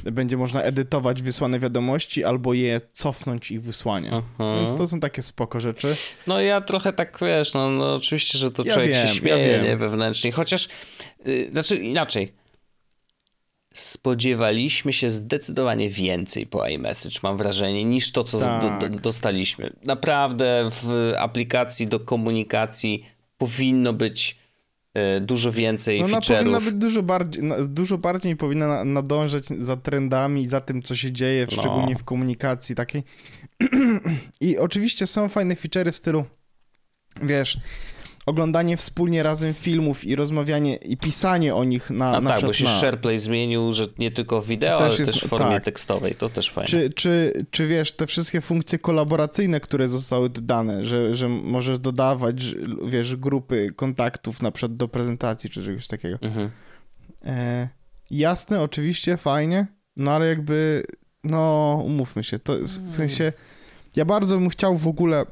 będzie 0.04 0.38
można 0.38 0.62
edytować 0.62 1.22
wysłane 1.22 1.60
wiadomości 1.60 2.24
albo 2.24 2.54
je 2.54 2.82
cofnąć 2.92 3.52
ich 3.52 3.62
wysłanie. 3.62 4.10
Aha. 4.14 4.56
Więc 4.56 4.78
to 4.78 4.88
są 4.88 5.00
takie 5.00 5.22
spoko 5.22 5.62
rzeczy. 5.62 5.96
No 6.28 6.42
ja 6.42 6.62
trochę 6.62 6.94
tak, 6.94 7.18
wiesz, 7.22 7.54
no, 7.54 7.70
no 7.70 7.94
oczywiście, 7.94 8.38
że 8.38 8.52
to 8.52 8.64
ja 8.64 8.74
człowiek 8.74 8.94
wiem, 8.94 9.08
się 9.08 9.14
śmieje 9.14 9.48
ja 9.48 9.64
nie, 9.64 9.78
wewnętrznie, 9.78 10.32
chociaż, 10.32 10.70
yy, 11.26 11.50
znaczy 11.52 11.76
inaczej, 11.76 12.34
spodziewaliśmy 13.74 14.94
się 14.94 15.10
zdecydowanie 15.10 15.90
więcej 15.90 16.48
po 16.48 16.68
iMessage, 16.68 17.20
mam 17.24 17.38
wrażenie, 17.38 17.86
niż 17.86 18.12
to, 18.12 18.24
co 18.24 18.40
tak. 18.40 18.82
do, 18.82 18.90
do, 18.90 19.00
dostaliśmy. 19.00 19.74
Naprawdę 19.84 20.70
w 20.72 21.14
aplikacji 21.18 21.88
do 21.88 22.00
komunikacji 22.00 23.06
powinno 23.38 23.94
być 23.94 24.38
dużo 25.22 25.52
więcej 25.52 26.02
no, 26.02 26.08
feature'ów. 26.08 26.38
powinna 26.38 26.62
być 26.62 26.78
dużo 26.78 27.04
bardziej, 27.04 27.44
dużo 27.68 27.98
bardziej 27.98 28.36
powinna 28.36 28.86
nadążać 28.86 29.48
za 29.48 29.78
trendami, 29.78 30.48
za 30.48 30.62
tym, 30.62 30.82
co 30.82 30.96
się 30.96 31.12
dzieje, 31.12 31.48
no. 31.52 31.62
szczególnie 31.62 31.96
w 31.96 32.04
komunikacji 32.04 32.76
takiej. 32.76 33.04
I 34.42 34.58
oczywiście 34.58 35.08
są 35.08 35.30
fajne 35.30 35.56
feature'y 35.56 35.92
w 35.92 35.96
stylu, 35.96 36.26
wiesz, 37.22 37.58
oglądanie 38.30 38.78
wspólnie 38.78 39.24
razem 39.24 39.54
filmów 39.54 40.06
i 40.06 40.16
rozmawianie 40.16 40.76
i 40.76 40.98
pisanie 40.98 41.56
o 41.56 41.64
nich 41.64 41.90
na, 41.90 42.18
A 42.18 42.22
na 42.22 42.30
tak, 42.30 42.42
bo 42.42 42.54
się 42.54 42.64
na... 42.64 42.70
SharePlay 42.70 43.18
zmienił, 43.18 43.74
że 43.74 43.86
nie 43.98 44.12
tylko 44.12 44.42
wideo, 44.42 44.78
też 44.80 44.90
ale 44.90 45.00
jest, 45.00 45.14
też 45.14 45.24
w 45.24 45.28
formie 45.28 45.56
tak. 45.56 45.64
tekstowej, 45.64 46.16
to 46.16 46.30
też 46.30 46.52
fajne. 46.52 46.68
Czy, 46.68 46.90
czy, 46.90 47.34
czy 47.52 47.68
wiesz, 47.68 47.92
te 47.92 48.08
wszystkie 48.08 48.42
funkcje 48.42 48.80
kolaboracyjne, 48.80 49.60
które 49.60 49.90
zostały 49.90 50.30
dodane, 50.30 50.84
że, 50.84 51.16
że 51.16 51.30
możesz 51.30 51.80
dodawać, 51.80 52.56
wiesz, 52.86 53.16
grupy 53.16 53.72
kontaktów 53.76 54.42
na 54.42 54.52
przykład 54.52 54.78
do 54.78 54.88
prezentacji 54.88 55.50
czy 55.50 55.64
czegoś 55.64 55.88
takiego. 55.88 56.18
Mhm. 56.22 56.50
E, 57.26 57.70
jasne, 58.12 58.62
oczywiście, 58.62 59.18
fajnie, 59.18 59.68
no 59.96 60.12
ale 60.12 60.28
jakby, 60.28 60.84
no 61.24 61.82
umówmy 61.86 62.24
się, 62.24 62.40
to 62.40 62.54
w 62.90 62.96
sensie 62.96 63.34
ja 63.96 64.06
bardzo 64.06 64.38
bym 64.38 64.50
chciał 64.50 64.78
w 64.78 64.88
ogóle 64.88 65.26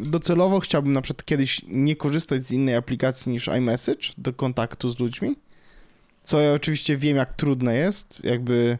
docelowo 0.00 0.60
chciałbym 0.60 0.92
na 0.92 1.02
przykład 1.02 1.24
kiedyś 1.24 1.62
nie 1.66 1.96
korzystać 1.96 2.46
z 2.46 2.52
innej 2.52 2.74
aplikacji 2.74 3.32
niż 3.32 3.48
iMessage 3.48 4.08
do 4.18 4.32
kontaktu 4.32 4.90
z 4.90 4.98
ludźmi, 4.98 5.36
co 6.24 6.40
ja 6.40 6.52
oczywiście 6.52 6.96
wiem, 6.96 7.16
jak 7.16 7.36
trudne 7.36 7.74
jest, 7.74 8.24
jakby 8.24 8.78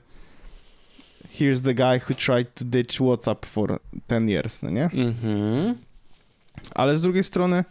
here's 1.39 1.65
the 1.65 1.75
guy 1.75 2.01
who 2.09 2.15
tried 2.15 2.55
to 2.55 2.65
ditch 2.65 3.01
WhatsApp 3.01 3.47
for 3.47 3.81
10 4.09 4.31
years, 4.31 4.63
no 4.63 4.71
nie? 4.71 4.85
Mhm. 4.85 5.75
Ale 6.75 6.99
z 6.99 7.03
drugiej 7.03 7.25
strony, 7.25 7.65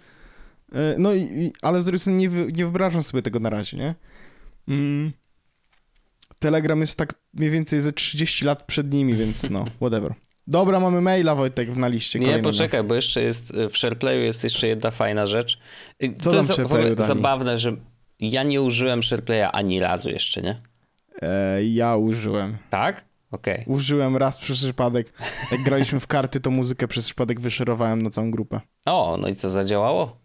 e, 0.73 0.95
no 0.97 1.13
i, 1.13 1.51
ale 1.61 1.81
z 1.81 1.85
drugiej 1.85 1.99
strony 1.99 2.17
nie, 2.17 2.27
nie 2.27 2.63
wyobrażam 2.63 3.03
sobie 3.03 3.21
tego 3.21 3.39
na 3.39 3.49
razie, 3.49 3.77
nie? 3.77 3.95
Mm. 4.67 5.11
Telegram 6.39 6.81
jest 6.81 6.97
tak 6.97 7.13
mniej 7.33 7.49
więcej 7.49 7.81
ze 7.81 7.91
30 7.91 8.45
lat 8.45 8.63
przed 8.63 8.93
nimi, 8.93 9.13
więc 9.13 9.49
no, 9.49 9.65
whatever. 9.81 10.13
Dobra, 10.47 10.79
mamy 10.79 11.01
maila, 11.01 11.35
Wojtek, 11.35 11.75
na 11.75 11.87
liście 11.87 12.19
Nie, 12.19 12.25
kolejnego. 12.25 12.49
poczekaj, 12.49 12.83
bo 12.83 12.95
jeszcze 12.95 13.21
jest 13.21 13.53
w 13.55 13.77
SharePlayu 13.77 14.21
jest 14.21 14.43
jeszcze 14.43 14.67
jedna 14.67 14.91
fajna 14.91 15.25
rzecz. 15.25 15.59
Co 16.21 16.31
to 16.31 16.35
jest 16.37 16.61
w 16.61 16.65
ogóle 16.65 16.95
zabawne, 16.97 17.57
że 17.57 17.75
ja 18.19 18.43
nie 18.43 18.61
użyłem 18.61 19.03
SharePlaya 19.03 19.49
ani 19.53 19.79
razu 19.79 20.09
jeszcze, 20.09 20.41
nie? 20.41 20.61
E, 21.21 21.63
ja 21.63 21.95
użyłem. 21.95 22.57
Tak? 22.69 23.05
Okej. 23.31 23.63
Użyłem 23.67 24.17
raz 24.17 24.39
przez 24.39 24.57
przypadek. 24.57 25.13
Jak 25.51 25.63
graliśmy 25.63 25.99
w 25.99 26.07
karty, 26.07 26.39
to 26.39 26.51
muzykę 26.51 26.87
przez 26.87 27.05
przypadek 27.05 27.39
wyszerowałem 27.39 28.01
na 28.01 28.09
całą 28.09 28.31
grupę. 28.31 28.61
O, 28.85 29.17
no 29.21 29.27
i 29.27 29.35
co, 29.35 29.49
zadziałało? 29.49 30.17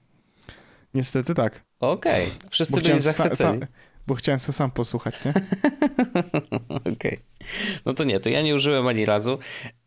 Niestety 0.95 1.35
tak. 1.35 1.65
Okej. 1.81 2.27
Wszyscy 2.51 2.73
Bo 2.75 2.81
byli 2.81 2.87
chciałem, 2.87 3.03
sa, 3.03 3.13
zachwyceni. 3.13 3.61
sa, 3.61 3.67
bo 4.07 4.15
chciałem 4.15 4.39
se 4.39 4.53
sam 4.53 4.71
posłuchać, 4.71 5.25
nie? 5.25 5.35
Okej. 6.95 7.21
No 7.87 7.95
to 7.95 8.05
nie, 8.05 8.21
to 8.21 8.29
ja 8.29 8.43
nie 8.43 8.55
użyłem 8.55 8.87
ani 8.87 9.05
razu, 9.07 9.39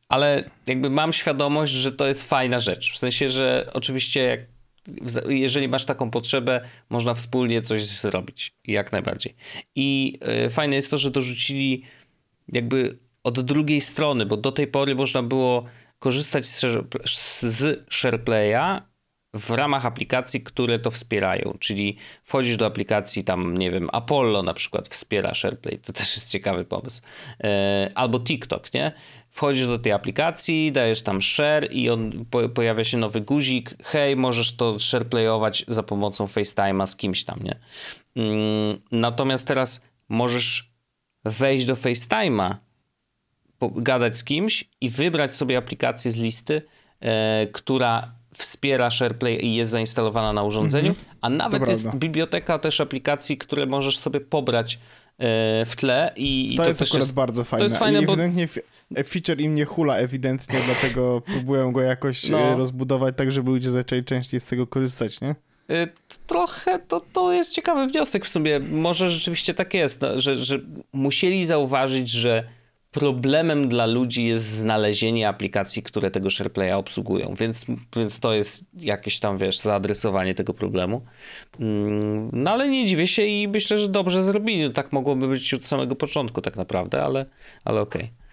ale 0.10 0.50
jakby 0.68 0.90
mam 0.90 1.14
świadomość, 1.14 1.74
że 1.74 1.92
to 1.92 2.08
jest 2.08 2.24
fajna 2.24 2.60
rzecz. 2.60 2.94
W 2.94 2.98
sensie, 2.98 3.30
że 3.30 3.70
oczywiście 3.74 4.24
jak, 4.24 4.40
jeżeli 5.30 5.68
masz 5.68 5.86
taką 5.86 6.12
potrzebę, 6.12 6.62
można 6.90 7.14
wspólnie 7.14 7.62
coś 7.62 7.86
zrobić. 7.86 8.54
Jak 8.68 8.92
najbardziej. 8.92 9.36
I 9.76 10.20
y, 10.46 10.50
fajne 10.50 10.76
jest 10.76 10.92
to, 10.92 10.98
że 10.98 11.12
dorzucili 11.12 11.84
jakby 12.48 12.98
od 13.24 13.42
drugiej 13.42 13.82
strony, 13.82 14.26
bo 14.26 14.38
do 14.38 14.52
tej 14.52 14.68
pory 14.68 14.96
można 14.96 15.24
było 15.24 15.66
korzystać 16.00 16.46
z, 16.46 16.62
z 17.42 17.86
SharePlaya 17.90 18.82
w 19.36 19.50
ramach 19.50 19.86
aplikacji, 19.86 20.42
które 20.42 20.80
to 20.80 20.92
wspierają. 20.92 21.58
Czyli 21.60 21.98
wchodzisz 22.24 22.58
do 22.58 22.66
aplikacji 22.66 23.24
tam, 23.24 23.58
nie 23.58 23.72
wiem, 23.72 23.90
Apollo 23.92 24.44
na 24.44 24.54
przykład 24.54 24.88
wspiera 24.88 25.34
SharePlay. 25.34 25.80
To 25.80 25.94
też 25.94 26.16
jest 26.16 26.32
ciekawy 26.32 26.66
pomysł. 26.66 27.02
E, 27.44 27.92
albo 27.96 28.20
TikTok, 28.20 28.74
nie? 28.74 28.92
Wchodzisz 29.36 29.68
do 29.68 29.80
tej 29.80 29.92
aplikacji, 29.92 30.72
dajesz 30.72 31.02
tam 31.02 31.22
share 31.22 31.68
i 31.72 31.90
on 31.90 32.26
po, 32.32 32.50
pojawia 32.50 32.84
się 32.84 32.98
nowy 32.98 33.22
guzik. 33.22 33.76
Hej, 33.84 34.16
możesz 34.16 34.56
to 34.56 34.80
SharePlayować 34.80 35.66
za 35.68 35.84
pomocą 35.84 36.26
FaceTime'a 36.26 36.88
z 36.88 36.96
kimś 36.96 37.24
tam, 37.24 37.40
nie? 37.44 37.60
Mm, 38.16 38.78
natomiast 38.92 39.48
teraz 39.48 39.82
możesz 40.10 40.70
wejść 41.26 41.66
do 41.66 41.76
FaceTime'a, 41.76 42.56
gadać 43.62 44.18
z 44.18 44.24
kimś 44.24 44.64
i 44.82 44.90
wybrać 44.90 45.36
sobie 45.36 45.58
aplikację 45.58 46.12
z 46.12 46.16
listy, 46.18 46.62
e, 47.00 47.48
która 47.48 48.12
wspiera 48.34 48.90
SharePlay 48.90 49.46
i 49.46 49.56
jest 49.56 49.72
zainstalowana 49.72 50.34
na 50.34 50.44
urządzeniu, 50.44 50.96
a 51.22 51.30
nawet 51.30 51.64
To 51.64 51.70
jest 51.70 51.82
prawda. 51.82 52.00
biblioteka 52.00 52.60
też 52.60 52.82
aplikacji, 52.82 53.38
które 53.38 53.66
możesz 53.66 53.98
sobie 53.98 54.20
pobrać 54.22 54.76
e, 54.76 54.80
w 55.66 55.76
tle 55.76 56.14
i, 56.16 56.54
To, 56.58 56.64
to, 56.64 56.70
jest 56.70 56.80
też 56.80 56.90
akurat 56.90 57.04
jest 57.04 57.14
bardzo 57.14 57.44
fajne. 57.44 57.64
jest 57.64 57.78
fajne, 57.78 58.02
I 58.02 58.06
bo- 58.06 58.14
ewidentnie 58.14 58.48
feature 59.06 59.42
im 59.42 59.56
nie 59.56 59.66
hula 59.66 59.98
ewidentnie, 59.98 60.60
dlatego 60.66 61.22
próbuję 61.34 61.72
go 61.72 61.82
jakoś 61.82 62.30
No. 62.30 62.40
e, 62.40 62.56
rozbudować 62.56 63.16
tak, 63.18 63.32
żeby 63.32 63.50
ludzie 63.50 63.72
zaczęli 63.72 64.04
częściej 64.04 64.40
z 64.40 64.46
tego 64.46 64.68
korzystać, 64.68 65.22
nie? 65.22 65.36
Y, 65.72 65.88
Trochę 66.28 66.80
to, 66.80 67.02
to 67.14 67.34
jest 67.34 67.54
ciekawy 67.54 67.88
wniosek 67.88 68.26
w 68.26 68.30
sumie. 68.30 68.60
Może 68.60 69.10
rzeczywiście 69.12 69.54
tak 69.54 69.74
jest, 69.74 70.02
no, 70.02 70.20
że, 70.20 70.36
że 70.36 70.60
musieli 70.94 71.46
zauważyć, 71.46 72.10
że 72.10 72.44
problemem 72.92 73.70
dla 73.70 73.86
ludzi 73.86 74.26
jest 74.26 74.44
znalezienie 74.46 75.28
aplikacji, 75.30 75.84
które 75.84 76.12
tego 76.12 76.30
SharePlaya 76.30 76.72
obsługują, 76.72 77.34
więc, 77.40 77.66
więc 77.96 78.20
to 78.20 78.34
jest 78.34 78.66
jakieś 78.74 79.20
tam, 79.20 79.38
wiesz, 79.38 79.58
zaadresowanie 79.58 80.36
tego 80.36 80.54
problemu. 80.54 81.02
Mm, 81.60 82.30
No 82.34 82.52
ale 82.52 82.70
nie 82.70 82.86
dziwię 82.86 83.08
się 83.08 83.22
i 83.26 83.48
myślę, 83.48 83.78
że 83.78 83.90
dobrze 83.90 84.24
zrobili. 84.24 84.64
No, 84.64 84.70
tak 84.70 84.92
mogłoby 84.94 85.28
być 85.28 85.54
od 85.54 85.66
samego 85.66 85.96
początku 85.96 86.42
tak 86.42 86.56
naprawdę, 86.56 87.04
ale, 87.04 87.26
ale 87.66 87.82
okej. 87.82 88.04
E, 88.04 88.25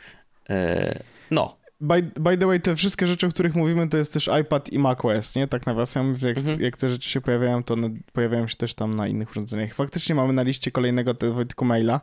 No, 1.31 1.57
By, 1.81 2.03
by 2.03 2.39
the 2.39 2.47
way, 2.47 2.61
te 2.61 2.77
wszystkie 2.77 3.07
rzeczy, 3.07 3.27
o 3.27 3.31
których 3.31 3.55
mówimy, 3.55 3.89
to 3.89 3.97
jest 3.97 4.13
też 4.13 4.31
iPad 4.41 4.73
i 4.73 4.79
macOS, 4.79 5.37
nie? 5.37 5.49
Tak 5.49 5.67
nawiasem, 5.67 6.15
jak, 6.23 6.37
Mhm. 6.39 6.61
jak 6.61 6.77
te 6.77 6.91
rzeczy 6.91 7.09
się 7.11 7.21
pojawiają, 7.21 7.65
to 7.65 7.75
one 7.75 7.91
pojawiają 8.13 8.49
się 8.49 8.57
też 8.57 8.75
tam 8.75 8.95
na 8.95 9.09
innych 9.09 9.31
urządzeniach. 9.31 9.75
Faktycznie 9.75 10.15
mamy 10.15 10.33
na 10.33 10.43
liście 10.43 10.71
kolejnego 10.71 11.15
tego 11.15 11.35
Wojtku 11.35 11.65
maila. 11.65 12.01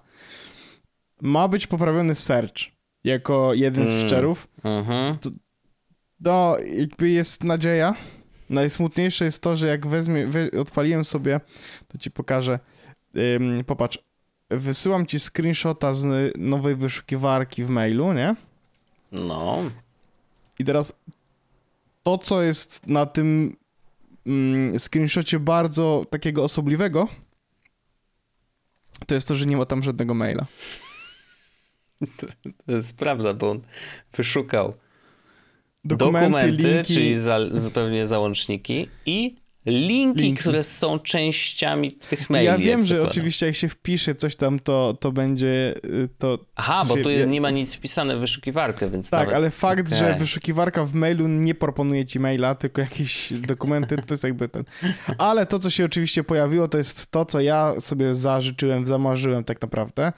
Ma 1.21 1.47
być 1.47 1.67
poprawiony 1.67 2.15
search 2.15 2.53
jako 3.03 3.53
jeden 3.53 3.87
z 3.87 3.93
Mm. 3.93 4.07
feature'ów. 4.07 4.35
mhm. 4.63 5.17
No, 6.19 6.55
jakby 6.77 7.09
jest 7.09 7.43
nadzieja. 7.43 7.95
Najsmutniejsze 8.49 9.25
jest 9.25 9.43
to, 9.43 9.57
że 9.57 9.67
jak 9.67 9.87
wezmie, 9.87 10.27
we, 10.27 10.51
odpaliłem 10.61 11.05
sobie, 11.05 11.39
to 11.87 11.97
ci 11.97 12.11
pokażę. 12.11 12.59
Ym, 13.35 13.63
popatrz, 13.65 13.99
wysyłam 14.49 15.05
ci 15.05 15.19
screenshota 15.19 15.93
z 15.93 16.33
nowej 16.37 16.75
wyszukiwarki 16.75 17.63
w 17.63 17.69
mailu, 17.69 18.13
nie? 18.13 18.35
no, 19.11 19.57
I 20.59 20.65
teraz 20.65 20.93
to, 22.03 22.17
co 22.17 22.41
jest 22.41 22.87
na 22.87 23.05
tym 23.05 23.55
mm, 24.25 24.79
screenshocie 24.79 25.39
bardzo 25.39 26.05
takiego 26.09 26.43
osobliwego, 26.43 27.07
to 29.07 29.15
jest 29.15 29.27
to, 29.27 29.35
że 29.35 29.45
nie 29.45 29.57
ma 29.57 29.65
tam 29.65 29.83
żadnego 29.83 30.13
maila. 30.13 30.45
to 32.65 32.71
jest 32.71 32.95
prawda, 32.95 33.33
bo 33.33 33.51
on 33.51 33.61
wyszukał 34.13 34.73
Dokumenty, 35.83 36.29
dokumenty, 36.29 36.67
linki. 36.67 36.93
czyli 36.93 37.15
za, 37.15 37.39
zupełnie 37.51 38.07
załączniki 38.07 38.89
i 39.05 39.35
linki, 39.65 40.21
Linki. 40.21 40.41
które 40.41 40.63
są 40.63 40.99
częściami 40.99 41.91
tych 41.91 42.29
maili. 42.29 42.45
ja 42.45 42.57
wiem, 42.57 42.81
że 42.81 42.87
zakładam. 42.87 43.09
oczywiście 43.09 43.45
jak 43.45 43.55
się 43.55 43.69
wpisze 43.69 44.15
coś 44.15 44.35
tam, 44.35 44.59
to, 44.59 44.97
to 44.99 45.11
będzie 45.11 45.73
y, 45.85 46.09
to... 46.17 46.39
Aha, 46.55 46.85
bo 46.87 46.97
się- 46.97 47.03
tu 47.03 47.09
jest, 47.09 47.27
nie 47.29 47.41
ma 47.41 47.49
nic 47.49 47.75
wpisane 47.75 48.17
w 48.17 48.19
wyszukiwarkę, 48.19 48.89
więc 48.89 49.09
Tak, 49.09 49.19
nawet... 49.19 49.35
ale 49.35 49.49
fakt, 49.49 49.87
Okej. 49.87 49.97
że 49.99 50.15
wyszukiwarka 50.19 50.85
w 50.85 50.93
mailu 50.93 51.27
nie 51.27 51.55
proponuje 51.55 52.05
ci 52.05 52.19
maila, 52.19 52.55
tylko 52.55 52.81
jakieś 52.81 53.33
dokumenty, 53.51 53.97
to 53.97 54.13
jest 54.13 54.23
jakby 54.23 54.49
ten. 54.49 54.63
Ale 55.17 55.45
to, 55.45 55.59
co 55.59 55.69
się 55.69 55.85
oczywiście 55.85 56.23
pojawiło, 56.23 56.67
to 56.67 56.77
jest 56.77 57.11
to, 57.11 57.25
co 57.25 57.39
ja 57.41 57.79
sobie 57.79 58.15
zażyczyłem, 58.15 58.85
zamarzyłem 58.85 59.43
tak 59.43 59.61
naprawdę. 59.61 60.13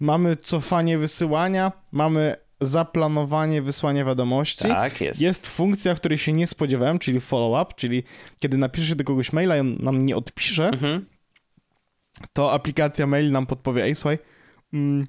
Mamy 0.00 0.36
cofanie 0.36 0.98
wysyłania, 0.98 1.72
mamy 1.92 2.36
zaplanowanie 2.60 3.62
wysłania 3.62 4.04
wiadomości. 4.04 4.68
Tak, 4.68 5.00
jest. 5.00 5.20
Jest 5.20 5.48
funkcja, 5.48 5.94
której 5.94 6.18
się 6.18 6.32
nie 6.32 6.46
spodziewałem, 6.46 6.98
czyli 6.98 7.20
follow-up, 7.20 7.72
czyli 7.76 8.02
kiedy 8.38 8.56
napiszesz 8.58 8.94
do 8.94 9.04
kogoś 9.04 9.32
maila 9.32 9.56
i 9.56 9.60
on 9.60 9.76
nam 9.80 10.06
nie 10.06 10.16
odpisze, 10.16 10.68
Mhm. 10.68 11.06
to 12.32 12.52
aplikacja 12.52 13.06
mail 13.06 13.30
nam 13.32 13.46
podpowie, 13.46 13.84
ej 13.84 13.94
słuchaj, 13.94 14.18
mm, 14.72 15.06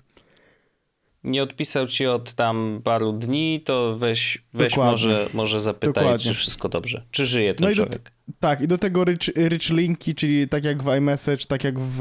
Nie 1.24 1.44
odpisał 1.44 1.88
ci 1.88 2.08
od 2.08 2.34
tam 2.34 2.82
paru 2.84 3.14
dni, 3.14 3.62
to 3.66 3.98
weź, 3.98 4.44
weź 4.54 4.70
Dokładnie. 4.72 4.92
może, 4.92 5.30
może 5.34 5.60
zapytaj, 5.62 5.94
Dokładnie. 5.94 6.20
czy 6.20 6.34
wszystko 6.34 6.70
dobrze. 6.70 7.04
Czy 7.12 7.26
żyje 7.26 7.54
ten 7.54 7.66
No 7.66 7.72
i 7.72 7.76
do- 7.76 7.84
człowiek. 7.84 8.12
Tak, 8.40 8.62
i 8.62 8.68
do 8.68 8.78
tego 8.78 9.04
rich, 9.04 9.20
rich 9.50 9.70
linki, 9.70 10.16
czyli 10.16 10.48
tak 10.48 10.64
jak 10.64 10.84
w 10.84 10.88
iMessage, 10.98 11.46
tak 11.48 11.64
jak 11.64 11.80
w, 11.80 11.98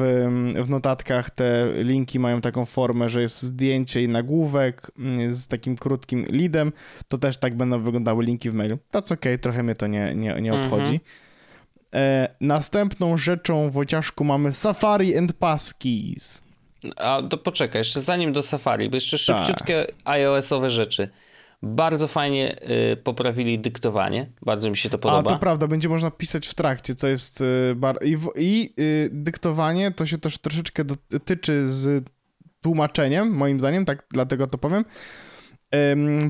w 0.64 0.68
notatkach, 0.68 1.30
te 1.30 1.66
linki 1.83 2.18
mają 2.18 2.40
taką 2.40 2.64
formę, 2.64 3.09
że 3.09 3.22
jest 3.22 3.42
zdjęcie 3.42 4.02
i 4.02 4.09
nagłówek 4.09 4.90
mm, 4.98 5.35
z 5.35 5.48
takim 5.48 5.76
krótkim 5.76 6.26
leadem, 6.33 6.72
to 7.09 7.18
też 7.18 7.38
tak 7.38 7.56
będą 7.56 7.83
wyglądały 7.83 8.24
linki 8.24 8.50
w 8.50 8.54
mailu. 8.54 8.78
That's 8.92 9.12
okay, 9.14 9.38
trochę 9.38 9.62
mnie 9.62 9.74
to 9.74 9.87
nie, 9.87 10.14
nie, 10.14 10.40
nie 10.40 10.52
Mhm. 10.52 10.62
obchodzi. 10.72 11.00
E, 11.94 12.28
następną 12.40 13.16
rzeczą, 13.16 13.70
Wojciaszku, 13.70 14.24
mamy 14.24 14.52
Safari 14.52 15.16
and 15.16 15.33
Passkeys. 15.33 16.42
A 16.96 17.22
to 17.30 17.38
poczekaj, 17.38 17.80
jeszcze 17.80 18.00
zanim 18.00 18.32
do 18.32 18.42
Safari, 18.42 18.90
bo 18.90 18.96
jeszcze 18.96 19.18
Tak. 19.18 19.44
szybciutkie 19.46 19.86
iOS-owe 20.04 20.70
rzeczy. 20.70 21.08
Bardzo 21.62 22.08
fajnie 22.08 22.56
y, 22.92 22.96
poprawili 22.96 23.58
dyktowanie. 23.58 24.30
Bardzo 24.42 24.70
mi 24.70 24.76
się 24.76 24.90
to 24.90 24.96
A, 24.96 24.98
podoba. 24.98 25.30
to 25.30 25.38
prawda, 25.38 25.66
będzie 25.66 25.88
można 25.88 26.10
pisać 26.10 26.46
w 26.46 26.54
trakcie, 26.54 26.94
co 26.94 27.08
jest 27.08 27.40
y, 27.40 27.74
bar... 27.76 27.98
I, 28.04 28.16
w, 28.16 28.30
i 28.36 28.74
y, 28.80 29.10
dyktowanie 29.12 29.90
to 29.90 30.06
się 30.06 30.18
też 30.18 30.38
troszeczkę 30.38 30.84
dotyczy 31.10 31.72
z 31.72 32.04
tłumaczeniem, 32.62 33.30
moim 33.30 33.60
zdaniem, 33.60 33.84
tak 33.84 34.04
dlatego 34.10 34.46
to 34.46 34.58
powiem. 34.58 34.84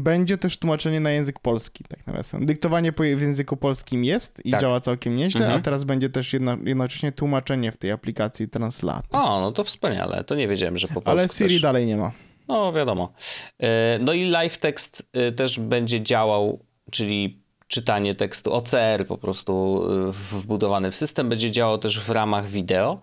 Będzie 0.00 0.38
też 0.38 0.59
tłumaczenie 0.59 1.00
na 1.00 1.11
język 1.11 1.38
polski, 1.38 1.85
tak 1.85 2.07
nawiasem. 2.07 2.46
Dyktowanie 2.46 2.92
w 3.16 3.20
języku 3.20 3.57
polskim 3.57 4.05
jest 4.05 4.46
i 4.46 4.50
Tak. 4.50 4.61
działa 4.61 4.81
całkiem 4.81 5.16
nieźle, 5.16 5.40
Mhm. 5.40 5.61
a 5.61 5.62
teraz 5.64 5.85
będzie 5.85 6.11
też 6.11 6.33
jedno, 6.33 6.57
jednocześnie 6.64 7.12
tłumaczenie 7.12 7.72
w 7.72 7.76
tej 7.76 7.90
aplikacji 7.90 8.48
Translate. 8.48 9.09
O, 9.11 9.40
no 9.40 9.53
to 9.53 9.64
wspaniale. 9.64 10.24
To 10.24 10.35
nie 10.35 10.48
wiedziałem, 10.48 10.79
że 10.79 10.88
po 10.88 10.94
polsku 10.94 11.11
Ale 11.11 11.29
Siri 11.29 11.50
też. 11.50 11.61
dalej 11.62 11.87
nie 11.87 11.96
ma. 11.96 12.12
No, 12.48 12.72
wiadomo. 12.72 13.12
E, 13.61 13.98
No 13.98 14.12
i 14.12 14.24
live 14.24 14.59
text 14.59 15.09
e, 15.12 15.33
też 15.33 15.61
będzie 15.61 16.00
działał, 16.00 16.59
czyli 16.90 17.40
czytanie 17.68 18.14
tekstu 18.14 18.53
OCR 18.53 19.07
po 19.09 19.18
prostu 19.18 19.83
e, 20.09 20.12
wbudowany 20.12 20.90
w 20.90 20.96
system, 20.96 21.29
będzie 21.29 21.50
działał 21.50 21.79
też 21.79 22.00
w 22.00 22.11
ramach 22.11 22.46
wideo. 22.48 23.00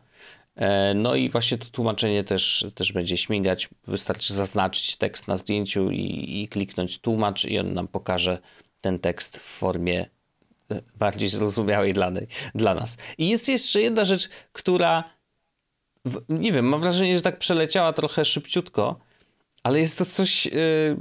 E, 0.57 0.93
No 0.93 1.15
i 1.15 1.29
właśnie 1.29 1.57
to 1.57 1.65
tłumaczenie 1.71 2.23
też, 2.23 2.67
też 2.75 2.93
będzie 2.93 3.17
śmigać. 3.17 3.69
Wystarczy 3.87 4.33
zaznaczyć 4.33 4.97
tekst 4.97 5.27
na 5.27 5.37
zdjęciu 5.37 5.91
i, 5.91 6.41
i 6.41 6.47
kliknąć 6.47 6.99
tłumacz 6.99 7.45
i 7.45 7.59
on 7.59 7.73
nam 7.73 7.87
pokaże 7.87 8.37
ten 8.81 8.99
tekst 8.99 9.37
w 9.37 9.41
formie 9.41 10.05
e, 10.71 10.81
bardziej 10.95 11.29
zrozumiałej 11.29 11.93
dla, 11.93 12.11
dla 12.55 12.75
nas. 12.75 12.97
I 13.17 13.29
jest 13.29 13.49
jeszcze 13.49 13.81
jedna 13.81 14.03
rzecz, 14.03 14.29
która 14.51 15.03
nie 16.29 16.51
wiem, 16.51 16.65
mam 16.65 16.81
wrażenie, 16.81 17.15
że 17.15 17.21
tak 17.21 17.39
przeleciała 17.39 17.93
trochę 17.93 18.25
szybciutko, 18.25 18.99
ale 19.63 19.79
jest 19.79 19.97
to 19.97 20.05
coś. 20.05 20.45
Yy, 20.45 20.97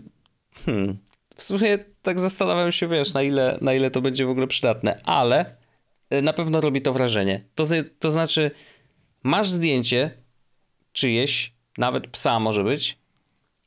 hmm, 0.64 0.98
w 1.36 1.42
sumie 1.42 1.78
tak 2.02 2.20
zastanawiam 2.20 2.72
się, 2.72 2.88
wiesz, 2.88 3.12
na 3.12 3.22
ile, 3.22 3.58
na 3.60 3.74
ile 3.74 3.90
to 3.90 4.00
będzie 4.00 4.26
w 4.26 4.30
ogóle 4.30 4.46
przydatne, 4.46 5.00
ale 5.04 5.56
na 6.22 6.32
pewno 6.32 6.60
robi 6.60 6.82
to 6.82 6.92
wrażenie. 6.92 7.44
To, 7.54 7.64
to 7.98 8.10
znaczy, 8.10 8.50
masz 9.26 9.48
zdjęcie 9.48 10.10
czyjeś, 10.92 11.52
nawet 11.78 12.06
psa 12.06 12.40
może 12.40 12.64
być, 12.64 12.98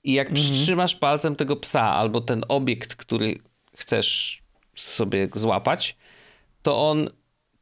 i 0.04 0.14
jak 0.14 0.30
mhm. 0.30 0.46
przytrzymasz 0.46 0.96
palcem 0.96 1.36
tego 1.36 1.56
psa 1.56 1.82
albo 1.82 2.22
ten 2.22 2.44
obiekt, 2.48 2.96
który 2.96 3.40
chcesz 3.76 4.42
sobie 4.74 5.30
złapać, 5.36 5.98
to 6.62 6.90
on 6.90 7.10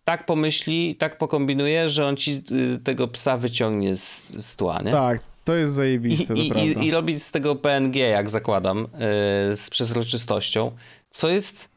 tak 0.04 0.26
pomyśli, 0.26 0.96
tak 0.96 1.18
pokombinuje, 1.18 1.90
że 1.90 2.06
on 2.06 2.18
ci 2.18 2.42
y, 2.52 2.78
tego 2.78 3.08
psa 3.08 3.38
wyciągnie 3.38 3.96
z, 3.96 4.28
z 4.46 4.56
tła, 4.56 4.82
nie? 4.82 4.92
Tak, 4.92 5.22
to 5.44 5.56
jest 5.56 5.74
zajebiste, 5.74 6.34
I, 6.34 6.52
to 6.52 6.60
i, 6.60 6.86
I 6.86 6.92
robi 6.92 7.20
z 7.20 7.32
tego 7.32 7.56
PNG, 7.56 7.96
jak 7.96 8.30
zakładam, 8.30 8.78
yy, 8.80 9.56
z 9.56 9.70
przezroczystością, 9.70 10.72
co 11.10 11.30
jest, 11.30 11.70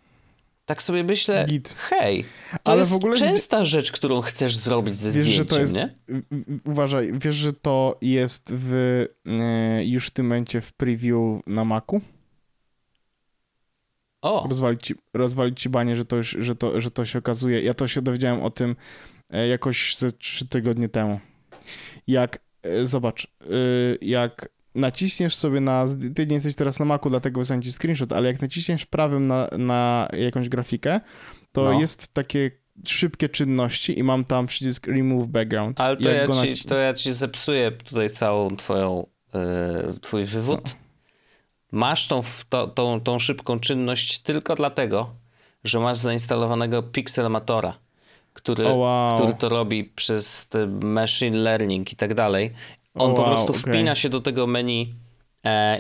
tak 0.71 0.83
sobie 0.83 1.05
myślę, 1.05 1.47
Git. 1.49 1.77
hej, 1.79 2.25
to 2.63 2.73
Ale 2.73 2.79
jest 2.79 2.91
w 2.91 2.95
ogóle 2.95 3.17
częsta 3.17 3.65
rzecz, 3.65 3.93
którą 3.93 4.21
chcesz 4.21 4.57
zrobić 4.57 4.97
ze 4.97 5.11
wiesz, 5.11 5.25
zdjęciem, 5.25 5.45
że 5.45 5.45
to 5.45 5.61
jest, 5.61 5.75
nie? 5.75 5.95
Uważaj, 6.65 7.11
wiesz, 7.15 7.37
że 7.37 7.53
to 7.53 7.99
jest 8.01 8.53
w, 8.55 9.05
yy, 9.25 9.87
już 9.87 10.07
w 10.07 10.11
tym 10.11 10.27
momencie 10.27 10.61
w 10.61 10.73
preview 10.73 11.17
na 11.47 11.65
Macu? 11.65 12.01
O. 14.23 14.47
Rozwalić 14.49 14.83
ci, 14.83 14.95
rozwalić 15.15 15.61
ci 15.61 15.69
banie, 15.69 15.97
że 15.97 16.05
to, 16.05 16.17
już, 16.17 16.37
że, 16.41 16.55
to, 16.55 16.81
że 16.81 16.91
to 16.91 17.05
się 17.05 17.19
okazuje. 17.19 17.63
Ja 17.63 17.75
to 17.75 17.89
się 17.89 18.03
dowiedziałem 18.03 18.43
o 18.43 18.51
tym 18.51 18.77
e, 19.31 19.49
jakoś 19.49 19.97
ze 19.97 20.13
trzy 20.13 20.49
tygodnie 20.49 20.89
temu. 20.89 21.21
Jak, 22.07 22.39
e, 22.63 22.87
zobacz, 22.87 23.25
e, 23.25 23.47
jak 24.01 24.49
naciśniesz 24.81 25.35
sobie 25.35 25.61
na, 25.61 25.87
ty 26.15 26.27
nie 26.27 26.35
jesteś 26.35 26.55
teraz 26.55 26.79
na 26.79 26.85
Macu, 26.85 27.11
dlatego 27.11 27.41
wysłałem 27.41 27.63
ci 27.63 27.73
screenshot, 27.73 28.13
ale 28.13 28.29
jak 28.29 28.43
naciśniesz 28.43 28.87
prawym 28.87 29.27
na, 29.27 29.49
na 29.59 30.09
jakąś 30.19 30.49
grafikę, 30.49 31.01
to 31.53 31.65
no. 31.65 31.81
jest 31.81 32.15
takie 32.15 32.51
szybkie 32.89 33.29
czynności 33.29 33.99
i 33.99 34.03
mam 34.03 34.25
tam 34.25 34.47
przycisk 34.47 34.87
remove 34.87 35.27
background. 35.27 35.81
Ale 35.81 35.97
to, 35.97 36.11
ja 36.11 36.29
ci, 36.29 36.65
to 36.65 36.75
ja 36.75 36.95
ci 36.95 37.13
zepsuję 37.13 37.73
tutaj 37.73 38.11
całą 38.11 38.57
twoją, 38.57 39.07
yy, 39.35 40.01
twój 40.01 40.25
wywód. 40.25 40.71
Co? 40.71 40.77
Masz 41.73 42.07
tą, 42.07 42.21
to, 42.49 42.69
tą, 42.69 43.01
tą 43.01 43.19
szybką 43.19 43.61
czynność 43.61 44.19
tylko 44.19 44.55
dlatego, 44.55 45.15
że 45.65 45.81
masz 45.81 45.99
zainstalowanego 45.99 46.83
Pixelmatora, 46.83 47.79
który, 48.33 48.67
oh 48.67 48.75
wow. 48.75 49.17
który 49.17 49.35
to 49.35 49.49
robi 49.49 49.85
przez 49.85 50.49
machine 50.83 51.37
learning 51.37 51.93
i 51.93 51.97
tak 51.97 52.15
dalej. 52.15 52.53
On 52.95 53.11
wow, 53.11 53.17
po 53.17 53.25
prostu 53.25 53.53
okay. 53.53 53.63
wpina 53.63 53.95
się 53.95 54.09
do 54.09 54.21
tego 54.21 54.47
menu 54.47 54.95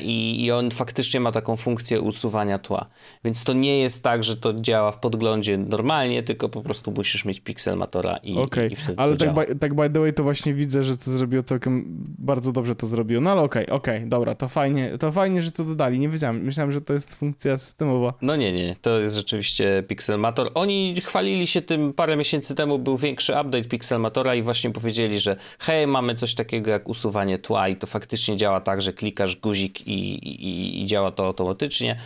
I, 0.03 0.45
I 0.45 0.53
on 0.53 0.71
faktycznie 0.71 1.21
ma 1.21 1.33
taką 1.33 1.57
funkcję 1.57 2.01
usuwania 2.01 2.59
tła. 2.59 2.87
Więc 3.25 3.45
to 3.45 3.53
nie 3.53 3.79
jest 3.79 4.05
tak, 4.05 4.25
że 4.25 4.37
to 4.37 4.53
działa 4.53 4.93
w 4.93 4.99
podglądzie 4.99 5.59
normalnie, 5.59 6.23
tylko 6.23 6.49
po 6.49 6.63
prostu 6.63 6.91
musisz 6.91 7.25
mieć 7.25 7.41
pixelmatora 7.41 8.17
i, 8.17 8.39
okay. 8.39 8.69
i, 8.69 8.73
i 8.73 8.77
wtedy 8.77 8.99
Ale 8.99 9.17
tak 9.17 9.35
by, 9.35 9.57
tak 9.57 9.75
by 9.75 9.91
the 9.91 10.01
way 10.01 10.13
to 10.13 10.23
właśnie 10.23 10.55
widzę, 10.55 10.85
że 10.85 10.97
to 10.97 11.11
zrobiło 11.11 11.43
całkiem 11.43 11.85
bardzo 12.19 12.53
dobrze 12.53 12.75
to 12.75 12.87
zrobiło. 12.87 13.21
No 13.21 13.31
ale 13.31 13.41
okej, 13.41 13.67
okay, 13.67 13.77
okej, 13.77 13.97
okay, 13.97 14.09
dobra, 14.09 14.35
to 14.35 14.49
fajnie, 14.49 14.99
to 14.99 15.13
fajnie, 15.13 15.43
że 15.43 15.53
to 15.53 15.65
dodali. 15.65 15.99
Nie 15.99 16.09
wiedziałem, 16.09 16.43
myślałem, 16.43 16.73
że 16.73 16.81
to 16.81 16.93
jest 16.93 17.15
funkcja 17.15 17.59
systemowa. 17.59 18.15
No 18.23 18.37
nie, 18.37 18.53
nie, 18.53 18.77
to 18.83 18.99
jest 18.99 19.15
rzeczywiście 19.15 19.85
pixelmator. 19.89 20.51
Oni 20.55 20.95
chwalili 21.01 21.47
się 21.47 21.61
tym 21.61 21.93
parę 21.93 22.17
miesięcy 22.17 22.55
temu, 22.55 22.79
był 22.79 22.99
większy 22.99 23.33
update 23.33 23.65
pixelmatora 23.65 24.35
i 24.35 24.43
właśnie 24.43 24.71
powiedzieli, 24.71 25.21
że 25.21 25.37
hej, 25.59 25.87
mamy 25.87 26.15
coś 26.15 26.35
takiego 26.35 26.71
jak 26.71 26.89
usuwanie 26.89 27.39
tła 27.39 27.69
i 27.69 27.77
to 27.77 27.87
faktycznie 27.87 28.37
działa 28.37 28.61
tak, 28.61 28.83
że 28.83 28.93
klikasz 28.93 29.37
guzik 29.37 29.50
i, 29.59 29.91
i, 29.91 30.83
i 30.83 30.87
działa 30.87 31.13
to 31.13 31.27
automatycznie. 31.27 31.97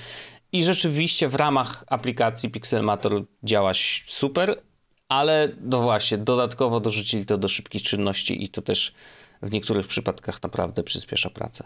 I 0.52 0.64
rzeczywiście 0.64 1.28
w 1.28 1.34
ramach 1.34 1.84
aplikacji 1.86 2.50
Pixelmator 2.50 3.24
działa 3.42 3.72
super, 4.08 4.62
ale 5.08 5.48
no 5.60 5.80
właśnie, 5.80 6.18
dodatkowo 6.18 6.80
dorzucili 6.80 7.26
to 7.26 7.38
do 7.38 7.48
szybkich 7.48 7.82
czynności 7.82 8.44
i 8.44 8.48
to 8.48 8.62
też 8.62 8.94
w 9.42 9.50
niektórych 9.50 9.86
przypadkach 9.86 10.42
naprawdę 10.42 10.82
przyspiesza 10.82 11.30
pracę. 11.30 11.64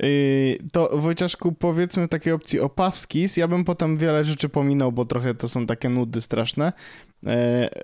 Yy, 0.00 0.58
to 0.72 0.98
Wojciaszku, 0.98 1.52
powiedzmy 1.52 2.08
takiej 2.08 2.32
opcji 2.32 2.60
o 2.60 2.68
Paskis. 2.68 3.36
Ja 3.36 3.48
bym 3.48 3.64
potem 3.64 3.96
wiele 3.96 4.24
rzeczy 4.24 4.48
pominął, 4.48 4.92
bo 4.92 5.04
trochę 5.04 5.34
to 5.34 5.48
są 5.48 5.66
takie 5.66 5.88
nudy 5.88 6.20
straszne. 6.20 6.72
Yy, 7.22 7.30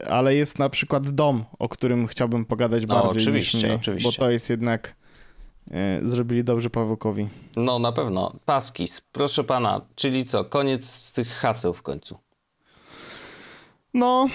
ale 0.07 0.35
jest 0.35 0.59
na 0.59 0.69
przykład 0.69 1.11
dom, 1.11 1.45
o 1.59 1.69
którym 1.69 2.07
chciałbym 2.07 2.45
pogadać 2.45 2.87
bardziej. 2.87 3.09
O, 3.09 3.11
oczywiście, 3.11 3.59
niż 3.59 3.67
mnie, 3.67 3.75
oczywiście. 3.75 4.11
Bo 4.11 4.27
to 4.27 4.31
jest 4.31 4.51
jednak 4.51 4.97
zrobili 6.03 6.45
dobrze 6.45 6.71
Pawełkowi. 6.71 7.29
No 7.57 7.79
na 7.79 7.93
pewno. 7.93 8.33
Paskis, 8.45 9.01
proszę 9.13 9.45
pana, 9.45 9.81
czyli 9.95 10.25
co, 10.25 10.45
koniec 10.45 11.13
tych 11.13 11.29
haseł 11.29 11.73
w 11.73 11.83
końcu? 11.83 12.19
No, 13.95 14.29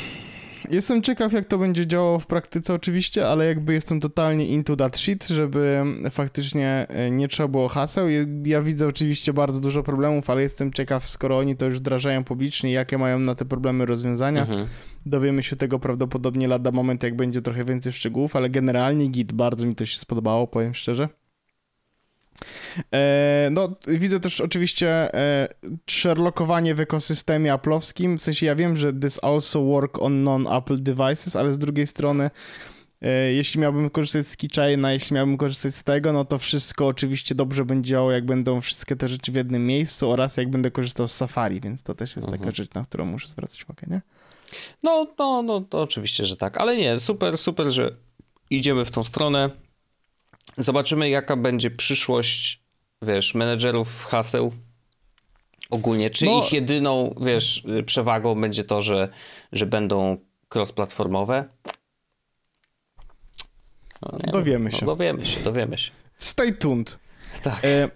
jestem 0.70 1.02
ciekaw 1.02 1.34
jak 1.34 1.46
to 1.46 1.58
będzie 1.58 1.88
działało 1.88 2.20
w 2.20 2.28
praktyce 2.28 2.74
oczywiście, 2.74 3.28
ale 3.28 3.46
jakby 3.46 3.74
jestem 3.74 4.00
totalnie 4.00 4.46
into 4.46 4.76
that 4.76 4.98
shit, 4.98 5.28
żeby 5.28 5.84
faktycznie 6.12 6.86
e, 6.90 7.12
nie 7.12 7.28
trzeba 7.28 7.48
było 7.48 7.68
haseł. 7.68 8.08
Ja 8.46 8.62
widzę 8.62 8.88
oczywiście 8.88 9.34
bardzo 9.34 9.60
dużo 9.60 9.84
problemów, 9.84 10.30
ale 10.30 10.42
jestem 10.42 10.74
ciekaw, 10.74 11.10
skoro 11.10 11.38
oni 11.38 11.56
to 11.56 11.66
już 11.66 11.80
wdrażają 11.80 12.24
publicznie, 12.24 12.72
jakie 12.72 12.98
mają 12.98 13.20
na 13.20 13.36
te 13.36 13.46
problemy 13.46 13.86
rozwiązania. 13.86 14.42
Mhm. 14.42 14.68
Dowiemy 15.06 15.44
się 15.44 15.56
tego 15.56 15.80
prawdopodobnie 15.80 16.48
lada 16.48 16.72
moment, 16.72 17.04
jak 17.04 17.16
będzie 17.16 17.42
trochę 17.42 17.66
więcej 17.66 17.94
szczegółów, 17.94 18.36
ale 18.36 18.50
generalnie 18.50 19.08
Git 19.08 19.32
bardzo 19.32 19.66
mi 19.66 19.76
to 19.76 19.86
się 19.86 20.00
spodobało, 20.00 20.48
powiem 20.48 20.74
szczerze. 20.74 21.10
E, 22.94 23.50
no, 23.52 23.76
widzę 23.88 24.20
też 24.20 24.42
oczywiście 24.42 25.14
e, 25.14 25.48
sherlockowanie 25.90 26.76
w 26.76 26.80
ekosystemie 26.80 27.54
aplowskim, 27.54 28.18
w 28.18 28.22
sensie 28.22 28.46
ja 28.46 28.56
wiem, 28.56 28.78
że 28.78 28.94
this 28.94 29.24
also 29.24 29.64
work 29.64 30.02
on 30.02 30.24
non-Apple 30.24 30.84
devices, 30.84 31.36
ale 31.36 31.54
z 31.54 31.58
drugiej 31.58 31.88
strony 31.88 32.30
e, 33.02 33.34
jeśli 33.34 33.60
miałbym 33.60 33.90
korzystać 33.90 34.28
z 34.28 34.38
Keychaina, 34.38 34.94
jeśli 34.94 35.16
miałbym 35.16 35.38
korzystać 35.38 35.76
z 35.76 35.84
tego, 35.84 36.14
no 36.14 36.26
to 36.26 36.38
wszystko 36.38 36.88
oczywiście 36.88 37.36
dobrze 37.36 37.66
będzie 37.66 37.90
działało, 37.90 38.12
jak 38.12 38.26
będą 38.26 38.62
wszystkie 38.62 38.96
te 38.96 39.08
rzeczy 39.08 39.32
w 39.32 39.36
jednym 39.36 39.66
miejscu 39.66 40.12
oraz 40.12 40.38
jak 40.38 40.50
będę 40.50 40.72
korzystał 40.72 41.08
z 41.08 41.12
Safari, 41.12 41.62
więc 41.62 41.84
to 41.84 41.96
też 41.96 42.16
jest 42.16 42.28
mhm. 42.28 42.42
taka 42.42 42.56
rzecz, 42.56 42.74
na 42.74 42.84
którą 42.84 43.06
muszę 43.06 43.28
zwracać 43.28 43.64
uwagę, 43.64 43.88
nie? 43.90 44.02
No, 44.84 45.08
no, 45.20 45.42
no, 45.42 45.62
to 45.62 45.82
oczywiście, 45.82 46.26
że 46.26 46.38
tak, 46.38 46.58
ale 46.58 46.78
nie, 46.78 47.00
super, 47.00 47.38
super, 47.38 47.72
że 47.72 47.96
idziemy 48.50 48.86
w 48.86 48.92
tą 48.92 49.04
stronę. 49.04 49.50
Zobaczymy, 50.58 51.10
jaka 51.10 51.36
będzie 51.36 51.72
przyszłość, 51.72 52.64
wiesz, 53.02 53.36
menedżerów 53.36 54.06
haseł 54.06 54.54
ogólnie. 55.70 56.10
Czy 56.10 56.26
no. 56.26 56.40
ich 56.40 56.54
jedyną, 56.54 57.16
wiesz, 57.22 57.64
przewagą 57.86 58.42
będzie 58.42 58.64
to, 58.64 58.82
że, 58.82 59.10
że 59.52 59.66
będą 59.66 60.18
cross-platformowe? 60.56 61.44
No, 64.02 64.32
dowiemy 64.32 64.72
się. 64.72 64.78
No, 64.82 64.86
dowiemy 64.92 65.26
się, 65.26 65.40
dowiemy 65.40 65.78
się. 65.78 65.92
Stay 66.18 66.54
tuned. 66.54 67.00
Tak. 67.44 67.66
E, 67.66 67.90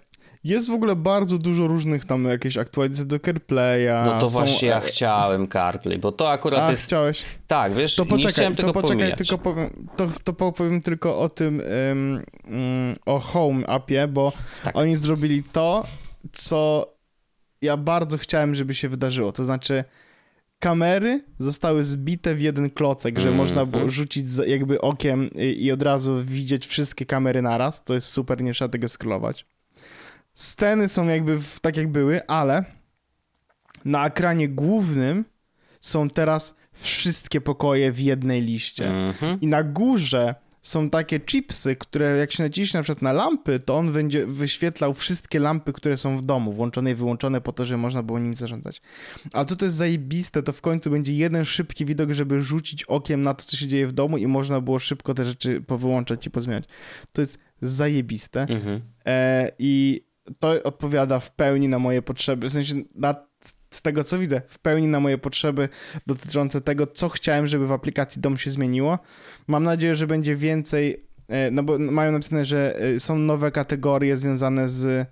jest 0.44 0.70
w 0.70 0.74
ogóle 0.74 0.96
bardzo 0.96 1.38
dużo 1.38 1.68
różnych 1.68 2.06
tam 2.06 2.26
jakieś 2.26 2.58
aktualizacje 2.58 3.06
do 3.06 3.20
CarPlaya. 3.20 4.06
No 4.06 4.20
to 4.20 4.30
są... 4.30 4.38
właśnie 4.38 4.68
ja 4.68 4.80
chciałem 4.80 5.48
CarPlay, 5.48 5.98
bo 5.98 6.12
to 6.12 6.30
akurat 6.32 6.60
A, 6.60 6.72
jest... 6.72 6.84
chciałeś? 6.84 7.24
Tak, 7.48 7.74
wiesz, 7.74 7.96
to 7.96 8.06
poczekaj, 8.06 8.24
nie 8.26 8.30
chciałem 8.30 8.56
tego 8.56 8.68
to 8.68 8.74
poczekaj, 8.74 8.98
pomijać. 8.98 9.18
tylko 9.18 9.38
powiem, 9.38 9.88
to, 9.96 10.08
to 10.24 10.34
powiem 10.34 10.82
tylko 10.82 11.20
o 11.20 11.30
tym, 11.30 11.62
um, 11.90 12.24
um, 12.46 12.96
o 13.06 13.20
Home 13.20 13.68
appie, 13.68 14.08
bo 14.08 14.34
tak. 14.64 14.76
oni 14.76 14.96
zrobili 14.96 15.44
to, 15.44 15.88
co 16.32 16.88
ja 17.62 17.78
bardzo 17.78 18.18
chciałem, 18.18 18.56
żeby 18.56 18.76
się 18.76 18.90
wydarzyło. 18.90 19.32
To 19.32 19.44
znaczy 19.44 19.84
kamery 20.60 21.24
zostały 21.40 21.84
zbite 21.84 22.36
w 22.36 22.42
jeden 22.42 22.70
klocek, 22.70 23.20
że 23.20 23.28
mm, 23.28 23.38
można 23.38 23.66
było 23.66 23.90
rzucić 23.90 24.28
jakby 24.48 24.82
okiem 24.82 25.30
i, 25.36 25.64
i 25.66 25.72
od 25.72 25.82
razu 25.82 26.24
widzieć 26.24 26.68
wszystkie 26.68 27.06
kamery 27.06 27.42
naraz. 27.42 27.84
To 27.84 27.94
jest 27.94 28.08
super, 28.08 28.42
nie 28.42 28.54
trzeba 28.54 28.70
tego 28.70 28.90
sklować 28.90 29.46
sceny 30.34 30.88
są 30.88 31.08
jakby 31.08 31.40
w, 31.40 31.60
tak 31.60 31.78
jak 31.78 31.88
były, 31.88 32.28
ale 32.28 32.66
na 33.86 34.08
ekranie 34.08 34.50
głównym 34.50 35.26
są 35.82 36.10
teraz 36.10 36.56
wszystkie 36.74 37.42
pokoje 37.42 37.92
w 37.92 38.00
jednej 38.00 38.42
liście. 38.42 38.92
Mm-hmm. 38.92 39.38
I 39.42 39.48
na 39.48 39.64
górze 39.64 40.36
są 40.62 40.90
takie 40.90 41.20
chipsy, 41.20 41.76
które 41.76 42.18
jak 42.18 42.32
się 42.32 42.44
naciśnie 42.44 42.78
na 42.78 42.84
przykład 42.84 43.02
na 43.02 43.14
lampy, 43.14 43.60
to 43.60 43.78
on 43.78 43.94
będzie 43.94 44.26
wyświetlał 44.26 44.94
wszystkie 44.94 45.40
lampy, 45.40 45.74
które 45.74 45.98
są 45.98 46.18
w 46.18 46.22
domu, 46.22 46.54
włączone 46.54 46.92
i 46.92 46.96
wyłączone 46.96 47.42
po 47.42 47.52
to, 47.52 47.66
żeby 47.66 47.78
można 47.78 48.04
było 48.04 48.20
nimi 48.20 48.36
zarządzać. 48.36 48.82
Ale 49.34 49.46
co 49.46 49.56
to 49.56 49.66
jest 49.66 49.78
zajebiste, 49.78 50.44
to 50.44 50.54
w 50.54 50.62
końcu 50.62 50.90
będzie 50.90 51.14
jeden 51.14 51.46
szybki 51.46 51.86
widok, 51.86 52.12
żeby 52.12 52.42
rzucić 52.42 52.84
okiem 52.84 53.22
na 53.22 53.34
to, 53.34 53.46
co 53.46 53.58
się 53.58 53.68
dzieje 53.68 53.88
w 53.88 53.92
domu 53.92 54.18
i 54.18 54.28
można 54.28 54.62
było 54.62 54.80
szybko 54.80 55.14
te 55.14 55.26
rzeczy 55.26 55.62
powyłączać 55.62 56.26
i 56.26 56.32
pozmieniać. 56.32 56.66
To 57.14 57.22
jest 57.22 57.40
zajebiste. 57.62 58.46
Mm-hmm. 58.46 58.80
E, 59.06 59.52
I 59.60 60.04
to 60.40 60.64
odpowiada 60.64 61.20
w 61.20 61.32
pełni 61.32 61.68
na 61.68 61.80
moje 61.80 62.02
potrzeby, 62.02 62.50
w 62.50 62.52
sensie 62.52 62.74
na, 62.96 63.16
z 63.72 63.82
tego 63.82 64.04
co 64.04 64.20
widzę, 64.20 64.42
w 64.48 64.60
pełni 64.60 64.88
na 64.88 65.00
moje 65.00 65.18
potrzeby 65.18 65.70
dotyczące 66.08 66.62
tego, 66.62 66.88
co 66.88 67.10
chciałem, 67.10 67.48
żeby 67.48 67.68
w 67.68 67.72
aplikacji 67.72 68.22
dom 68.22 68.38
się 68.38 68.52
zmieniło. 68.52 69.00
Mam 69.48 69.64
nadzieję, 69.64 69.96
że 69.96 70.08
będzie 70.08 70.36
więcej 70.36 71.06
e, 71.28 71.52
no 71.52 71.64
bo 71.64 71.80
mają 71.80 72.12
napisane, 72.12 72.46
że 72.46 72.76
e, 72.80 73.00
są 73.00 73.18
nowe 73.18 73.52
kategorie 73.52 74.18
związane 74.18 74.70
z 74.70 75.08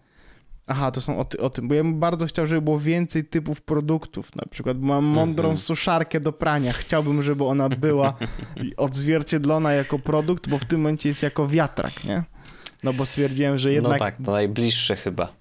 Aha, 0.67 0.91
to 0.91 1.01
są 1.01 1.19
o, 1.19 1.25
ty, 1.25 1.39
o, 1.39 1.49
tym, 1.49 1.67
bo 1.67 1.73
ja 1.73 1.83
bym 1.83 1.99
bardzo 1.99 2.25
chciał, 2.25 2.45
żeby 2.47 2.61
było 2.61 2.79
więcej 2.79 3.25
typów 3.25 3.61
produktów. 3.61 4.35
Na 4.35 4.43
przykład 4.49 4.77
mam 4.79 5.05
mądrą 5.05 5.47
mm 5.47 5.57
-hmm. 5.57 5.61
suszarkę 5.61 6.19
do 6.19 6.33
prania. 6.33 6.73
Chciałbym, 6.73 7.23
żeby 7.23 7.43
ona 7.43 7.69
była 7.69 8.13
odzwierciedlona 8.77 9.73
jako 9.73 9.99
produkt, 9.99 10.49
bo 10.49 10.59
w 10.59 10.65
tym 10.65 10.79
momencie 10.79 11.09
jest 11.09 11.23
jako 11.23 11.47
wiatrak, 11.47 12.03
nie? 12.03 12.23
No 12.83 12.93
bo 12.93 13.05
stwierdziłem, 13.05 13.57
że 13.57 13.73
jednak... 13.73 13.91
No 13.91 13.99
tak, 13.99 14.17
to 14.25 14.31
najbliższe 14.31 14.95
chyba. 14.95 15.33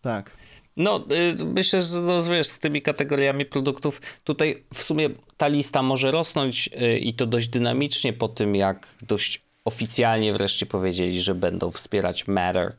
Tak. 0.00 0.30
No, 0.76 1.04
y, 1.40 1.44
myślę, 1.44 1.82
że 1.82 2.00
no, 2.00 2.22
wiesz, 2.22 2.46
z 2.46 2.58
tymi 2.58 2.82
kategoriami 2.82 3.44
produktów 3.44 4.00
tutaj 4.24 4.64
w 4.74 4.82
sumie 4.82 5.10
ta 5.36 5.48
lista 5.48 5.82
może 5.82 6.10
rosnąć 6.10 6.70
y, 6.82 6.98
i 6.98 7.14
to 7.14 7.26
dość 7.26 7.48
dynamicznie 7.48 8.12
po 8.12 8.28
tym, 8.28 8.54
jak 8.54 8.88
dość 9.02 9.42
oficjalnie 9.64 10.32
wreszcie 10.32 10.66
powiedzieli, 10.66 11.20
że 11.20 11.34
będą 11.34 11.70
wspierać 11.70 12.28
Matter 12.28 12.76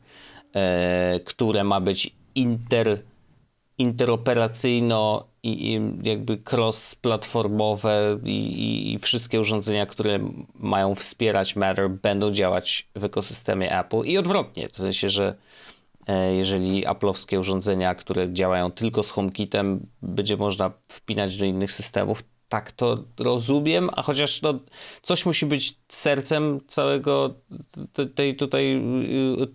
E, 0.54 1.20
które 1.24 1.64
ma 1.64 1.80
być 1.80 2.10
inter, 2.34 3.02
interoperacyjno 3.80 5.24
i, 5.42 5.72
i 5.72 5.80
jakby 6.02 6.38
cross-platformowe 6.52 8.18
i, 8.24 8.92
i, 8.92 8.98
wszystkie 8.98 9.40
urządzenia, 9.40 9.86
które 9.86 10.18
mają 10.54 10.94
wspierać 10.94 11.56
Matter 11.56 11.90
będą 11.90 12.30
działać 12.30 12.88
w 12.96 13.04
ekosystemie 13.04 13.78
Apple. 13.78 14.02
I 14.04 14.18
odwrotnie, 14.18 14.68
w 14.68 14.76
sensie, 14.76 15.08
że 15.08 15.34
e, 16.06 16.34
jeżeli 16.34 16.86
Apple'owskie 16.86 17.38
urządzenia, 17.38 17.94
które 17.94 18.32
działają 18.32 18.70
tylko 18.70 19.02
z 19.02 19.10
HomeKitem 19.10 19.86
będzie 20.02 20.36
można 20.36 20.70
wpinać 20.88 21.36
do 21.36 21.46
innych 21.46 21.72
systemów, 21.72 22.22
tak 22.50 22.72
to 22.72 22.98
rozumiem, 23.18 23.90
a 23.96 24.02
chociaż 24.02 24.42
no, 24.42 24.54
coś 25.02 25.26
musi 25.26 25.46
być 25.46 25.76
sercem 25.88 26.60
całego 26.66 27.34
tej 28.14 28.36
tutaj 28.36 28.82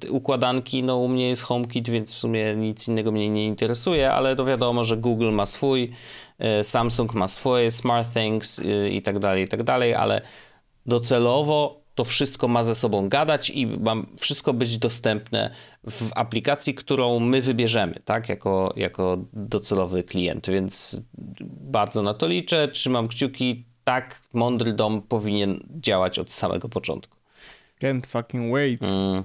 y, 0.05 0.11
układanki. 0.11 0.83
No 0.83 0.97
u 0.97 1.07
mnie 1.07 1.29
jest 1.29 1.41
HomeKit, 1.41 1.89
więc 1.89 2.15
w 2.15 2.17
sumie 2.17 2.55
nic 2.55 2.87
innego 2.87 3.11
mnie 3.11 3.29
nie 3.29 3.45
interesuje, 3.45 4.11
ale 4.11 4.35
to 4.35 4.45
wiadomo, 4.45 4.83
że 4.83 4.97
Google 4.97 5.31
ma 5.31 5.45
swój, 5.45 5.91
y, 6.59 6.63
Samsung 6.63 7.13
ma 7.13 7.27
swoje, 7.27 7.71
SmartThings 7.71 8.59
y, 8.59 8.89
i 8.89 9.01
tak 9.01 9.19
dalej, 9.19 9.43
i 9.43 9.47
tak 9.47 9.63
dalej, 9.63 9.93
ale 9.93 10.21
docelowo 10.85 11.84
to 11.95 12.03
wszystko 12.03 12.47
ma 12.47 12.63
ze 12.63 12.75
sobą 12.75 13.09
gadać 13.09 13.49
i 13.49 13.67
ma 13.67 13.95
wszystko 14.19 14.53
być 14.53 14.77
dostępne 14.77 15.51
w 15.89 16.09
aplikacji, 16.15 16.73
którą 16.73 17.19
my 17.19 17.41
wybierzemy, 17.41 17.99
tak, 18.05 18.29
jako, 18.29 18.73
jako 18.75 19.17
docelowy 19.33 20.03
klient, 20.03 20.49
więc 20.49 21.01
bardzo 21.49 22.03
na 22.03 22.13
to 22.13 22.27
liczę, 22.27 22.67
trzymam 22.67 23.07
kciuki, 23.07 23.65
tak, 23.83 24.21
mądry 24.33 24.73
dom 24.73 25.01
powinien 25.01 25.59
działać 25.69 26.19
od 26.19 26.31
samego 26.31 26.69
początku. 26.69 27.17
Can't 27.81 28.05
fucking 28.05 28.53
wait. 28.53 28.83
Mm. 28.83 29.23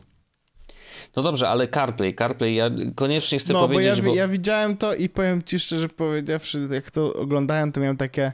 No 1.17 1.23
dobrze, 1.23 1.49
ale 1.49 1.69
CarPlay, 1.69 2.15
CarPlay, 2.15 2.55
ja 2.55 2.69
koniecznie 2.95 3.39
chcę 3.39 3.53
no, 3.53 3.69
powiedzieć, 3.69 4.01
bo 4.01 4.07
ja, 4.07 4.13
bo... 4.13 4.17
ja 4.17 4.29
widziałem 4.29 4.77
to 4.77 4.95
i 4.95 5.09
powiem 5.09 5.43
ci 5.43 5.61
szczerze 5.61 5.89
powiedziawszy, 5.89 6.69
jak 6.71 6.91
to 6.91 7.15
oglądałem, 7.15 7.73
to 7.73 7.81
miałem 7.81 7.97
takie 7.97 8.33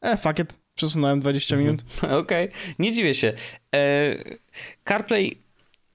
e, 0.00 0.16
fuck 0.16 0.38
it, 0.38 0.65
Przesunąłem 0.76 1.20
20 1.20 1.56
mhm. 1.56 1.66
minut. 1.66 1.84
Okej, 2.20 2.48
okay. 2.48 2.48
nie 2.78 2.92
dziwię 2.92 3.14
się. 3.14 3.32
E, 3.74 4.14
CarPlay, 4.88 5.38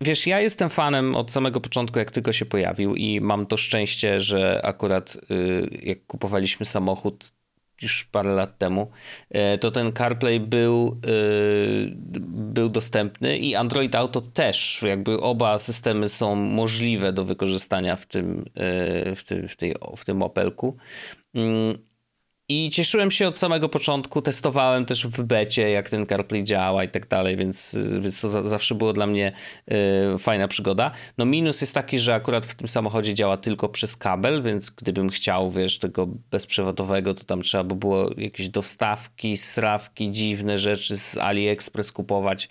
wiesz, 0.02 0.28
ja 0.28 0.40
jestem 0.40 0.70
fanem 0.70 1.16
od 1.16 1.32
samego 1.32 1.62
początku, 1.62 2.00
jak 2.00 2.12
tylko 2.12 2.34
się 2.34 2.46
pojawił 2.46 2.96
i 2.96 3.22
mam 3.22 3.46
to 3.46 3.58
szczęście, 3.58 4.20
że 4.20 4.62
akurat 4.64 5.18
y, 5.32 5.80
jak 5.84 6.06
kupowaliśmy 6.06 6.66
samochód 6.66 7.32
już 7.82 8.04
parę 8.04 8.34
lat 8.34 8.58
temu, 8.58 8.92
e, 9.30 9.58
to 9.58 9.72
ten 9.72 9.94
CarPlay 9.94 10.40
był, 10.40 11.00
y, 11.06 11.92
był 12.28 12.70
dostępny 12.70 13.38
i 13.38 13.56
Android 13.56 13.96
Auto 13.96 14.22
też. 14.22 14.82
Jakby 14.82 15.22
oba 15.22 15.60
systemy 15.60 16.10
są 16.10 16.36
możliwe 16.36 17.14
do 17.14 17.26
wykorzystania 17.26 17.96
w 17.96 18.06
tym, 18.06 18.46
e, 18.56 19.16
w 19.16 19.24
tym, 19.24 19.48
w 19.48 19.56
tej, 19.56 19.76
w 19.98 20.06
tym 20.06 20.24
Opelku. 20.24 20.78
I 22.54 22.70
cieszyłem 22.70 23.12
się 23.12 23.28
od 23.28 23.38
samego 23.38 23.70
początku, 23.70 24.22
testowałem 24.22 24.86
też 24.86 25.08
w 25.08 25.24
becie, 25.24 25.70
jak 25.70 25.90
ten 25.90 26.06
CarPlay 26.08 26.44
działa 26.44 26.84
i 26.84 26.90
tak 26.90 27.08
dalej, 27.08 27.38
więc, 27.38 27.78
więc 28.02 28.22
to 28.22 28.30
za, 28.30 28.44
zawsze 28.44 28.76
było 28.76 28.94
dla 28.94 29.08
mnie 29.08 29.32
y, 30.16 30.18
fajna 30.18 30.48
przygoda. 30.48 30.92
No 31.18 31.26
minus 31.26 31.62
jest 31.62 31.74
taki, 31.74 32.00
że 32.00 32.16
akurat 32.16 32.46
w 32.46 32.56
tym 32.56 32.68
samochodzie 32.68 33.14
działa 33.14 33.38
tylko 33.38 33.70
przez 33.70 33.96
kabel, 33.96 34.44
więc 34.44 34.70
gdybym 34.70 35.10
chciał, 35.10 35.52
wiesz, 35.52 35.80
tego 35.80 36.08
bezprzewodowego, 36.08 37.14
to 37.14 37.24
tam 37.24 37.42
trzeba 37.42 37.64
by 37.64 37.76
było 37.76 38.10
jakieś 38.18 38.50
dostawki, 38.50 39.38
srawki, 39.38 40.12
dziwne 40.12 40.58
rzeczy 40.58 40.98
z 40.98 41.18
AliExpress 41.18 41.92
kupować. 41.92 42.50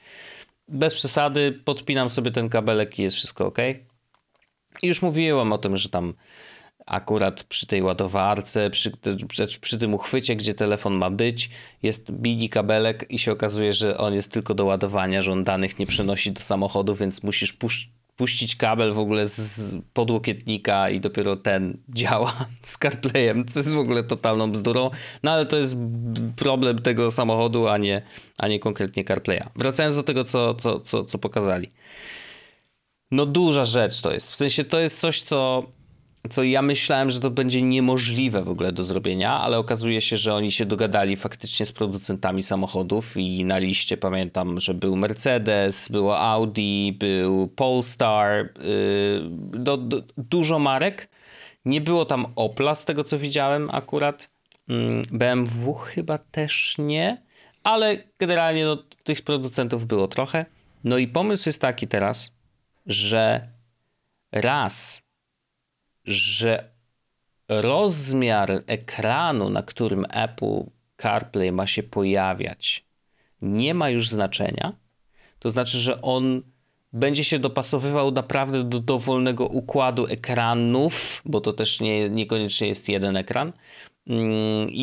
Bez 0.69 0.95
przesady, 0.95 1.61
podpinam 1.65 2.11
sobie 2.11 2.31
ten 2.31 2.49
kabelek 2.49 2.99
i 2.99 3.03
jest 3.03 3.17
wszystko 3.17 3.47
ok. 3.47 3.59
I 4.83 4.87
już 4.87 5.03
mówiłem 5.03 5.53
o 5.53 5.59
tym, 5.59 5.77
że 5.77 5.89
tam 5.89 6.15
akurat 6.91 7.45
przy 7.45 7.67
tej 7.67 7.83
ładowarce, 7.83 8.71
przy, 8.71 8.93
przy, 9.29 9.47
przy, 9.61 9.79
tym 9.79 9.95
uchwycie, 9.95 10.37
gdzie 10.37 10.55
telefon 10.55 10.95
ma 10.95 11.11
być, 11.11 11.51
jest 11.83 12.13
mini 12.23 12.49
kabelek 12.49 13.07
i 13.11 13.19
się 13.19 13.33
okazuje, 13.33 13.73
że 13.73 13.99
on 13.99 14.15
jest 14.15 14.33
tylko 14.33 14.55
do 14.55 14.65
ładowania, 14.65 15.23
że 15.23 15.33
on 15.33 15.45
danych 15.45 15.79
nie 15.79 15.87
przenosi 15.87 16.33
do 16.33 16.41
samochodu, 16.41 16.95
więc 16.95 17.23
musisz 17.23 17.53
pusz, 17.53 17.91
puścić 18.17 18.57
kabel 18.57 18.93
w 18.93 18.99
ogóle 18.99 19.27
z 19.27 19.77
podłokietnika 19.93 20.91
i 20.91 21.01
dopiero 21.01 21.37
ten 21.37 21.79
działa 21.89 22.37
z 22.63 22.79
CarPlayem, 22.79 23.45
co 23.45 23.59
jest 23.59 23.75
w 23.75 23.79
ogóle 23.79 24.03
totalną 24.03 24.53
bzdurą, 24.53 24.91
no 25.23 25.31
ale 25.31 25.47
to 25.47 25.57
jest 25.57 25.77
problem 26.37 26.79
tego 26.79 27.11
samochodu, 27.11 27.69
a 27.69 27.79
nie, 27.79 28.03
a 28.39 28.49
nie 28.49 28.61
konkretnie 28.61 29.05
CarPlaya. 29.05 29.45
Wracając 29.57 29.97
do 29.97 30.03
tego, 30.03 30.25
co, 30.25 30.55
co, 30.55 30.81
co, 30.81 31.05
co 31.05 31.19
pokazali. 31.19 31.71
No 33.11 33.27
duża 33.27 33.65
rzecz 33.65 34.01
to 34.01 34.13
jest, 34.13 34.31
w 34.31 34.35
sensie 34.35 34.65
to 34.65 34.81
jest 34.81 35.01
coś, 35.01 35.23
co 35.23 35.67
co 36.29 36.43
ja 36.43 36.63
myślałem, 36.63 37.11
że 37.11 37.21
to 37.21 37.31
będzie 37.31 37.63
niemożliwe 37.63 38.43
w 38.43 38.49
ogóle 38.49 38.73
do 38.73 38.83
zrobienia, 38.83 39.33
ale 39.33 39.59
okazuje 39.59 40.01
się, 40.01 40.17
że 40.17 40.35
oni 40.35 40.53
się 40.53 40.65
dogadali 40.65 41.17
faktycznie 41.17 41.67
z 41.67 41.73
producentami 41.73 42.43
samochodów 42.43 43.17
i 43.17 43.45
na 43.45 43.59
liście 43.59 43.97
pamiętam, 43.97 44.61
że 44.61 44.75
był 44.75 44.97
Mercedes, 44.97 45.89
było 45.89 46.19
Audi, 46.19 46.93
był 46.93 47.49
Polestar, 47.49 48.53
yy, 48.59 49.23
do, 49.59 49.77
do, 49.77 50.03
dużo 50.17 50.59
marek. 50.59 51.09
Nie 51.65 51.81
było 51.81 52.05
tam 52.05 52.27
Opla 52.37 52.75
z 52.75 52.85
tego 52.85 53.05
co 53.05 53.19
widziałem 53.19 53.69
akurat. 53.73 54.31
Yy, 54.69 55.03
BMW 55.11 55.75
chyba 55.75 56.19
też 56.19 56.75
nie, 56.79 57.23
ale 57.63 57.97
generalnie 58.19 58.65
no, 58.65 58.77
tych 59.03 59.23
producentów 59.23 59.87
było 59.87 60.09
trochę. 60.09 60.47
No 60.85 60.99
i 60.99 61.09
pomysł 61.09 61.49
jest 61.49 61.61
taki 61.61 61.89
teraz, 61.89 62.33
że 62.87 63.49
raz 64.33 65.03
że 66.05 66.71
rozmiar 67.49 68.63
ekranu, 68.67 69.51
na 69.51 69.63
którym 69.63 70.07
Apple 70.11 70.65
CarPlay 71.03 71.53
ma 71.53 71.67
się 71.67 71.83
pojawiać, 71.83 72.85
nie 73.43 73.75
ma 73.75 73.91
już 73.91 74.09
znaczenia. 74.09 74.73
To 75.39 75.51
znaczy, 75.51 75.79
że 75.79 76.03
on 76.03 76.43
będzie 76.93 77.25
się 77.25 77.39
dopasowywał 77.39 78.11
naprawdę 78.11 78.65
do 78.65 78.81
dowolnego 78.81 79.47
układu 79.47 80.07
ekranów, 80.07 81.23
bo 81.25 81.41
to 81.41 81.53
też 81.53 81.81
nie, 81.81 82.11
niekoniecznie 82.11 82.69
jest 82.69 82.89
jeden 82.89 83.17
ekran. 83.17 83.53
Mm, 84.11 84.71
I, 84.71 84.83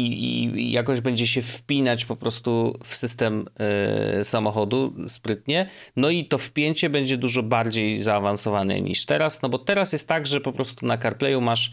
i, 0.55 0.71
jakoś 0.71 1.01
będzie 1.01 1.27
się 1.27 1.41
wpinać 1.41 2.05
po 2.05 2.15
prostu 2.15 2.79
w 2.83 2.95
system 2.95 3.45
y, 4.19 4.23
samochodu 4.23 4.93
sprytnie. 5.07 5.69
No 5.95 6.09
i 6.09 6.25
to 6.25 6.37
wpięcie 6.37 6.89
będzie 6.89 7.17
dużo 7.17 7.43
bardziej 7.43 7.97
zaawansowane 7.97 8.81
niż 8.81 9.05
teraz, 9.05 9.41
no 9.41 9.49
bo 9.49 9.59
teraz 9.59 9.93
jest 9.93 10.07
tak, 10.07 10.27
że 10.27 10.41
po 10.41 10.51
prostu 10.51 10.85
na 10.85 10.97
CarPlayu 10.97 11.41
masz 11.41 11.71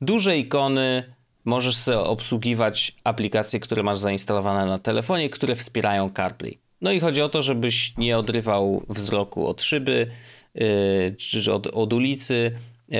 duże 0.00 0.38
ikony, 0.38 1.14
możesz 1.44 1.76
sobie 1.76 1.98
obsługiwać 1.98 2.96
aplikacje, 3.04 3.60
które 3.60 3.82
masz 3.82 3.98
zainstalowane 3.98 4.66
na 4.66 4.78
telefonie, 4.78 5.30
które 5.30 5.54
wspierają 5.54 6.08
CarPlay. 6.10 6.58
No 6.80 6.92
i 6.92 7.00
chodzi 7.00 7.22
o 7.22 7.28
to, 7.28 7.42
żebyś 7.42 7.96
nie 7.96 8.18
odrywał 8.18 8.82
wzroku 8.88 9.46
od 9.46 9.62
szyby, 9.62 10.10
yy, 10.54 11.14
czy 11.18 11.52
od, 11.52 11.66
od 11.66 11.92
ulicy, 11.92 12.52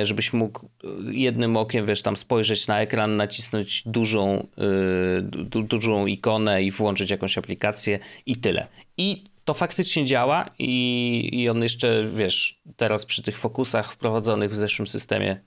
żebyś 0.03 0.33
mógł 0.33 0.67
e, 0.67 0.89
jednym 1.13 1.57
okiem, 1.57 1.87
wiesz, 1.87 2.03
tam 2.03 2.17
spojrzeć 2.17 2.67
na 2.67 2.81
ekran, 2.81 3.17
nacisnąć 3.17 3.83
dużą, 3.87 4.47
yy, 4.57 5.23
du 5.23 5.63
dużą 5.63 6.07
ikonę 6.07 6.63
i 6.63 6.71
włączyć 6.71 7.11
jakąś 7.11 7.39
aplikację 7.39 7.99
i 8.27 8.37
tyle. 8.37 8.67
I 8.97 9.25
to 9.45 9.55
faktycznie 9.55 10.05
działa 10.05 10.51
i, 10.59 11.31
i 11.33 11.49
on 11.49 11.63
jeszcze, 11.63 12.05
wiesz, 12.15 12.61
teraz 12.77 13.07
przy 13.07 13.23
tych 13.23 13.39
fokusach 13.39 13.93
wprowadzonych 13.93 14.51
w 14.51 14.57
zeszłym 14.57 14.87
systemie, 14.87 15.41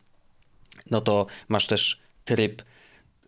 no 0.92 1.02
to 1.02 1.26
masz 1.48 1.68
też 1.68 2.00
tryb 2.26 2.62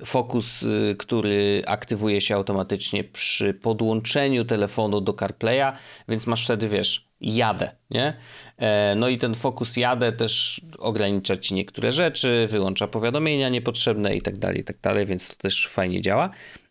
fokus, 0.06 0.64
y, 0.64 0.96
który 1.00 1.64
aktywuje 1.68 2.22
się 2.22 2.36
automatycznie 2.36 3.04
przy 3.04 3.54
podłączeniu 3.54 4.46
telefonu 4.46 5.02
do 5.02 5.14
CarPlaya, 5.14 5.78
więc 6.08 6.28
masz 6.28 6.44
wtedy, 6.44 6.70
wiesz, 6.70 7.08
jadę, 7.22 7.72
nie? 7.90 8.14
E, 8.58 8.96
no 8.96 9.10
i 9.10 9.18
ten 9.18 9.36
fokus 9.36 9.78
jadę 9.78 10.12
też 10.12 10.62
ogranicza 10.80 11.36
ci 11.36 11.54
niektóre 11.54 11.92
rzeczy, 11.92 12.48
wyłącza 12.50 12.88
powiadomienia 12.88 13.50
niepotrzebne 13.50 14.16
i 14.16 14.22
tak 14.22 14.38
dalej, 14.38 14.60
i 14.60 14.64
tak 14.64 14.80
dalej, 14.80 15.06
więc 15.06 15.28
to 15.28 15.36
też 15.36 15.68
fajnie 15.68 16.02
działa. 16.02 16.30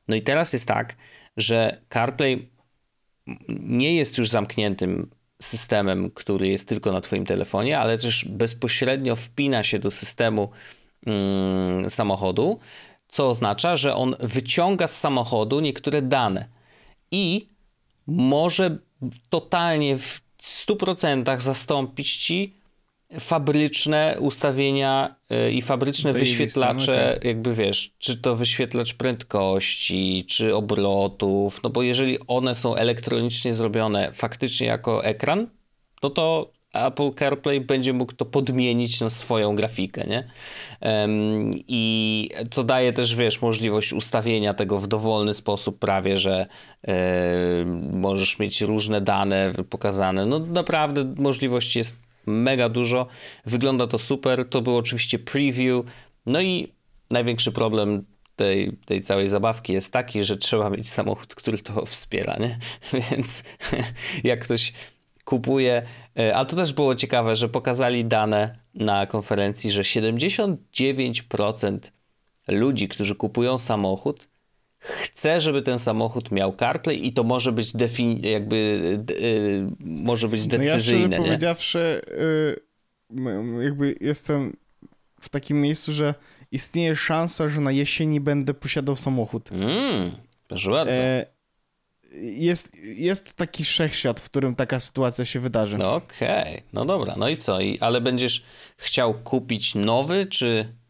No 0.09 0.17
i 0.17 0.23
teraz 0.23 0.53
jest 0.53 0.69
tak, 0.69 0.97
że 1.37 1.81
CarPlay 1.89 2.49
nie 3.49 3.97
jest 3.97 4.19
już 4.19 4.29
zamkniętym 4.29 5.11
systemem, 5.43 6.11
który 6.11 6.49
jest 6.49 6.69
tylko 6.69 6.93
na 6.93 7.01
Twoim 7.01 7.27
telefonie, 7.27 7.79
ale 7.79 7.99
też 7.99 8.25
bezpośrednio 8.25 9.17
wpina 9.17 9.63
się 9.63 9.79
do 9.79 9.91
systemu 9.91 10.51
mm, 11.07 11.91
samochodu, 11.91 12.61
co 13.13 13.29
oznacza, 13.29 13.77
że 13.77 13.95
on 13.95 14.17
wyciąga 14.21 14.87
z 14.87 15.01
samochodu 15.01 15.61
niektóre 15.61 16.03
dane 16.03 16.49
i 17.11 17.49
może 18.07 18.79
totalnie 19.29 19.99
w 19.99 20.21
100% 20.43 21.41
zastąpić 21.41 22.17
ci 22.17 22.55
fabryczne 23.21 24.17
ustawienia 24.21 25.15
y, 25.49 25.53
i 25.53 25.63
fabryczne 25.63 26.13
wyświetlacze, 26.13 27.17
okay. 27.17 27.29
jakby 27.29 27.55
wiesz, 27.55 27.93
czy 27.99 28.17
to 28.17 28.37
wyświetlacz 28.37 28.95
prędkości, 28.95 30.25
czy 30.29 30.57
obrotów, 30.57 31.61
no 31.63 31.71
bo 31.71 31.83
jeżeli 31.83 32.19
one 32.27 32.55
są 32.55 32.77
elektronicznie 32.77 33.53
zrobione 33.53 34.13
faktycznie 34.13 34.67
jako 34.67 35.05
ekran, 35.05 35.49
no 36.03 36.11
to 36.11 36.51
Apple 36.73 37.11
CarPlay 37.19 37.61
będzie 37.61 37.93
mógł 37.93 38.13
to 38.13 38.25
podmienić 38.25 39.01
na 39.01 39.11
swoją 39.11 39.57
grafikę, 39.57 40.05
nie? 40.07 40.25
Um, 40.81 41.51
I 41.55 42.31
co 42.51 42.65
daje 42.65 42.93
też, 42.93 43.17
wiesz, 43.17 43.43
możliwość 43.43 43.93
ustawienia 43.93 44.55
tego 44.55 44.79
w 44.79 44.87
dowolny 44.87 45.35
sposób 45.35 45.79
prawie, 45.79 46.17
że 46.17 46.47
możesz 47.93 48.39
mieć 48.39 48.61
różne 48.61 49.01
dane 49.01 49.53
pokazane. 49.71 50.27
No 50.27 50.39
naprawdę 50.39 51.15
możliwości 51.17 51.79
jest 51.79 51.97
mega 52.27 52.69
dużo. 52.69 53.07
Wygląda 53.47 53.87
to 53.87 53.99
super. 53.99 54.49
To 54.49 54.63
był 54.63 54.77
oczywiście 54.77 55.19
preview. 55.19 55.85
No 56.27 56.41
i 56.41 56.69
największy 57.11 57.53
problem 57.53 58.05
tej, 58.37 58.77
tej 58.87 59.03
całej 59.03 59.29
zabawki 59.29 59.73
jest 59.73 59.93
taki, 59.93 60.25
że 60.25 60.37
trzeba 60.37 60.71
mieć 60.71 60.91
samochód, 60.91 61.35
który 61.35 61.59
to 61.59 61.87
wspiera, 61.87 62.37
nie? 62.41 62.59
Więc 63.11 63.45
jak 64.25 64.45
ktoś 64.45 64.73
kupuje, 65.25 65.83
e, 66.19 66.37
a 66.37 66.45
to 66.45 66.57
też 66.57 66.73
było 66.73 66.95
ciekawe, 66.95 67.37
że 67.37 67.49
pokazali 67.49 68.05
dane 68.05 68.59
na 68.75 69.07
konferencji, 69.07 69.71
że 69.71 69.83
79% 69.83 71.79
ludzi, 72.49 72.89
którzy 72.89 73.15
kupują 73.15 73.59
samochód, 73.59 74.29
chce, 74.79 75.41
żeby 75.41 75.63
ten 75.63 75.79
samochód 75.79 76.31
miał 76.31 76.57
CarPlay 76.57 77.07
i 77.07 77.13
to 77.13 77.25
może 77.25 77.53
być 77.53 77.73
defini- 77.73 78.27
jakby 78.27 78.57
yy, 79.21 79.67
może 79.81 80.29
być 80.29 80.47
decyzyjne. 80.47 81.09
No 81.09 81.09
ja 81.09 81.17
szczerze 81.17 81.25
powiedziawszy, 81.25 82.01
yy, 83.11 83.65
jakby 83.65 83.95
jestem 84.01 84.53
w 85.21 85.29
takim 85.29 85.61
miejscu, 85.61 85.93
że 85.93 86.15
istnieje 86.53 86.97
szansa, 86.97 87.49
że 87.49 87.61
na 87.61 87.73
jesieni 87.73 88.21
będę 88.21 88.55
posiadał 88.55 88.97
samochód. 88.97 89.53
Mm, 89.53 90.11
proszę 90.49 90.71
bardzo. 90.71 91.03
E, 91.03 91.27
jest, 92.21 92.77
jest 92.85 93.35
taki 93.35 93.65
wszechświat, 93.65 94.21
w 94.21 94.25
którym 94.25 94.55
taka 94.55 94.81
sytuacja 94.81 95.25
się 95.25 95.41
wydarzy. 95.41 95.79
No 95.79 95.95
okej, 95.95 96.55
okay. 96.55 96.63
no 96.73 96.85
dobra, 96.85 97.15
no 97.17 97.29
i 97.29 97.37
co? 97.37 97.61
I, 97.61 97.79
ale 97.81 98.01
będziesz 98.01 98.45
chciał 98.77 99.15
kupić 99.15 99.75
nowy, 99.75 100.27
czy 100.27 100.83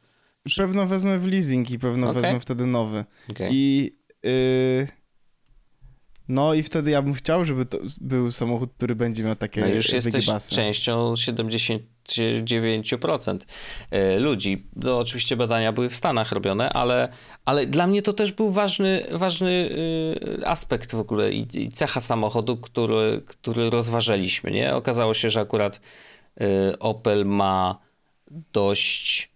Pewno 0.56 0.86
wezmę 0.86 1.18
w 1.18 1.26
leasing 1.26 1.70
i 1.70 1.78
pewno 1.78 2.10
okay. 2.10 2.22
wezmę 2.22 2.40
wtedy 2.40 2.66
nowy. 2.66 3.04
Okay. 3.30 3.48
I 3.52 3.92
yy, 4.22 4.88
no 6.32 6.54
i 6.54 6.62
wtedy 6.62 6.90
ja 6.90 7.02
bym 7.02 7.14
chciał, 7.14 7.44
żeby 7.44 7.66
to 7.66 7.78
był 8.00 8.30
samochód, 8.30 8.70
który 8.76 8.94
będzie 8.94 9.24
miał 9.24 9.36
takie 9.36 9.60
No 9.60 9.66
już 9.66 9.92
jesteś 9.92 10.26
częścią 10.50 11.14
79% 11.14 13.38
y, 13.92 14.20
ludzi. 14.20 14.66
No 14.76 14.98
oczywiście 14.98 15.36
badania 15.36 15.72
były 15.72 15.90
w 15.90 15.96
Stanach 15.96 16.32
robione, 16.32 16.70
ale, 16.70 17.08
ale 17.44 17.66
dla 17.66 17.86
mnie 17.86 18.02
to 18.02 18.12
też 18.12 18.32
był 18.32 18.50
ważny, 18.50 19.06
ważny 19.10 19.50
y, 19.50 20.46
aspekt 20.46 20.92
w 20.92 20.98
ogóle 20.98 21.32
i, 21.32 21.46
i 21.54 21.68
cecha 21.68 22.00
samochodu, 22.00 22.56
który, 22.56 23.22
który 23.26 23.70
rozważaliśmy. 23.70 24.50
Nie? 24.50 24.74
Okazało 24.74 25.14
się, 25.14 25.30
że 25.30 25.40
akurat 25.40 25.80
y, 26.40 26.78
Opel 26.78 27.26
ma 27.26 27.78
dość 28.52 29.32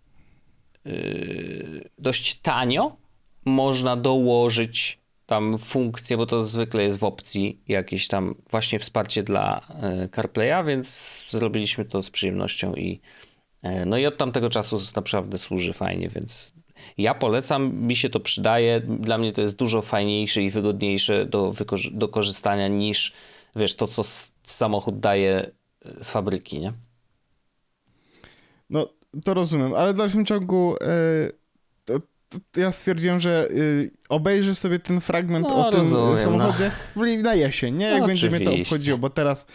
dość 1.99 2.35
tanio 2.35 2.97
można 3.45 3.97
dołożyć 3.97 4.99
tam 5.27 5.59
funkcję, 5.59 6.17
bo 6.17 6.27
to 6.27 6.43
zwykle 6.43 6.83
jest 6.83 6.99
w 6.99 7.05
opcji 7.05 7.61
jakieś 7.69 8.09
tam 8.09 8.35
właśnie 8.51 8.79
wsparcie 8.79 9.23
dla 9.23 9.61
yy, 10.01 10.09
CarPlaya, 10.09 10.65
więc 10.67 11.27
zrobiliśmy 11.31 11.85
to 11.85 12.03
z 12.03 12.11
przyjemnością 12.11 12.75
i 12.75 13.01
yy, 13.63 13.87
no 13.87 13.99
i 13.99 14.07
od 14.07 14.17
tamtego 14.17 14.51
czasu 14.51 14.79
naprawdę 14.97 15.39
służy 15.39 15.73
fajnie, 15.73 16.09
więc 16.09 16.55
ja 16.99 17.15
polecam, 17.15 17.75
mi 17.75 17.97
się 17.97 18.11
to 18.11 18.21
przydaje, 18.21 18.81
dla 18.81 19.19
mnie 19.19 19.33
to 19.33 19.41
jest 19.41 19.57
dużo 19.57 19.83
fajniejsze 19.83 20.43
i 20.43 20.51
wygodniejsze 20.51 21.27
do, 21.27 21.55
do 21.93 22.09
korzystania 22.09 22.69
niż 22.69 23.13
wiesz, 23.57 23.75
to 23.75 23.87
co 23.87 24.03
samochód 24.45 25.01
daje 25.01 25.51
z 25.83 26.11
fabryki, 26.11 26.61
nie? 26.61 26.73
No 28.71 28.89
to 29.25 29.35
rozumiem, 29.35 29.75
ale 29.75 29.95
w 29.95 29.97
dalszym 29.97 30.25
ciągu 30.25 30.77
e, 30.81 30.87
to 30.87 31.46
ja 32.57 32.73
stwierdziłem, 32.73 33.21
że 33.21 33.49
e, 33.51 33.55
obejrzę 34.09 34.55
sobie 34.55 34.79
ten 34.79 35.01
fragment 35.01 35.47
no, 35.49 35.67
o 35.67 35.71
tym 35.71 35.81
rozumiem, 35.81 36.19
samochodzie 36.19 36.71
no. 36.97 37.23
na 37.23 37.35
jesień, 37.35 37.77
nie? 37.77 37.87
Jak 37.87 38.01
no, 38.01 38.07
będzie 38.07 38.31
mnie 38.31 38.41
to 38.41 38.55
obchodziło, 38.55 38.99
bo 38.99 39.11
teraz, 39.11 39.47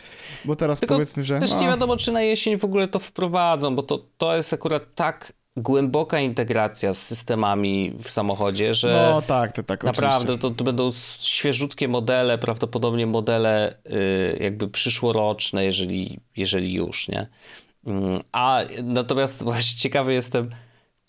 bo 0.46 0.56
teraz 0.56 0.80
Tylko 0.80 0.96
powiedzmy, 0.96 1.24
że... 1.24 1.40
Też 1.40 1.52
no. 1.52 1.62
nie 1.62 1.68
wiadomo, 1.68 1.98
czy 1.98 2.12
na 2.12 2.22
jesień 2.22 2.58
w 2.58 2.66
ogóle 2.66 2.88
to 2.88 3.00
wprowadzą, 3.00 3.76
bo 3.76 3.84
to, 3.84 4.06
to 4.18 4.36
jest 4.36 4.54
akurat 4.54 4.84
tak 4.96 5.34
głęboka 5.58 6.20
integracja 6.20 6.94
z 6.94 7.02
systemami 7.02 7.94
w 8.00 8.10
samochodzie, 8.10 8.74
że 8.74 9.12
no 9.14 9.22
tak, 9.22 9.52
to 9.52 9.64
tak, 9.64 9.84
naprawdę 9.84 10.38
to, 10.38 10.52
to, 10.52 10.64
będą 10.64 10.90
świeżutkie 11.20 11.88
modele, 11.88 12.38
prawdopodobnie 12.38 13.08
modele 13.08 13.76
y, 13.86 14.38
jakby 14.44 14.68
przyszłoroczne, 14.68 15.66
jeżeli, 15.66 16.20
jeżeli 16.38 16.74
już, 16.74 17.08
nie? 17.08 17.28
Mm, 17.86 18.20
a 18.32 18.62
natomiast 18.84 19.44
właśnie 19.44 19.80
ciekawy 19.80 20.14
jestem, 20.14 20.50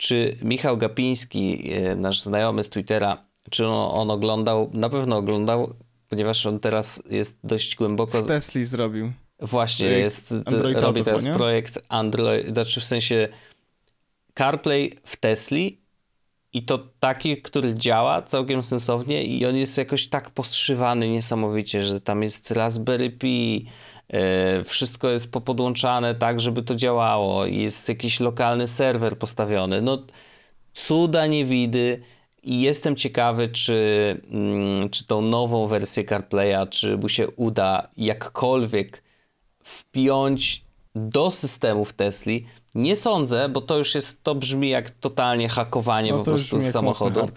czy 0.03 0.37
Michał 0.41 0.77
Gapiński, 0.77 1.71
e, 1.73 1.95
nasz 1.95 2.21
znajomy 2.21 2.63
z 2.63 2.69
Twittera, 2.69 3.25
czy 3.49 3.67
on, 3.67 4.01
on 4.01 4.11
oglądał, 4.11 4.69
na 4.73 4.89
pewno 4.89 5.17
oglądał, 5.17 5.73
ponieważ 6.09 6.45
on 6.45 6.59
teraz 6.59 7.03
jest 7.09 7.39
dość 7.43 7.75
głęboko... 7.75 8.21
W 8.21 8.27
Tesli 8.27 8.65
zrobił. 8.65 9.11
Właśnie, 9.39 9.87
jest, 9.87 10.33
robi 10.73 11.03
teraz 11.03 11.25
nie? 11.25 11.33
projekt 11.33 11.79
Android, 11.89 12.47
znaczy 12.47 12.79
w 12.79 12.83
sensie 12.83 13.27
CarPlay 14.33 14.93
w 15.03 15.15
Tesli 15.15 15.81
i 16.53 16.63
to 16.63 16.79
taki, 16.99 17.41
który 17.41 17.73
działa 17.73 18.21
całkiem 18.21 18.63
sensownie 18.63 19.23
i 19.23 19.45
on 19.45 19.55
jest 19.55 19.77
jakoś 19.77 20.07
tak 20.07 20.29
poszywany 20.29 21.09
niesamowicie, 21.09 21.83
że 21.83 22.01
tam 22.01 22.23
jest 22.23 22.51
Raspberry 22.51 23.09
Pi, 23.09 23.65
wszystko 24.65 25.09
jest 25.09 25.31
popodłączane 25.31 26.15
tak, 26.15 26.39
żeby 26.39 26.63
to 26.63 26.75
działało. 26.75 27.45
Jest 27.45 27.89
jakiś 27.89 28.19
lokalny 28.19 28.67
serwer 28.67 29.17
postawiony. 29.17 29.81
No, 29.81 30.03
cuda 30.73 31.27
nie 31.27 31.45
widy. 31.45 32.01
I 32.43 32.61
jestem 32.61 32.95
ciekawy, 32.95 33.47
czy, 33.47 34.21
mm, 34.31 34.89
czy 34.89 35.07
tą 35.07 35.21
nową 35.21 35.67
wersję 35.67 36.03
CarPlaya, 36.03 36.67
czy 36.69 36.97
mu 36.97 37.09
się 37.09 37.29
uda 37.29 37.87
jakkolwiek 37.97 39.03
wpiąć 39.63 40.63
do 40.95 41.31
systemów 41.31 41.93
Tesli. 41.93 42.45
Nie 42.75 42.95
sądzę, 42.95 43.49
bo 43.49 43.61
to 43.61 43.77
już 43.77 43.95
jest, 43.95 44.23
to 44.23 44.35
brzmi 44.35 44.69
jak 44.69 44.89
totalnie 44.89 45.49
hakowanie 45.49 46.11
no 46.11 46.17
po 46.17 46.23
prostu 46.23 46.59
z 46.59 46.71
samochodu 46.71 47.27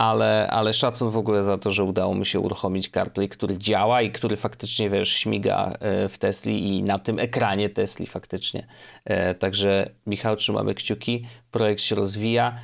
ale, 0.00 0.48
ale 0.50 0.72
szacun 0.72 1.10
w 1.10 1.16
ogóle 1.16 1.42
za 1.42 1.58
to, 1.58 1.70
że 1.70 1.84
udało 1.84 2.14
mi 2.14 2.26
się 2.26 2.40
uruchomić 2.40 2.88
CarPlay, 2.88 3.28
który 3.28 3.58
działa 3.58 4.02
i 4.02 4.10
który 4.10 4.36
faktycznie, 4.36 4.90
wiesz, 4.90 5.12
śmiga 5.12 5.72
e, 5.80 6.08
w 6.08 6.18
Tesli 6.18 6.76
i 6.76 6.82
na 6.82 6.98
tym 6.98 7.18
ekranie 7.18 7.70
Tesli 7.70 8.06
faktycznie. 8.06 8.66
E, 9.04 9.34
także 9.34 9.90
Michał, 10.06 10.36
trzymamy 10.36 10.74
kciuki, 10.74 11.26
projekt 11.50 11.82
się 11.82 11.94
rozwija 11.94 12.60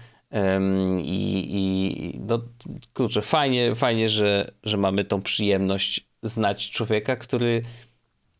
i, 1.02 1.46
i 1.50 2.20
no, 2.20 2.40
kurczę, 2.94 3.22
fajnie, 3.22 3.74
fajnie 3.74 4.08
że, 4.08 4.50
że 4.62 4.76
mamy 4.76 5.04
tą 5.04 5.22
przyjemność 5.22 6.06
znać 6.22 6.70
człowieka, 6.70 7.16
który 7.16 7.62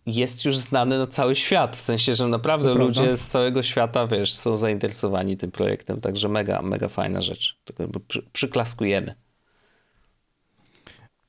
jest 0.06 0.44
już 0.44 0.56
znany 0.56 0.98
na 0.98 1.06
cały 1.06 1.34
świat, 1.34 1.76
w 1.76 1.80
sensie, 1.80 2.14
że 2.14 2.28
naprawdę 2.28 2.68
to 2.68 2.74
ludzie 2.74 3.02
prawda. 3.02 3.16
z 3.16 3.28
całego 3.28 3.62
świata, 3.62 4.06
wiesz, 4.06 4.32
są 4.32 4.56
zainteresowani 4.56 5.36
tym 5.36 5.50
projektem, 5.50 6.00
także 6.00 6.28
mega, 6.28 6.62
mega 6.62 6.88
fajna 6.88 7.20
rzecz. 7.20 7.58
Tylko 7.64 8.00
przy, 8.08 8.22
przyklaskujemy. 8.32 9.14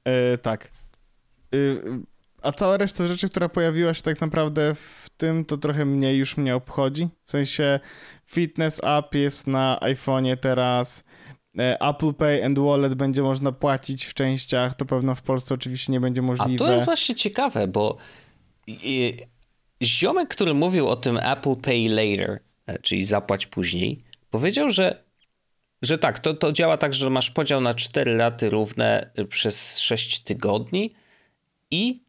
E, 0.06 0.38
tak. 0.38 0.72
E, 1.54 1.58
a 2.42 2.52
cała 2.52 2.78
reszta 2.78 3.08
rzeczy, 3.08 3.30
która 3.30 3.50
pojawiła 3.50 3.94
się 3.94 4.02
tak 4.02 4.22
naprawdę 4.22 4.76
w 4.76 5.10
tym, 5.18 5.46
to 5.46 5.58
trochę 5.58 5.86
mniej 5.86 6.18
już 6.18 6.38
mnie 6.38 6.56
obchodzi. 6.56 7.10
W 7.24 7.32
sensie 7.32 7.80
Fitness 8.26 8.82
App 8.84 9.16
jest 9.16 9.48
na 9.48 9.80
iPhone'ie 9.82 10.38
teraz, 10.38 11.04
e, 11.60 11.82
Apple 11.82 12.14
Pay 12.14 12.46
and 12.46 12.60
Wallet 12.60 12.94
będzie 12.94 13.22
można 13.22 13.52
płacić 13.52 14.06
w 14.06 14.14
częściach, 14.14 14.76
to 14.76 14.86
pewno 14.86 15.16
w 15.16 15.22
Polsce 15.22 15.56
oczywiście 15.56 15.92
nie 15.92 16.00
będzie 16.00 16.22
możliwe. 16.22 16.66
A 16.66 16.68
to 16.68 16.74
jest 16.74 16.86
właśnie 16.86 17.16
ciekawe, 17.16 17.68
bo 17.68 17.98
ziomek, 19.84 20.30
który 20.30 20.54
mówił 20.54 20.88
o 20.90 20.96
tym 20.96 21.18
Apple 21.18 21.56
Pay 21.56 21.90
Later, 21.90 22.40
e, 22.66 22.80
czyli 22.80 23.06
zapłać 23.06 23.46
później, 23.46 24.04
powiedział, 24.30 24.70
że, 24.70 25.04
że 25.82 25.98
tak, 25.98 26.20
to, 26.20 26.34
to 26.34 26.52
działa 26.52 26.78
tak, 26.78 26.94
że 26.94 27.10
masz 27.10 27.32
podział 27.32 27.62
na 27.62 27.74
4 27.74 28.18
raty 28.18 28.50
równe 28.50 29.12
e, 29.16 29.26
przez 29.26 29.80
6 29.80 30.20
tygodni 30.20 30.94
I 31.72 32.04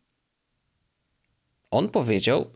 on 1.70 1.88
powiedział 1.88 2.50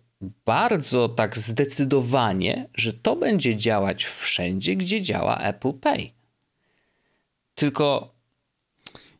bardzo 0.44 1.08
tak 1.08 1.38
zdecydowanie, 1.38 2.68
że 2.74 2.92
to 2.92 3.16
będzie 3.16 3.56
działać 3.56 4.04
wszędzie, 4.04 4.76
gdzie 4.76 5.02
działa 5.02 5.38
Apple 5.38 5.72
Pay. 5.72 6.10
Tylko. 7.54 8.14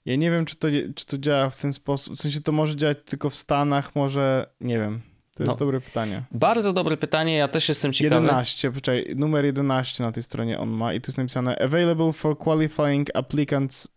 Ja 0.05 0.17
nie 0.17 0.31
wiem, 0.31 0.45
czy 0.45 0.57
to, 0.57 0.69
czy 0.95 1.07
to 1.07 1.19
działa 1.19 1.51
w 1.51 1.61
ten 1.61 1.73
sposób. 1.73 2.15
W 2.15 2.21
sensie 2.21 2.41
to 2.41 2.53
może 2.53 2.77
działać 2.77 2.99
tylko 3.05 3.31
w 3.31 3.35
Stanach, 3.35 3.95
może. 3.95 4.47
Nie 4.61 4.79
wiem. 4.79 5.01
To 5.37 5.43
jest 5.43 5.51
no, 5.51 5.57
dobre 5.57 5.81
pytanie. 5.81 6.23
Bardzo 6.31 6.73
dobre 6.73 6.97
pytanie, 6.97 7.37
ja 7.37 7.49
też 7.49 7.69
jestem 7.69 7.93
ciekawy. 7.93 8.27
11, 8.27 8.73
poczekaj, 8.73 9.15
numer 9.17 9.45
11 9.45 10.05
na 10.05 10.13
tej 10.13 10.23
stronie 10.23 10.59
on 10.59 10.71
ma 10.71 10.95
i 10.95 11.01
tu 11.01 11.11
jest 11.11 11.19
napisane 11.19 11.57
Available 11.59 12.13
for 12.13 12.39
qualifying 12.39 13.09
applicants 13.15 13.89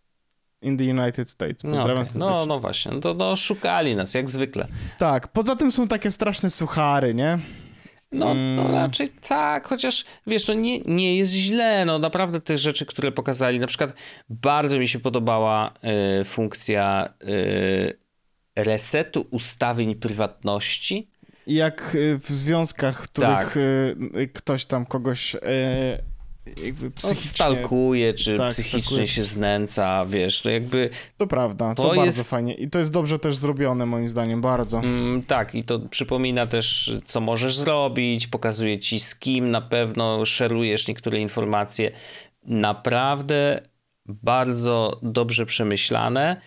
in 0.62 0.76
the 0.78 0.84
United 0.84 1.30
States. 1.30 1.64
No, 1.64 1.70
Pozdrawiam 1.70 2.04
no, 2.14 2.26
okay. 2.26 2.38
no, 2.38 2.46
no 2.46 2.60
właśnie, 2.60 2.92
no 2.92 3.00
to 3.00 3.14
no, 3.14 3.36
szukali 3.36 3.96
nas, 3.96 4.14
jak 4.14 4.30
zwykle. 4.30 4.68
Tak, 4.98 5.28
poza 5.28 5.56
tym 5.56 5.72
są 5.72 5.88
takie 5.88 6.10
straszne 6.10 6.50
suchary, 6.50 7.14
nie? 7.14 7.38
No, 8.12 8.34
no 8.34 8.62
mm. 8.62 8.74
raczej 8.74 9.08
tak, 9.08 9.68
chociaż 9.68 10.04
wiesz, 10.26 10.48
no 10.48 10.54
nie, 10.54 10.80
nie 10.80 11.16
jest 11.16 11.32
źle, 11.32 11.84
no 11.84 11.98
naprawdę 11.98 12.40
te 12.40 12.56
rzeczy, 12.56 12.86
które 12.86 13.12
pokazali, 13.12 13.60
na 13.60 13.66
przykład 13.66 13.92
bardzo 14.28 14.78
mi 14.78 14.88
się 14.88 14.98
podobała 14.98 15.74
y, 16.20 16.24
funkcja 16.24 17.14
y, 17.22 17.98
resetu 18.56 19.26
ustawień 19.30 19.94
prywatności. 19.94 21.10
Jak 21.46 21.94
y, 21.94 22.18
w 22.18 22.26
związkach, 22.26 23.02
w 23.02 23.10
których 23.10 23.30
tak. 23.30 23.56
Y, 23.56 24.30
ktoś 24.34 24.64
tam 24.64 24.86
kogoś 24.86 25.34
y, 25.34 25.38
jakby 26.64 26.84
no, 26.84 26.90
psychicznie... 26.90 27.30
stalkuje, 27.30 28.14
czy 28.14 28.36
tak, 28.36 28.52
psychicznie 28.52 28.80
stalkuje. 28.80 29.06
się 29.06 29.22
znęca, 29.22 30.06
wiesz, 30.06 30.42
to 30.42 30.50
jakby... 30.50 30.90
To 31.16 31.26
prawda, 31.26 31.74
to, 31.74 31.82
to 31.82 31.88
bardzo 31.88 32.04
jest... 32.04 32.30
fajnie 32.30 32.54
i 32.54 32.70
to 32.70 32.78
jest 32.78 32.92
dobrze 32.92 33.18
też 33.18 33.36
zrobione 33.36 33.86
moim 33.86 34.08
zdaniem, 34.08 34.40
bardzo. 34.40 34.78
Mm, 34.78 35.22
tak 35.22 35.54
i 35.54 35.64
to 35.64 35.78
przypomina 35.78 36.46
też, 36.46 36.92
co 37.04 37.20
możesz 37.20 37.56
zrobić, 37.56 38.26
pokazuje 38.26 38.78
ci 38.78 39.00
z 39.00 39.14
kim 39.14 39.50
na 39.50 39.60
pewno 39.60 40.24
szerujesz 40.24 40.88
niektóre 40.88 41.20
informacje. 41.20 41.90
Naprawdę 42.44 43.60
bardzo 44.08 45.00
dobrze 45.02 45.46
przemyślane 45.46 46.40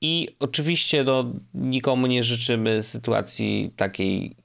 i 0.00 0.28
oczywiście 0.40 1.04
no, 1.04 1.24
nikomu 1.54 2.06
nie 2.06 2.22
życzymy 2.22 2.82
sytuacji 2.82 3.72
takiej, 3.76 4.36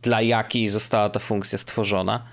dla 0.00 0.22
jakiej 0.22 0.68
została 0.68 1.10
ta 1.10 1.20
funkcja 1.20 1.58
stworzona 1.58 2.26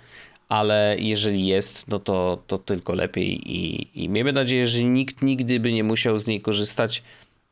ale 0.51 0.95
jeżeli 0.99 1.47
jest, 1.47 1.87
no 1.87 1.99
to, 1.99 2.43
to 2.47 2.57
tylko 2.57 2.93
lepiej 2.93 3.51
i, 3.51 3.87
i 4.03 4.09
miejmy 4.09 4.33
nadzieję, 4.33 4.67
że 4.67 4.83
nikt 4.83 5.21
nigdy 5.21 5.59
by 5.59 5.71
nie 5.71 5.83
musiał 5.83 6.17
z 6.17 6.27
niej 6.27 6.41
korzystać, 6.41 7.03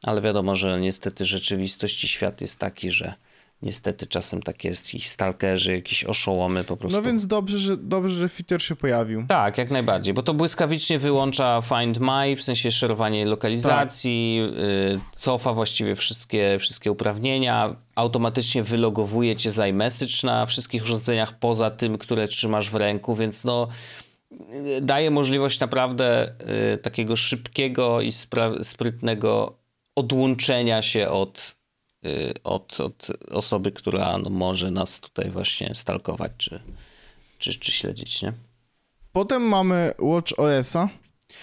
ale 0.01 0.21
wiadomo, 0.21 0.55
że 0.55 0.79
niestety 0.79 1.25
rzeczywistość 1.25 2.03
i 2.03 2.07
świat 2.07 2.41
jest 2.41 2.59
taki, 2.59 2.91
że 2.91 3.13
niestety 3.61 4.07
czasem 4.07 4.41
tak 4.41 4.63
jest 4.63 4.93
i 4.93 5.01
stalkerzy, 5.01 5.75
jakieś 5.75 6.03
oszołomy 6.03 6.63
po 6.63 6.77
prostu. 6.77 6.97
No 6.97 7.03
więc 7.03 7.27
dobrze, 7.27 7.57
że, 7.57 7.77
dobrze, 7.77 8.15
że 8.15 8.29
feature 8.29 8.61
się 8.61 8.75
pojawił. 8.75 9.25
Tak, 9.27 9.57
jak 9.57 9.71
najbardziej, 9.71 10.13
bo 10.13 10.23
to 10.23 10.33
błyskawicznie 10.33 10.99
wyłącza 10.99 11.61
Find 11.61 11.99
My, 11.99 12.35
w 12.35 12.41
sensie 12.41 12.71
szerowanie 12.71 13.25
lokalizacji, 13.25 14.41
tak. 14.91 15.19
cofa 15.19 15.53
właściwie 15.53 15.95
wszystkie, 15.95 16.57
wszystkie 16.59 16.91
uprawnienia, 16.91 17.75
automatycznie 17.95 18.63
wylogowuje 18.63 19.35
cię 19.35 19.51
z 19.51 19.69
iMessage 19.69 20.15
na 20.23 20.45
wszystkich 20.45 20.83
urządzeniach 20.83 21.39
poza 21.39 21.71
tym, 21.71 21.97
które 21.97 22.27
trzymasz 22.27 22.69
w 22.69 22.75
ręku, 22.75 23.15
więc 23.15 23.45
no 23.45 23.67
y, 24.31 24.81
daje 24.81 25.11
możliwość 25.11 25.59
naprawdę 25.59 26.33
y, 26.73 26.77
takiego 26.77 27.15
szybkiego 27.15 28.01
i 28.01 28.11
sprytnego 28.61 29.59
odłączenia 29.95 30.81
się 30.81 31.09
od 31.09 31.58
Y, 31.58 31.58
od, 32.43 32.79
od 32.79 33.07
osoby, 33.31 33.71
która 33.71 34.17
no, 34.17 34.29
może 34.29 34.71
nas 34.71 34.99
tutaj 34.99 35.29
właśnie 35.29 35.75
stalkować 35.75 36.31
czy, 36.37 36.59
czy, 37.37 37.59
czy 37.59 37.71
śledzić, 37.71 38.21
nie? 38.21 38.33
Potem 39.11 39.41
mamy 39.41 39.93
Watch 39.99 40.39
OS-a. 40.39 40.89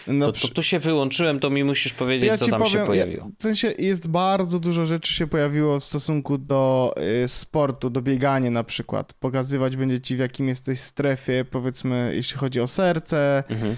No, 0.06 0.32
to, 0.32 0.40
to, 0.40 0.48
tu 0.48 0.62
się 0.62 0.78
wyłączyłem, 0.78 1.40
to 1.40 1.50
mi 1.50 1.64
musisz 1.64 1.94
powiedzieć, 1.94 2.28
ja 2.28 2.36
co 2.36 2.46
tam 2.46 2.60
powiem, 2.60 2.72
się 2.72 2.86
pojawiło. 2.86 3.30
W 3.38 3.42
sensie 3.42 3.72
jest 3.78 4.08
bardzo 4.08 4.60
dużo 4.60 4.86
rzeczy 4.86 5.12
się 5.12 5.26
pojawiło 5.26 5.80
w 5.80 5.84
stosunku 5.84 6.38
do 6.38 6.94
y, 7.24 7.28
sportu, 7.28 7.90
do 7.90 8.02
biegania 8.02 8.50
na 8.50 8.64
przykład. 8.64 9.12
Pokazywać 9.12 9.76
będzie 9.76 10.00
ci 10.00 10.16
w 10.16 10.18
jakim 10.18 10.48
jesteś 10.48 10.80
strefie, 10.80 11.44
powiedzmy, 11.50 12.12
jeśli 12.14 12.38
chodzi 12.38 12.60
o 12.60 12.66
serce, 12.66 13.44
mhm. 13.48 13.76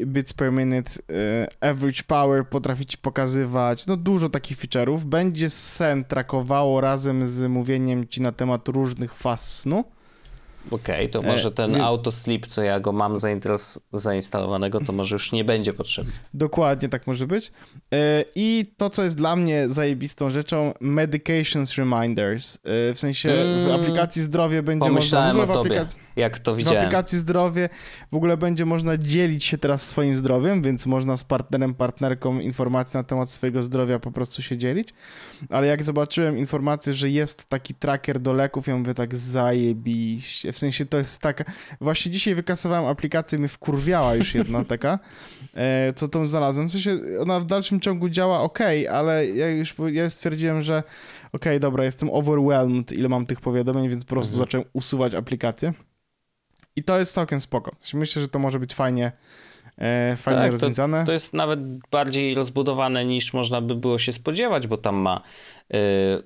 y, 0.00 0.06
bits 0.06 0.34
per 0.34 0.52
minute, 0.52 0.92
y, 1.10 1.46
average 1.60 2.02
power 2.06 2.48
potrafi 2.48 2.86
ci 2.86 2.98
pokazywać, 2.98 3.86
no 3.86 3.96
dużo 3.96 4.28
takich 4.28 4.58
feature'ów. 4.58 5.04
Będzie 5.04 5.50
sen 5.50 6.04
trakowało 6.04 6.80
razem 6.80 7.26
z 7.26 7.50
mówieniem 7.50 8.08
ci 8.08 8.22
na 8.22 8.32
temat 8.32 8.68
różnych 8.68 9.14
faz 9.14 9.58
snu. 9.58 9.84
Okej, 10.70 10.94
okay, 10.94 11.08
to 11.08 11.22
może 11.22 11.48
e, 11.48 11.52
ten 11.52 11.76
e, 11.76 11.84
autosleep, 11.84 12.46
co 12.46 12.62
ja 12.62 12.80
go 12.80 12.92
mam 12.92 13.14
zainstalowanego, 13.92 14.80
to 14.80 14.92
może 14.92 15.14
już 15.14 15.32
nie 15.32 15.44
będzie 15.44 15.72
potrzebny. 15.72 16.12
Dokładnie 16.34 16.88
tak 16.88 17.06
może 17.06 17.26
być. 17.26 17.52
E, 17.92 18.24
I 18.34 18.74
to, 18.76 18.90
co 18.90 19.04
jest 19.04 19.16
dla 19.16 19.36
mnie 19.36 19.68
zajebistą 19.68 20.30
rzeczą, 20.30 20.72
medications 20.80 21.76
reminders. 21.76 22.56
E, 22.56 22.94
w 22.94 22.98
sensie 22.98 23.32
mm, 23.32 23.68
w 23.68 23.72
aplikacji 23.72 24.22
zdrowie 24.22 24.62
będzie 24.62 24.90
można... 24.90 25.34
W 25.34 25.50
o 25.50 25.54
tobie 25.54 25.86
jak 26.18 26.38
to 26.38 26.54
widziałem. 26.54 26.78
W 26.78 26.82
aplikacji 26.82 27.18
zdrowie 27.18 27.68
w 28.12 28.16
ogóle 28.16 28.36
będzie 28.36 28.66
można 28.66 28.96
dzielić 28.96 29.44
się 29.44 29.58
teraz 29.58 29.82
swoim 29.82 30.16
zdrowiem, 30.16 30.62
więc 30.62 30.86
można 30.86 31.16
z 31.16 31.24
partnerem, 31.24 31.74
partnerką 31.74 32.40
informacje 32.40 32.98
na 32.98 33.04
temat 33.04 33.30
swojego 33.30 33.62
zdrowia 33.62 33.98
po 33.98 34.10
prostu 34.10 34.42
się 34.42 34.56
dzielić. 34.56 34.88
Ale 35.50 35.66
jak 35.66 35.82
zobaczyłem 35.82 36.38
informację, 36.38 36.94
że 36.94 37.10
jest 37.10 37.46
taki 37.46 37.74
tracker 37.74 38.20
do 38.20 38.32
leków, 38.32 38.66
ja 38.66 38.76
mówię 38.76 38.94
tak 38.94 39.16
zajebiście. 39.16 40.52
W 40.52 40.58
sensie 40.58 40.86
to 40.86 40.98
jest 40.98 41.20
taka... 41.20 41.44
Właśnie 41.80 42.12
dzisiaj 42.12 42.34
wykasowałem 42.34 42.86
aplikację, 42.86 43.38
mi 43.38 43.48
wkurwiała 43.48 44.14
już 44.14 44.34
jedna 44.34 44.64
taka, 44.74 44.98
e, 45.54 45.92
co 45.92 46.08
tą 46.08 46.26
znalazłem. 46.26 46.68
W 46.68 46.72
sensie 46.72 46.98
ona 47.20 47.40
w 47.40 47.46
dalszym 47.46 47.80
ciągu 47.80 48.08
działa 48.08 48.40
ok, 48.40 48.58
ale 48.90 49.26
ja 49.26 49.50
już 49.50 49.74
ja 49.92 50.10
stwierdziłem, 50.10 50.62
że 50.62 50.82
ok, 51.32 51.44
dobra, 51.60 51.84
jestem 51.84 52.10
overwhelmed, 52.10 52.92
ile 52.92 53.08
mam 53.08 53.26
tych 53.26 53.40
powiadomień, 53.40 53.88
więc 53.88 54.04
po 54.04 54.10
prostu 54.10 54.32
mhm. 54.32 54.46
zacząłem 54.46 54.66
usuwać 54.72 55.14
aplikację. 55.14 55.72
I 56.78 56.82
to 56.82 56.98
jest 56.98 57.12
całkiem 57.12 57.40
spoko. 57.40 57.76
Myślę, 57.94 58.22
że 58.22 58.28
to 58.28 58.38
może 58.38 58.58
być 58.58 58.74
fajnie, 58.74 59.12
e, 59.78 60.16
fajnie 60.16 60.40
tak, 60.40 60.52
rozwiązane. 60.52 61.00
To, 61.00 61.06
to, 61.06 61.12
jest 61.12 61.32
nawet 61.32 61.60
bardziej 61.90 62.34
rozbudowane 62.34 63.04
niż 63.04 63.32
można 63.32 63.60
by 63.60 63.74
było 63.74 63.98
się 63.98 64.12
spodziewać, 64.12 64.66
bo 64.66 64.76
tam 64.76 64.96
ma 64.96 65.22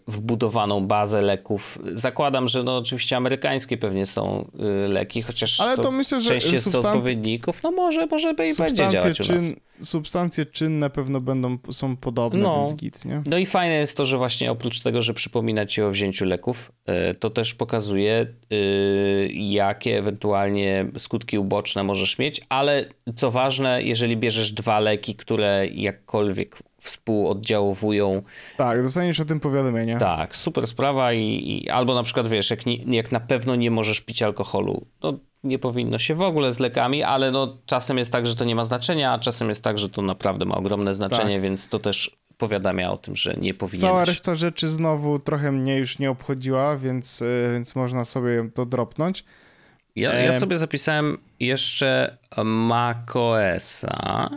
wbudowaną 0.09 0.86
bazę 0.86 1.20
leków. 1.20 1.78
Zakładam, 1.95 2.49
że 2.49 2.62
no 2.62 2.76
oczywiście 2.76 3.16
amerykańskie 3.16 3.76
pewnie 3.76 4.07
są 4.07 4.51
y, 4.84 4.88
leki, 4.88 5.22
chociaż 5.22 5.61
Ale 5.61 5.76
to, 5.76 5.82
to 5.82 5.90
myślę, 5.90 6.20
że 6.20 6.28
część 6.28 6.53
jest 6.53 6.64
substanc... 6.64 6.86
odpowiedników, 6.86 7.62
no 7.62 7.70
może, 7.70 8.07
może 8.07 8.34
by 8.34 8.49
i 8.49 8.55
będzie 8.55 8.88
działać 8.88 9.18
czyn, 9.18 9.57
Substancje 9.80 10.47
czynne 10.47 10.90
pewno 10.90 11.20
będą, 11.20 11.59
są 11.70 11.97
podobne, 11.97 12.43
no, 12.43 12.59
więc 12.59 12.74
git, 12.74 13.05
nie? 13.05 13.22
No 13.26 13.38
i 13.38 13.47
fajne 13.47 13.74
jest 13.74 13.97
to, 13.97 14.05
że 14.05 14.18
właśnie 14.18 14.53
oprócz 14.53 14.80
tego, 14.80 15.03
że 15.03 15.14
przypomina 15.14 15.66
ci 15.66 15.82
o 15.82 15.90
wzięciu 15.90 16.24
leków, 16.24 16.72
y, 17.11 17.14
to 17.14 17.30
też 17.30 17.55
pokazuje, 17.55 18.26
jakie 19.30 19.99
ewentualnie 19.99 20.86
skutki 20.99 21.38
uboczne 21.38 21.82
możesz 21.82 22.18
mieć, 22.18 22.40
ale 22.49 22.84
co 23.16 23.30
ważne, 23.30 23.82
jeżeli 23.82 24.16
bierzesz 24.16 24.53
dwa 24.53 24.80
leki, 24.80 25.14
które 25.14 25.66
jakkolwiek 25.72 26.59
współoddziałowują. 26.83 28.22
Tak, 28.57 28.83
dostaniesz 28.83 29.20
o 29.20 29.24
tym 29.24 29.41
powiadomienie. 29.41 29.97
Tak, 29.99 30.37
super 30.37 30.66
sprawa 30.66 31.12
i, 31.12 31.20
i 31.64 31.70
albo 31.70 31.95
na 31.95 32.03
przykład 32.03 32.28
wiesz, 32.28 32.51
jak, 32.51 32.66
nie, 32.66 32.76
jak 32.76 33.12
na 33.12 33.20
pewno 33.20 33.57
nie 33.57 33.70
możesz 33.70 34.01
pić 34.01 34.22
alkoholu, 34.22 34.87
no 35.03 35.18
nie 35.45 35.59
powinno 35.59 35.99
się 35.99 36.14
w 36.14 36.22
ogóle 36.22 36.53
z 36.53 36.59
lekami, 36.59 37.03
ale 37.03 37.30
no 37.30 37.59
czasem 37.66 37.99
jest 37.99 38.12
tak, 38.12 38.26
że 38.26 38.37
to 38.37 38.45
nie 38.45 38.55
ma 38.55 38.64
znaczenia, 38.64 39.12
a 39.12 39.18
czasem 39.18 39.49
jest 39.49 39.64
tak, 39.64 39.78
że 39.78 39.89
to 39.89 40.03
naprawdę 40.03 40.45
ma 40.45 40.55
ogromne 40.55 40.95
znaczenie, 40.95 41.35
tak. 41.35 41.43
więc 41.43 41.68
to 41.68 41.78
też 41.78 42.16
powiadamia 42.37 42.93
o 42.93 42.97
tym, 42.97 43.16
że 43.16 43.35
nie 43.35 43.55
powinien. 43.55 43.80
Cała 43.80 44.05
reszta 44.05 44.35
rzeczy 44.35 44.68
znowu 44.68 45.18
trochę 45.18 45.53
mnie 45.53 45.76
już 45.76 45.99
nie 45.99 46.11
obchodziła, 46.11 46.76
więc, 46.76 47.22
y, 47.22 47.49
więc 47.53 47.74
można 47.74 48.05
sobie 48.05 48.51
to 48.55 48.66
dropnąć. 48.66 49.24
Ja, 49.97 50.14
ja 50.14 50.33
sobie 50.33 50.57
zapisałem 50.57 51.18
jeszcze 51.41 52.18
macOSa. 52.45 54.30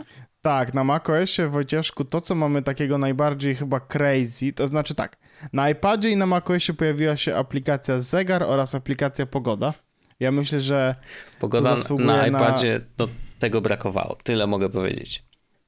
Tak, 0.46 0.74
na 0.74 0.84
macOSie, 0.84 1.48
Wojcieszku, 1.48 2.04
to 2.04 2.20
co 2.20 2.34
mamy 2.34 2.62
takiego 2.62 2.98
najbardziej 2.98 3.56
chyba 3.56 3.80
crazy, 3.80 4.52
to 4.52 4.66
znaczy 4.66 4.94
tak, 4.94 5.16
na 5.52 5.70
iPadzie 5.70 6.10
i 6.10 6.16
na 6.16 6.26
macOSie 6.26 6.74
pojawiła 6.74 7.16
się 7.16 7.36
aplikacja 7.36 8.00
zegar 8.00 8.42
oraz 8.42 8.74
aplikacja 8.74 9.26
pogoda. 9.26 9.74
Ja 10.20 10.32
myślę, 10.32 10.60
że 10.60 10.94
Pogoda 11.40 11.76
na 11.98 12.26
iPadzie, 12.26 12.80
no 12.98 13.08
tego 13.38 13.60
brakowało, 13.60 14.16
tyle 14.22 14.46
mogę 14.46 14.68
powiedzieć. 14.68 15.24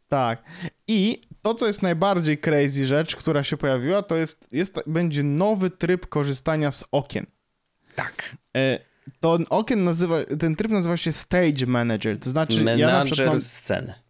Tak. 0.09 0.43
I 0.89 1.21
to, 1.43 1.55
co 1.55 1.67
jest 1.67 1.83
najbardziej 1.83 2.39
crazy 2.39 2.87
rzecz, 2.87 3.17
która 3.17 3.45
się 3.45 3.57
pojawiła, 3.57 4.03
to 4.03 4.17
jest, 4.17 4.49
jest 4.53 4.83
będzie 4.87 5.23
nowy 5.23 5.71
tryb 5.71 6.07
korzystania 6.07 6.73
z 6.73 6.85
okien. 6.93 7.27
Tak. 7.95 8.37
E, 8.57 8.79
to 9.21 9.39
okien 9.51 9.85
nazywa, 9.85 10.17
ten 10.39 10.57
tryb 10.57 10.73
nazywa 10.73 10.97
się 10.97 11.13
Stage 11.13 11.67
Manager, 11.67 12.19
to 12.19 12.31
znaczy 12.31 12.59
Manager 12.59 12.79
ja 12.79 12.93
na 12.93 13.05
przykład 13.05 13.29
mam, 13.29 13.41
sceny 13.41 14.08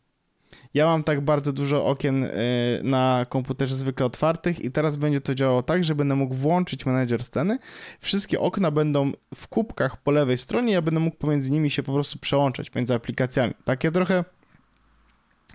Ja 0.74 0.86
mam 0.86 1.02
tak 1.02 1.20
bardzo 1.20 1.52
dużo 1.52 1.86
okien 1.86 2.24
y, 2.24 2.30
na 2.82 3.26
komputerze 3.28 3.76
zwykle 3.76 4.06
otwartych 4.06 4.60
i 4.60 4.70
teraz 4.70 4.96
będzie 4.96 5.20
to 5.20 5.34
działało 5.34 5.62
tak, 5.62 5.84
że 5.84 5.94
będę 5.94 6.14
mógł 6.14 6.34
włączyć 6.34 6.86
menedżer 6.86 7.24
sceny. 7.24 7.58
Wszystkie 8.00 8.40
okna 8.40 8.70
będą 8.70 9.12
w 9.34 9.48
kubkach 9.48 10.02
po 10.02 10.10
lewej 10.10 10.38
stronie, 10.38 10.72
ja 10.72 10.82
będę 10.82 11.00
mógł 11.00 11.16
pomiędzy 11.16 11.50
nimi 11.50 11.70
się 11.70 11.82
po 11.82 11.92
prostu 11.92 12.18
przełączać, 12.18 12.74
między 12.74 12.94
aplikacjami. 12.94 13.54
Takie 13.64 13.90
trochę 13.90 14.24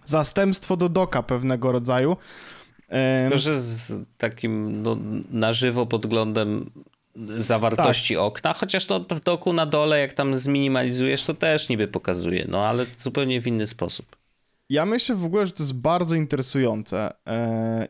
zastępstwo 0.06 0.78
do 0.78 0.90
doka 0.90 1.24
pewnego 1.24 1.72
rodzaju. 1.72 2.18
Tylko, 3.22 3.38
że 3.38 3.58
z 3.58 4.06
takim 4.18 4.82
no, 4.82 4.98
na 5.30 5.54
żywo 5.54 5.86
podglądem 5.86 6.70
zawartości 7.40 8.14
tak. 8.14 8.24
okna, 8.24 8.54
chociaż 8.54 8.86
to 8.86 9.00
w 9.00 9.20
doku 9.20 9.54
na 9.54 9.66
dole, 9.66 10.00
jak 10.00 10.14
tam 10.14 10.36
zminimalizujesz, 10.36 11.24
to 11.24 11.34
też 11.34 11.70
niby 11.70 11.88
pokazuje, 11.88 12.46
no 12.50 12.66
ale 12.66 12.86
zupełnie 12.98 13.42
w 13.42 13.48
inny 13.48 13.68
sposób. 13.68 14.23
Ja 14.70 14.86
myślę 14.86 15.16
w 15.16 15.26
ogóle, 15.26 15.46
że 15.46 15.52
to 15.52 15.64
jest 15.64 15.74
bardzo 15.74 16.16
interesujące 16.16 17.14
yy, 17.26 17.90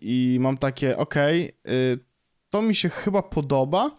i 0.00 0.38
mam 0.40 0.58
takie, 0.58 0.96
okej, 0.96 1.52
okay, 1.62 1.74
yy, 1.74 1.98
to 2.50 2.62
mi 2.62 2.74
się 2.74 2.88
chyba 2.88 3.22
podoba, 3.22 3.90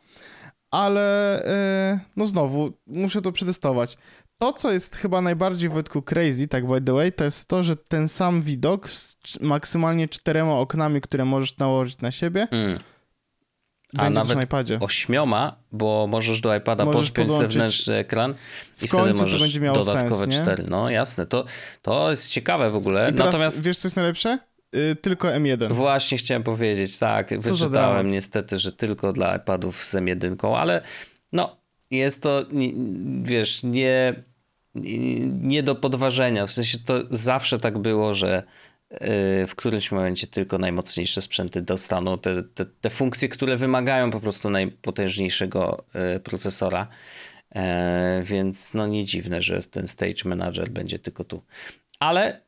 ale 0.71 1.41
yy, 1.93 1.99
no 2.15 2.25
znowu, 2.25 2.71
muszę 2.87 3.21
to 3.21 3.31
przetestować. 3.31 3.97
To, 4.37 4.53
co 4.53 4.71
jest 4.71 4.95
chyba 4.95 5.21
najbardziej 5.21 5.69
Wojtku 5.69 6.01
crazy, 6.01 6.47
tak 6.47 6.67
by 6.67 6.81
the 6.81 6.93
way, 6.93 7.11
to 7.11 7.23
jest 7.23 7.47
to, 7.47 7.63
że 7.63 7.75
ten 7.75 8.07
sam 8.07 8.41
widok 8.41 8.89
z 8.89 9.17
maksymalnie 9.41 10.07
czterema 10.07 10.53
oknami, 10.53 11.01
które 11.01 11.25
możesz 11.25 11.57
nałożyć 11.57 11.97
na 11.97 12.11
siebie, 12.11 12.47
mm 12.51 12.79
a 13.97 14.09
nawet 14.09 14.37
na 14.37 14.43
iPadzie. 14.43 14.79
ośmioma, 14.79 15.55
bo 15.71 16.07
możesz 16.09 16.41
do 16.41 16.55
iPada 16.55 16.85
możesz 16.85 17.11
podpiąć 17.11 17.33
zewnętrzny 17.33 17.95
ekran 17.95 18.33
i 18.81 18.87
wtedy 18.87 19.13
możesz 19.13 19.59
dodatkowe 19.59 20.25
sens, 20.25 20.35
cztery. 20.35 20.63
No 20.67 20.89
jasne, 20.89 21.25
to, 21.25 21.45
to 21.81 22.11
jest 22.11 22.29
ciekawe 22.29 22.71
w 22.71 22.75
ogóle. 22.75 23.11
I 23.11 23.13
teraz, 23.13 23.33
Natomiast 23.33 23.63
wiesz 23.63 23.77
co 23.77 23.87
jest 23.87 23.95
najlepsze? 23.95 24.39
Yy, 24.73 24.95
tylko 24.95 25.27
M1. 25.27 25.73
Właśnie 25.73 26.17
chciałem 26.17 26.43
powiedzieć, 26.43 26.99
tak. 26.99 27.29
Co 27.41 27.51
wyczytałem 27.51 28.09
niestety, 28.09 28.57
że 28.57 28.71
tylko 28.71 29.13
dla 29.13 29.35
iPadów 29.35 29.85
z 29.85 29.95
M1, 29.95 30.55
ale 30.57 30.81
no 31.31 31.57
jest 31.91 32.23
to, 32.23 32.45
wiesz, 33.23 33.63
nie, 33.63 34.23
nie 35.41 35.63
do 35.63 35.75
podważenia. 35.75 36.47
W 36.47 36.51
sensie 36.51 36.77
to 36.85 36.93
zawsze 37.09 37.57
tak 37.57 37.77
było, 37.77 38.13
że 38.13 38.43
w 39.47 39.51
którymś 39.55 39.91
momencie 39.91 40.27
tylko 40.27 40.57
najmocniejsze 40.57 41.21
sprzęty 41.21 41.61
dostaną 41.61 42.17
te, 42.17 42.43
te, 42.43 42.65
te 42.65 42.89
funkcje, 42.89 43.27
które 43.27 43.57
wymagają 43.57 44.11
po 44.11 44.19
prostu 44.19 44.49
najpotężniejszego 44.49 45.83
y, 46.15 46.19
procesora. 46.19 46.87
E, 47.55 48.21
więc 48.23 48.73
no 48.73 48.87
nie 48.87 49.05
dziwne, 49.05 49.41
że 49.41 49.59
ten 49.61 49.87
Stage 49.87 50.21
Manager 50.25 50.69
będzie 50.69 50.99
tylko 50.99 51.23
tu. 51.23 51.43
Ale 51.99 52.41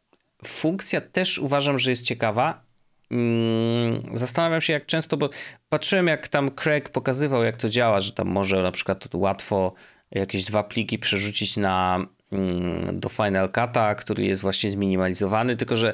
funkcja 0.46 1.02
też 1.02 1.38
uważam, 1.40 1.80
że 1.80 1.90
jest 1.90 2.06
ciekawa. 2.06 2.64
Mm, 3.12 4.04
zastanawiam 4.14 4.62
się, 4.62 4.74
jak 4.74 4.86
często, 4.86 5.18
bo 5.18 5.30
patrzyłem, 5.70 6.08
jak 6.08 6.28
tam 6.28 6.52
Craig 6.52 6.90
pokazywał, 6.90 7.44
jak 7.44 7.58
to 7.58 7.70
działa, 7.70 8.00
że 8.00 8.12
tam 8.12 8.28
może 8.28 8.64
na 8.64 8.72
przykład 8.72 9.08
łatwo 9.14 9.74
jakieś 10.12 10.44
dwa 10.44 10.64
pliki 10.64 11.00
przerzucić 11.00 11.58
na 11.58 12.06
do 12.94 13.10
Final 13.10 13.50
Cut'a, 13.50 13.96
który 13.96 14.26
jest 14.26 14.42
właśnie 14.42 14.70
zminimalizowany, 14.70 15.58
tylko 15.58 15.76
że 15.76 15.94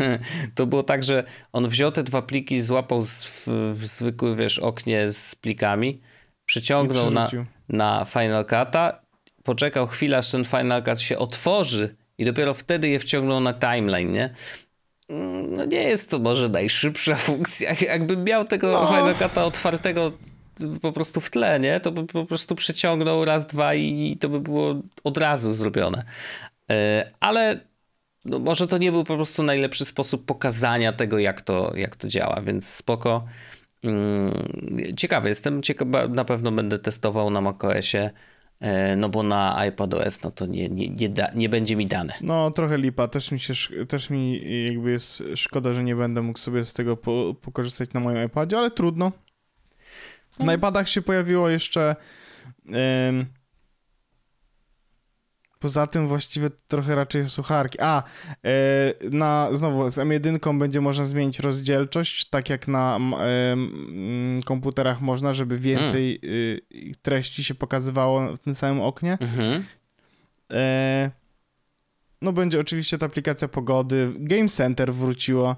to 0.54 0.66
było 0.66 0.82
tak, 0.82 1.04
że 1.04 1.24
on 1.52 1.68
wziął 1.68 1.92
te 1.92 2.02
dwa 2.02 2.22
pliki, 2.22 2.60
złapał 2.60 3.02
w, 3.02 3.46
w 3.74 3.86
zwykły, 3.86 4.36
wiesz, 4.36 4.58
oknie 4.58 5.10
z 5.10 5.34
plikami, 5.34 6.00
przyciągnął 6.44 7.10
na, 7.10 7.30
na 7.68 8.04
Final 8.04 8.44
Cut'a, 8.44 8.92
poczekał 9.42 9.86
chwilę, 9.86 10.16
aż 10.16 10.30
ten 10.30 10.44
Final 10.44 10.84
Cut 10.84 11.00
się 11.00 11.18
otworzy 11.18 11.96
i 12.18 12.24
dopiero 12.24 12.54
wtedy 12.54 12.88
je 12.88 12.98
wciągnął 12.98 13.40
na 13.40 13.54
timeline, 13.54 14.12
nie? 14.12 14.34
Mm, 15.08 15.56
no 15.56 15.64
nie 15.64 15.82
jest 15.82 16.10
to 16.10 16.18
może 16.18 16.48
najszybsza 16.48 17.14
funkcja. 17.28 17.74
Jakbym 17.80 18.24
miał 18.24 18.44
tego 18.44 18.72
no. 18.72 18.86
Final 18.86 19.14
Cut'a 19.14 19.40
otwartego 19.40 20.12
po 20.82 20.92
prostu 20.92 21.20
w 21.20 21.30
tle, 21.30 21.60
nie? 21.60 21.80
To 21.80 21.92
by 21.92 22.06
po 22.06 22.26
prostu 22.26 22.54
przeciągnął 22.54 23.24
raz, 23.24 23.46
dwa 23.46 23.74
i 23.74 24.16
to 24.20 24.28
by 24.28 24.40
było 24.40 24.74
od 25.04 25.18
razu 25.18 25.52
zrobione. 25.52 26.04
E, 26.70 27.10
ale 27.20 27.60
no 28.24 28.38
może 28.38 28.66
to 28.66 28.78
nie 28.78 28.92
był 28.92 29.04
po 29.04 29.14
prostu 29.14 29.42
najlepszy 29.42 29.84
sposób 29.84 30.24
pokazania 30.24 30.92
tego, 30.92 31.18
jak 31.18 31.40
to, 31.40 31.76
jak 31.76 31.96
to 31.96 32.08
działa, 32.08 32.40
więc 32.40 32.68
spoko. 32.68 33.24
Mm, 33.84 34.32
ciekawy 34.96 35.28
jestem, 35.28 35.62
ciekawy, 35.62 36.08
na 36.08 36.24
pewno 36.24 36.52
będę 36.52 36.78
testował 36.78 37.30
na 37.30 37.40
macOSie, 37.40 38.10
e, 38.60 38.96
no 38.96 39.08
bo 39.08 39.22
na 39.22 39.66
iPadOS 39.66 40.22
no 40.22 40.30
to 40.30 40.46
nie, 40.46 40.68
nie, 40.68 40.88
nie, 40.88 41.08
da, 41.08 41.30
nie 41.34 41.48
będzie 41.48 41.76
mi 41.76 41.86
dane. 41.86 42.14
No 42.20 42.50
trochę 42.50 42.78
lipa, 42.78 43.08
też 43.08 43.32
mi 43.32 43.40
się, 43.40 43.54
też 43.88 44.10
mi 44.10 44.40
jakby 44.66 44.90
jest 44.90 45.22
szkoda, 45.34 45.72
że 45.72 45.84
nie 45.84 45.96
będę 45.96 46.22
mógł 46.22 46.38
sobie 46.38 46.64
z 46.64 46.74
tego 46.74 46.96
po, 46.96 47.34
pokorzystać 47.42 47.92
na 47.92 48.00
moim 48.00 48.26
iPadzie, 48.26 48.58
ale 48.58 48.70
trudno. 48.70 49.12
Na 50.38 50.54
iPadach 50.54 50.88
się 50.88 51.02
pojawiło 51.02 51.48
jeszcze. 51.48 51.96
Ym, 53.08 53.26
poza 55.58 55.86
tym 55.86 56.08
właściwie 56.08 56.50
trochę 56.68 56.94
raczej 56.94 57.28
słucharki. 57.28 57.80
A, 57.80 58.02
yy, 59.02 59.10
na, 59.10 59.48
znowu 59.52 59.90
z 59.90 59.94
M1 59.94 60.58
będzie 60.58 60.80
można 60.80 61.04
zmienić 61.04 61.38
rozdzielczość, 61.40 62.28
tak 62.28 62.50
jak 62.50 62.68
na 62.68 62.98
yy, 64.36 64.42
komputerach 64.42 65.00
można, 65.00 65.34
żeby 65.34 65.58
więcej 65.58 66.20
yy, 66.22 66.92
treści 67.02 67.44
się 67.44 67.54
pokazywało 67.54 68.36
w 68.36 68.38
tym 68.38 68.54
samym 68.54 68.80
oknie. 68.80 69.18
Mhm. 69.20 69.64
E, 70.52 71.10
no 72.22 72.32
będzie 72.32 72.60
oczywiście 72.60 72.98
ta 72.98 73.06
aplikacja 73.06 73.48
pogody. 73.48 74.12
Game 74.16 74.48
Center 74.48 74.94
wróciło. 74.94 75.56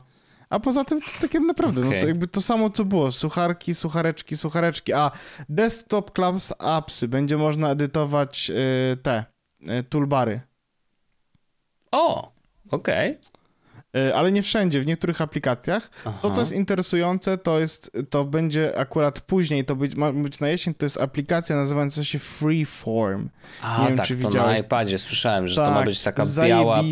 A 0.51 0.61
poza 0.61 0.85
tym 0.85 1.01
takie 1.21 1.41
naprawdę, 1.41 1.81
okay. 1.81 1.95
no 1.95 2.01
to 2.01 2.07
jakby 2.07 2.27
to 2.27 2.43
samo 2.43 2.71
co 2.71 2.85
było. 2.85 3.13
Sucharki, 3.13 3.75
suchareczki, 3.75 4.37
suchareczki. 4.37 4.93
A 4.93 5.11
desktop 5.49 6.11
class 6.13 6.55
appsy. 6.59 7.09
Będzie 7.09 7.37
można 7.37 7.71
edytować 7.71 8.51
y, 8.51 8.97
te 8.97 9.25
y, 9.61 9.83
toolbary. 9.83 10.41
O, 11.93 12.33
okej. 12.71 13.11
Okay. 13.11 13.40
E, 13.97 14.15
ale 14.15 14.33
nie 14.33 14.43
wszędzie, 14.43 14.81
w 14.81 14.87
niektórych 14.87 15.21
aplikacjach. 15.21 15.91
Aha. 16.05 16.19
To, 16.23 16.31
co 16.31 16.41
jest 16.41 16.53
interesujące, 16.53 17.39
to 17.39 17.59
jest, 17.59 17.99
to 18.11 18.25
będzie 18.25 18.79
akurat 18.79 19.21
później, 19.21 19.65
to 19.65 19.77
być, 19.77 19.97
ma 19.97 20.13
być 20.13 20.41
na 20.41 20.49
jesień, 20.49 20.75
to 20.75 20.87
jest 20.87 21.01
aplikacja 21.01 21.57
nazywająca 21.57 22.05
się 22.05 22.19
Freeform. 22.19 23.29
A, 23.63 23.81
nie 23.81 23.89
wiem, 23.89 23.97
tak, 23.97 24.07
czy 24.07 24.17
to 24.17 24.29
widziałeś. 24.29 24.61
na 24.61 24.67
iPadzie 24.67 24.99
słyszałem, 24.99 25.49
że 25.49 25.57
tak, 25.57 25.65
to 25.65 25.71
ma 25.71 25.77
tak, 25.77 25.87
być 25.87 26.03
taka 26.03 26.23
biała, 26.47 26.83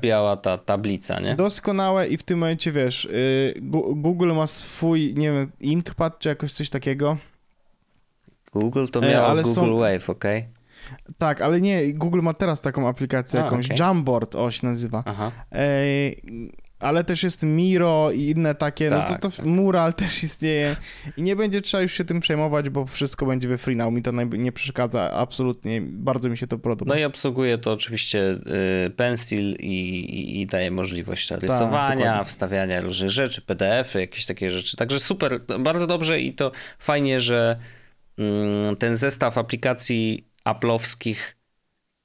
biała 0.00 0.36
ta 0.36 0.58
tablica, 0.58 1.20
nie? 1.20 1.34
Doskonałe 1.34 2.08
i 2.08 2.16
w 2.16 2.22
tym 2.22 2.38
momencie, 2.38 2.72
wiesz, 2.72 3.04
y, 3.04 3.54
Google 3.94 4.32
ma 4.32 4.46
swój, 4.46 5.14
nie 5.16 5.32
wiem, 5.32 5.52
Inkpad 5.60 6.18
czy 6.18 6.28
jakoś 6.28 6.52
coś 6.52 6.70
takiego. 6.70 7.16
Google 8.52 8.86
to 8.92 9.00
e, 9.02 9.12
miało 9.12 9.34
Google 9.34 9.50
są... 9.50 9.78
Wave, 9.78 10.10
ok? 10.10 10.24
Tak, 11.18 11.40
ale 11.40 11.60
nie, 11.60 11.92
Google 11.92 12.20
ma 12.20 12.34
teraz 12.34 12.60
taką 12.60 12.88
aplikację 12.88 13.40
A, 13.40 13.44
jakąś, 13.44 13.66
okay. 13.66 13.76
Jamboard, 13.80 14.34
o 14.34 14.50
się 14.50 14.66
nazywa. 14.66 15.02
Aha. 15.06 15.32
ale 16.78 17.04
też 17.04 17.22
jest 17.22 17.42
Miro 17.42 18.10
i 18.10 18.20
inne 18.20 18.54
takie, 18.54 18.90
tak, 18.90 18.98
no 18.98 19.04
to, 19.04 19.12
tak, 19.12 19.22
to 19.22 19.30
tak. 19.30 19.46
Mural 19.46 19.94
też 20.04 20.22
istnieje 20.22 20.76
i 21.16 21.22
nie 21.22 21.36
będzie 21.36 21.62
trzeba 21.62 21.82
już 21.82 21.92
się 21.92 22.04
tym 22.04 22.20
przejmować, 22.20 22.70
bo 22.70 22.86
wszystko 22.86 23.26
będzie 23.26 23.48
we 23.48 23.58
free 23.58 23.76
now. 23.76 23.92
Mi 23.92 24.02
to 24.02 24.12
nie 24.12 24.52
przeszkadza 24.52 25.12
absolutnie, 25.12 25.80
bardzo 25.82 26.28
mi 26.28 26.38
się 26.38 26.46
to 26.46 26.58
podoba. 26.58 26.94
No 26.94 27.00
i 27.00 27.04
obsługuje 27.04 27.58
to 27.58 27.72
oczywiście 27.72 28.38
y, 28.86 28.90
Pencil 28.90 29.54
i, 29.60 29.64
i, 29.64 30.40
i, 30.40 30.46
daje 30.46 30.70
możliwość 30.70 31.30
rysowania, 31.30 32.18
tak, 32.18 32.26
wstawiania 32.26 32.80
różnych 32.80 33.10
rzeczy, 33.10 33.42
PDF-y, 33.42 34.00
jakieś 34.00 34.26
takie 34.26 34.50
rzeczy. 34.50 34.76
Także 34.76 35.00
super, 35.00 35.40
bardzo 35.60 35.86
dobrze 35.86 36.20
i 36.20 36.34
to 36.34 36.52
fajnie, 36.78 37.20
że 37.20 37.56
mm, 38.18 38.76
ten 38.76 38.94
zestaw 38.94 39.38
aplikacji 39.38 40.26
aplowskich 40.46 41.36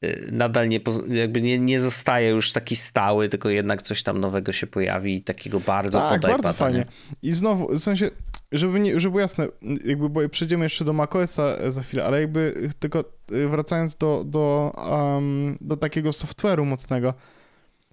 y, 0.03 0.29
nadal 0.31 0.69
nie, 0.69 0.79
jakby 1.07 1.41
nie, 1.41 1.59
nie 1.59 1.79
zostaje 1.79 2.29
już 2.29 2.51
taki 2.51 2.75
stały, 2.75 3.29
tylko 3.29 3.49
jednak 3.49 3.81
coś 3.81 4.03
tam 4.03 4.19
nowego 4.19 4.51
się 4.51 4.67
pojawi 4.67 5.15
i 5.15 5.21
takiego 5.21 5.59
bardzo 5.59 5.99
tak, 5.99 6.21
bardzo 6.21 6.53
fajnie. 6.53 6.85
I 7.21 7.31
znowu, 7.31 7.67
w 7.67 7.79
sensie, 7.79 8.09
żeby, 8.51 8.79
nie, 8.79 8.99
żeby 8.99 9.11
było 9.11 9.21
jasne, 9.21 9.47
jakby 9.85 10.09
bo 10.09 10.29
przejdziemy 10.29 10.65
jeszcze 10.65 10.85
do 10.85 10.93
macOSa 10.93 11.71
za 11.71 11.81
chwilę, 11.81 12.05
ale 12.05 12.21
jakby 12.21 12.69
tylko 12.79 13.03
y, 13.31 13.47
wracając 13.47 13.95
do, 13.95 14.23
do, 14.25 14.71
um, 14.91 15.57
do 15.61 15.77
takiego 15.77 16.09
software'u 16.09 16.65
mocnego, 16.65 17.13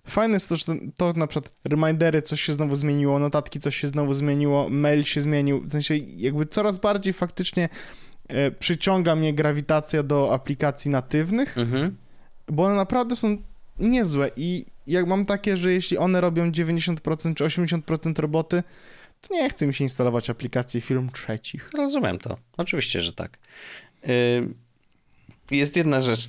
Fajne 0.09 0.35
jest 0.35 0.49
to, 0.49 0.57
że 0.57 0.65
to 0.97 1.13
na 1.13 1.27
przykład 1.27 1.53
remindery, 1.65 2.23
coś 2.23 2.41
się 2.41 2.53
znowu 2.53 2.77
zmieniło, 2.77 3.19
notatki, 3.19 3.61
coś 3.61 3.77
się 3.77 3.89
znowu 3.89 4.15
zmieniło, 4.15 4.69
mail 4.69 5.05
się 5.05 5.23
zmienił, 5.23 5.61
w 5.61 5.71
sensie 5.71 5.97
jakby 5.97 6.47
coraz 6.47 6.79
bardziej 6.79 7.13
faktycznie 7.13 7.69
E, 7.69 8.08
przyciąga 8.59 9.17
mnie 9.17 9.35
grawitacja 9.35 10.03
do 10.03 10.35
aplikacji 10.35 10.91
natywnych, 10.91 11.59
mhm. 11.59 11.97
bo 12.47 12.65
one 12.65 12.75
naprawdę 12.75 13.17
są 13.17 13.37
niezłe 13.79 14.31
i 14.37 14.67
jak 14.87 15.07
mam 15.07 15.25
takie, 15.25 15.57
że 15.57 15.73
jeśli 15.73 15.99
one 15.99 16.21
robią 16.21 16.51
90% 16.51 17.35
czy 17.35 17.45
80% 17.45 18.21
roboty, 18.21 18.63
to 19.21 19.35
nie 19.35 19.51
chce 19.51 19.67
mi 19.67 19.75
się 19.75 19.85
instalować 19.85 20.31
aplikacji 20.31 20.81
firm 20.81 21.11
trzecich. 21.11 21.71
Rozumiem 21.75 22.19
to. 22.19 22.39
Oczywiście, 22.57 23.01
że 23.03 23.13
tak. 23.13 23.39
Jest 25.51 25.77
jedna 25.77 26.01
rzecz, 26.01 26.29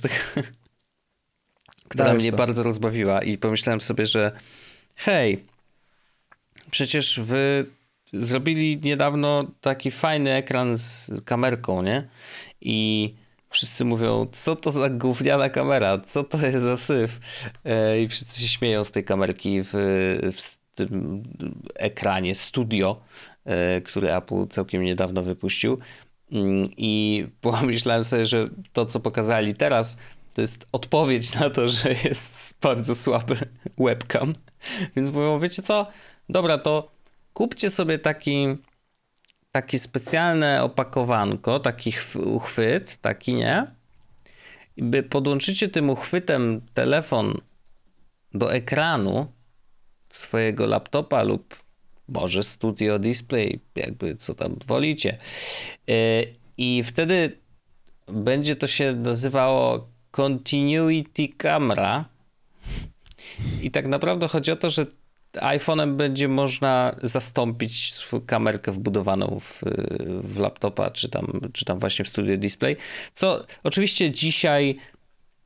która 1.88 2.14
mnie 2.14 2.30
to. 2.30 2.36
bardzo 2.36 2.62
rozbawiła 2.62 3.22
i 3.22 3.38
pomyślałem 3.38 3.80
sobie, 3.80 4.06
że 4.06 4.32
hej, 4.94 5.44
przecież 6.70 7.20
wy 7.20 7.66
zrobili 8.12 8.80
niedawno 8.80 9.44
taki 9.60 9.90
fajny 9.90 10.32
ekran 10.32 10.76
z 10.76 11.10
kamerką, 11.24 11.82
nie? 11.82 12.08
I 12.60 13.14
wszyscy 13.50 13.84
mówią, 13.84 14.26
co 14.32 14.56
to 14.56 14.70
za 14.70 14.90
gówniana 14.90 15.48
kamera, 15.48 15.98
co 15.98 16.24
to 16.24 16.46
jest 16.46 16.64
za 16.64 16.76
syf? 16.76 17.20
E, 17.64 18.02
I 18.02 18.08
wszyscy 18.08 18.40
się 18.40 18.48
śmieją 18.48 18.84
z 18.84 18.90
tej 18.90 19.04
kamerki 19.04 19.62
w, 19.62 19.70
w 20.36 20.58
tym 20.74 21.22
ekranie 21.74 22.34
studio, 22.34 23.00
e, 23.44 23.80
który 23.80 24.14
Apple 24.14 24.46
całkiem 24.48 24.82
niedawno 24.82 25.22
wypuścił. 25.22 25.78
Mm, 26.32 26.68
I 26.76 27.26
pomyślałem 27.40 28.04
sobie, 28.04 28.24
że 28.24 28.48
to, 28.72 28.86
co 28.86 29.00
pokazali 29.00 29.54
teraz, 29.54 29.98
to 30.34 30.40
jest 30.40 30.66
odpowiedź 30.72 31.34
na 31.34 31.50
to, 31.50 31.68
że 31.68 31.94
jest 32.04 32.54
bardzo 32.62 32.94
słaby 32.94 33.36
webcam. 33.78 34.34
Więc 34.96 35.10
mówią, 35.10 35.38
wiecie 35.38 35.62
co? 35.62 35.86
Dobra, 36.28 36.58
to 36.58 36.99
kupcie 37.34 37.70
sobie 37.70 37.98
taki, 37.98 38.46
takie 39.52 39.78
specjalne 39.78 40.62
opakowanko, 40.62 41.60
taki 41.60 41.90
chw- 41.90 42.26
uchwyt, 42.26 42.98
taki 42.98 43.34
nie? 43.34 43.66
By 44.76 45.02
podłączycie 45.02 45.68
tym 45.68 45.90
uchwytem 45.90 46.60
telefon 46.74 47.40
do 48.34 48.54
ekranu 48.54 49.32
swojego 50.08 50.66
laptopa 50.66 51.22
lub 51.22 51.62
może 52.08 52.42
Studio 52.42 52.98
Display, 52.98 53.60
jakby 53.76 54.16
co 54.16 54.34
tam 54.34 54.56
wolicie. 54.66 55.18
Yy, 55.86 55.94
I 56.56 56.82
wtedy 56.82 57.38
będzie 58.08 58.56
to 58.56 58.66
się 58.66 58.92
nazywało 58.92 59.88
Continuity 60.10 61.28
Camera. 61.28 62.04
I 63.62 63.70
tak 63.70 63.86
naprawdę 63.86 64.28
chodzi 64.28 64.52
o 64.52 64.56
to, 64.56 64.70
że 64.70 64.86
iPhone'em 65.32 65.96
będzie 65.96 66.28
można 66.28 66.96
zastąpić 67.02 67.92
kamerkę 68.26 68.72
wbudowaną 68.72 69.40
w, 69.40 69.62
w 70.22 70.38
laptopa, 70.38 70.90
czy 70.90 71.08
tam, 71.08 71.40
czy 71.52 71.64
tam 71.64 71.78
właśnie 71.78 72.04
w 72.04 72.08
Studio 72.08 72.36
Display. 72.36 72.76
Co 73.14 73.44
oczywiście 73.62 74.10
dzisiaj 74.10 74.76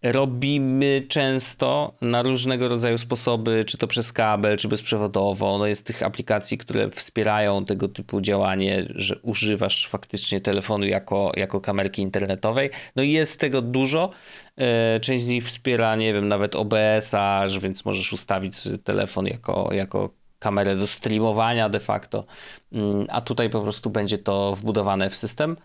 robimy 0.04 1.02
często 1.08 1.94
na 2.00 2.22
różnego 2.22 2.68
rodzaju 2.68 2.98
sposoby, 2.98 3.64
czy 3.64 3.78
to 3.78 3.86
przez 3.86 4.12
kabel, 4.12 4.56
czy 4.56 4.68
bezprzewodowo. 4.68 5.58
No 5.58 5.66
jest 5.66 5.86
tych 5.86 6.02
aplikacji, 6.02 6.58
które 6.58 6.90
wspierają 6.90 7.64
tego 7.64 7.88
typu 7.88 8.20
działanie, 8.20 8.84
że 8.94 9.18
używasz 9.18 9.88
faktycznie 9.88 10.40
telefonu 10.40 10.86
jako, 10.86 11.32
jako 11.36 11.60
kamerki 11.60 12.02
internetowej. 12.02 12.70
No 12.96 13.02
i 13.02 13.12
jest 13.12 13.40
tego 13.40 13.62
dużo. 13.62 14.10
E, 14.56 15.00
Część 15.00 15.24
z 15.24 15.28
nich 15.28 15.44
wspiera, 15.44 15.96
nie 15.96 16.12
wiem, 16.12 16.28
nawet 16.28 16.54
OBS-a, 16.54 17.44
więc 17.60 17.84
możesz 17.84 18.12
ustawić 18.12 18.56
telefon 18.84 19.26
jako, 19.26 19.68
jako 19.72 20.10
kamerę 20.38 20.76
do 20.76 20.86
streamowania 20.86 21.68
de 21.68 21.80
facto, 21.80 22.24
Mm, 22.72 23.06
a 23.10 23.20
tutaj 23.20 23.50
po 23.50 23.60
prostu 23.60 23.90
będzie 23.90 24.18
to 24.18 24.54
wbudowane 24.56 25.10
w 25.10 25.16
system. 25.16 25.56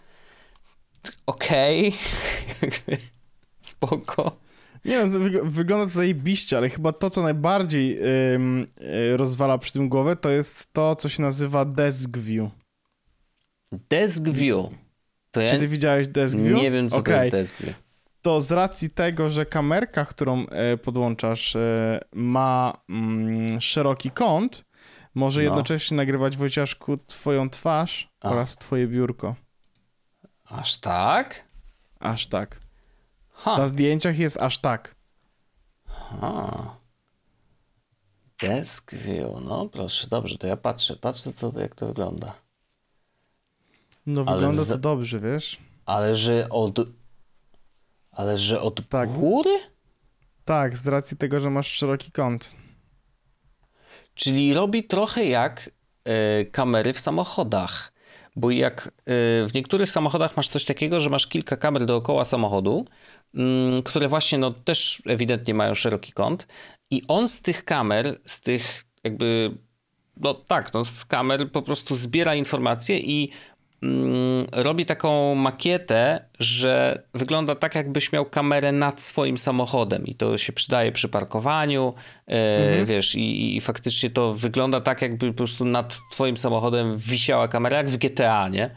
Okej. 1.25 1.93
Spoko. 3.61 4.37
Nie 4.85 4.99
no, 4.99 5.05
wyg- 5.05 5.45
wygląda 5.49 5.85
to 5.85 5.91
zajebiście, 5.91 6.57
ale 6.57 6.69
chyba 6.69 6.91
to, 6.91 7.09
co 7.09 7.21
najbardziej 7.21 7.99
ym, 8.33 8.65
y, 9.11 9.17
rozwala 9.17 9.57
przy 9.57 9.73
tym 9.73 9.89
głowę, 9.89 10.15
to 10.15 10.29
jest 10.29 10.73
to, 10.73 10.95
co 10.95 11.09
się 11.09 11.21
nazywa 11.21 11.65
Desk 11.65 12.17
View. 12.17 12.49
Desk 13.71 14.23
View. 14.23 14.65
To 15.31 15.41
ja 15.41 15.49
Czy 15.49 15.57
ty 15.59 15.67
widziałeś 15.67 16.07
Desk 16.07 16.37
View? 16.37 16.55
nie 16.57 16.71
wiem, 16.71 16.89
co 16.89 16.95
to 16.95 16.99
Okej. 17.01 17.15
jest 17.15 17.31
Desk 17.31 17.57
View. 17.61 17.75
To 18.21 18.41
z 18.41 18.51
racji 18.51 18.89
tego, 18.89 19.29
że 19.29 19.45
kamerka, 19.45 20.05
którą 20.05 20.45
e, 20.47 20.77
podłączasz, 20.77 21.55
e, 21.55 21.99
ma 22.13 22.73
mm, 22.89 23.61
szeroki 23.61 24.11
kąt, 24.11 24.65
może 25.15 25.41
No. 25.41 25.45
jednocześnie 25.45 25.97
nagrywać 25.97 26.37
Wojciaszku 26.37 26.97
twoją 26.97 27.49
twarz 27.49 28.09
A. 28.21 28.29
oraz 28.31 28.55
twoje 28.57 28.87
biurko. 28.87 29.35
Aż 30.49 30.77
tak? 30.77 31.45
Aż 31.99 32.27
tak. 32.27 32.59
Ha. 33.43 33.57
Na 33.57 33.67
zdjęciach 33.67 34.17
jest 34.19 34.37
aż 34.37 34.59
tak. 34.59 34.95
ha. 35.87 36.75
Desk 38.41 38.93
View. 38.95 39.31
No 39.45 39.69
proszę, 39.69 40.07
dobrze, 40.07 40.37
to 40.37 40.47
ja 40.47 40.57
patrzę. 40.57 40.95
Patrzę, 40.95 41.33
co, 41.33 41.59
jak 41.59 41.75
to 41.75 41.87
wygląda. 41.87 42.33
No 44.05 44.23
Ale 44.27 44.35
wygląda 44.37 44.63
za- 44.63 44.73
to 44.73 44.79
dobrze, 44.79 45.19
wiesz? 45.19 45.57
Ale 45.85 46.15
że 46.15 46.47
od... 46.49 46.79
Ale 48.11 48.37
że 48.37 48.61
od 48.61 48.87
Tak. 48.87 49.11
góry? 49.11 49.59
Tak, 50.45 50.77
z 50.77 50.87
racji 50.87 51.17
tego, 51.17 51.39
że 51.39 51.49
masz 51.49 51.67
szeroki 51.67 52.11
kąt. 52.11 52.51
Czyli 54.15 54.53
robi 54.53 54.83
trochę 54.83 55.25
jak 55.25 55.69
e, 56.05 56.45
kamery 56.45 56.93
w 56.93 56.99
samochodach. 56.99 57.91
Bo 58.35 58.51
jak 58.51 58.87
e, 58.87 58.91
w 59.45 59.49
niektórych 59.53 59.89
samochodach 59.89 60.37
masz 60.37 60.49
coś 60.49 60.65
takiego, 60.65 60.99
że 60.99 61.09
masz 61.09 61.27
kilka 61.27 61.57
kamer 61.57 61.85
dookoła 61.85 62.25
samochodu, 62.25 62.85
które 63.85 64.07
właśnie 64.07 64.37
no, 64.37 64.51
też 64.51 65.01
ewidentnie 65.05 65.53
mają 65.53 65.75
szeroki 65.75 66.11
kąt, 66.11 66.47
i 66.91 67.01
on 67.07 67.27
z 67.27 67.41
tych 67.41 67.65
kamer, 67.65 68.19
z 68.25 68.41
tych 68.41 68.83
jakby, 69.03 69.57
no 70.17 70.33
tak, 70.33 70.73
no, 70.73 70.85
z 70.85 71.05
kamer 71.05 71.51
po 71.51 71.61
prostu 71.61 71.95
zbiera 71.95 72.35
informacje 72.35 72.99
i 72.99 73.31
mm, 73.83 74.47
robi 74.51 74.85
taką 74.85 75.35
makietę, 75.35 76.25
że 76.39 77.03
wygląda 77.13 77.55
tak, 77.55 77.75
jakbyś 77.75 78.11
miał 78.11 78.25
kamerę 78.25 78.71
nad 78.71 79.01
swoim 79.01 79.37
samochodem. 79.37 80.05
I 80.05 80.15
to 80.15 80.37
się 80.37 80.53
przydaje 80.53 80.91
przy 80.91 81.09
parkowaniu, 81.09 81.93
e, 82.27 82.85
wiesz, 82.85 83.15
i, 83.15 83.57
i 83.57 83.61
faktycznie 83.61 84.09
to 84.09 84.33
wygląda 84.33 84.81
tak, 84.81 85.01
jakby 85.01 85.27
po 85.27 85.37
prostu 85.37 85.65
nad 85.65 85.99
twoim 86.11 86.37
samochodem 86.37 86.97
wisiała 86.97 87.47
kamera, 87.47 87.77
jak 87.77 87.89
w 87.89 87.97
GTA, 87.97 88.47
nie? 88.47 88.69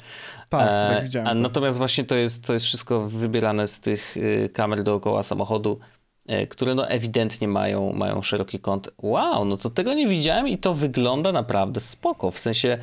Tak, 0.58 0.68
to 0.68 0.92
E, 0.92 0.94
tak 0.94 1.04
widziałem. 1.04 1.28
A 1.28 1.30
to. 1.30 1.40
natomiast 1.40 1.78
właśnie 1.78 2.04
to 2.04 2.14
jest, 2.14 2.44
to 2.44 2.52
jest 2.52 2.66
wszystko 2.66 3.08
wybierane 3.08 3.66
z 3.66 3.80
tych 3.80 4.16
y, 4.16 4.50
kamer 4.52 4.82
dookoła 4.82 5.22
samochodu, 5.22 5.78
e, 6.26 6.46
które 6.46 6.74
no 6.74 6.88
ewidentnie 6.88 7.48
mają, 7.48 7.92
mają 7.92 8.22
szeroki 8.22 8.58
kąt. 8.58 8.90
Wow, 8.98 9.44
no 9.44 9.56
to 9.56 9.70
tego 9.70 9.94
nie 9.94 10.08
widziałem 10.08 10.48
i 10.48 10.58
to 10.58 10.74
wygląda 10.74 11.32
naprawdę 11.32 11.80
spoko. 11.80 12.30
W 12.30 12.38
sensie 12.38 12.78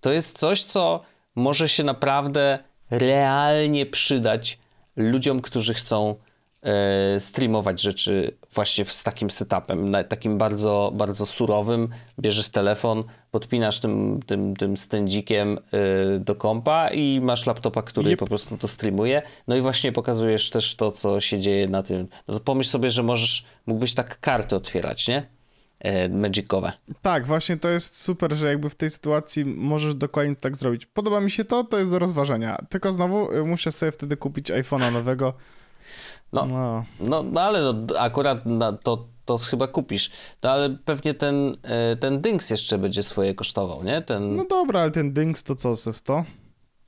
to 0.00 0.12
jest 0.12 0.38
coś, 0.38 0.62
co 0.62 1.00
może 1.34 1.68
się 1.68 1.84
naprawdę 1.84 2.58
realnie 2.90 3.86
przydać 3.86 4.58
ludziom, 4.96 5.40
którzy 5.40 5.74
chcą 5.74 6.14
e, 6.62 7.20
streamować 7.20 7.82
rzeczy 7.82 8.36
właśnie 8.54 8.84
z 8.84 9.02
takim 9.02 9.30
setupem, 9.30 9.96
takim 10.08 10.38
bardzo, 10.38 10.92
bardzo 10.94 11.26
surowym. 11.26 11.88
Bierzesz 12.18 12.48
telefon, 12.48 13.04
podpinasz 13.30 13.80
tym, 13.80 14.20
tym, 14.26 14.56
tym 14.56 14.76
stędzikiem 14.76 15.58
e, 15.58 16.18
do 16.18 16.34
kompa 16.34 16.88
i 16.88 17.20
masz 17.20 17.46
laptopa, 17.46 17.82
który 17.82 18.10
Jep. 18.10 18.18
po 18.18 18.26
prostu 18.26 18.56
to 18.56 18.68
streamuje. 18.68 19.22
No 19.48 19.56
i 19.56 19.60
właśnie 19.60 19.92
pokazujesz 19.92 20.50
też 20.50 20.76
to, 20.76 20.92
co 20.92 21.20
się 21.20 21.38
dzieje 21.38 21.68
na 21.68 21.82
tym. 21.82 22.08
No 22.28 22.34
to 22.34 22.40
pomyśl 22.40 22.70
sobie, 22.70 22.90
że 22.90 23.02
możesz, 23.02 23.44
mógłbyś 23.66 23.94
tak 23.94 24.20
karty 24.20 24.56
otwierać, 24.56 25.08
nie? 25.08 25.26
E, 25.80 26.08
magicowe. 26.08 26.72
Tak, 27.02 27.26
właśnie 27.26 27.56
to 27.56 27.68
jest 27.68 28.02
super, 28.02 28.34
że 28.34 28.46
jakby 28.46 28.70
w 28.70 28.74
tej 28.74 28.90
sytuacji 28.90 29.44
możesz 29.44 29.94
dokładnie 29.94 30.36
tak 30.36 30.56
zrobić. 30.56 30.86
Podoba 30.86 31.20
mi 31.20 31.30
się 31.30 31.44
to, 31.44 31.64
to 31.64 31.78
jest 31.78 31.90
do 31.90 31.98
rozważenia. 31.98 32.58
Tylko 32.68 32.92
znowu 32.92 33.32
y, 33.32 33.44
muszę 33.44 33.72
sobie 33.72 33.92
wtedy 33.92 34.16
kupić 34.16 34.50
iPhone'a 34.50 34.92
nowego. 34.92 35.34
No. 36.32 36.46
No. 36.46 36.84
No, 37.00 37.22
no 37.22 37.40
ale 37.40 37.60
no, 37.62 37.98
akurat 37.98 38.46
na 38.46 38.72
to, 38.72 39.08
to 39.24 39.38
chyba 39.38 39.66
kupisz. 39.68 40.10
No 40.42 40.50
ale 40.50 40.70
pewnie 40.84 41.14
ten, 41.14 41.56
e, 41.62 41.96
ten 41.96 42.20
dynks 42.20 42.50
jeszcze 42.50 42.78
będzie 42.78 43.02
swoje 43.02 43.34
kosztował, 43.34 43.84
nie? 43.84 44.02
Ten 44.02 44.36
no 44.36 44.44
dobra, 44.50 44.80
ale 44.80 44.90
ten 44.90 45.12
Dynks 45.12 45.44
to 45.44 45.54
co, 45.54 45.74
ze 45.74 45.92
100? 45.92 46.24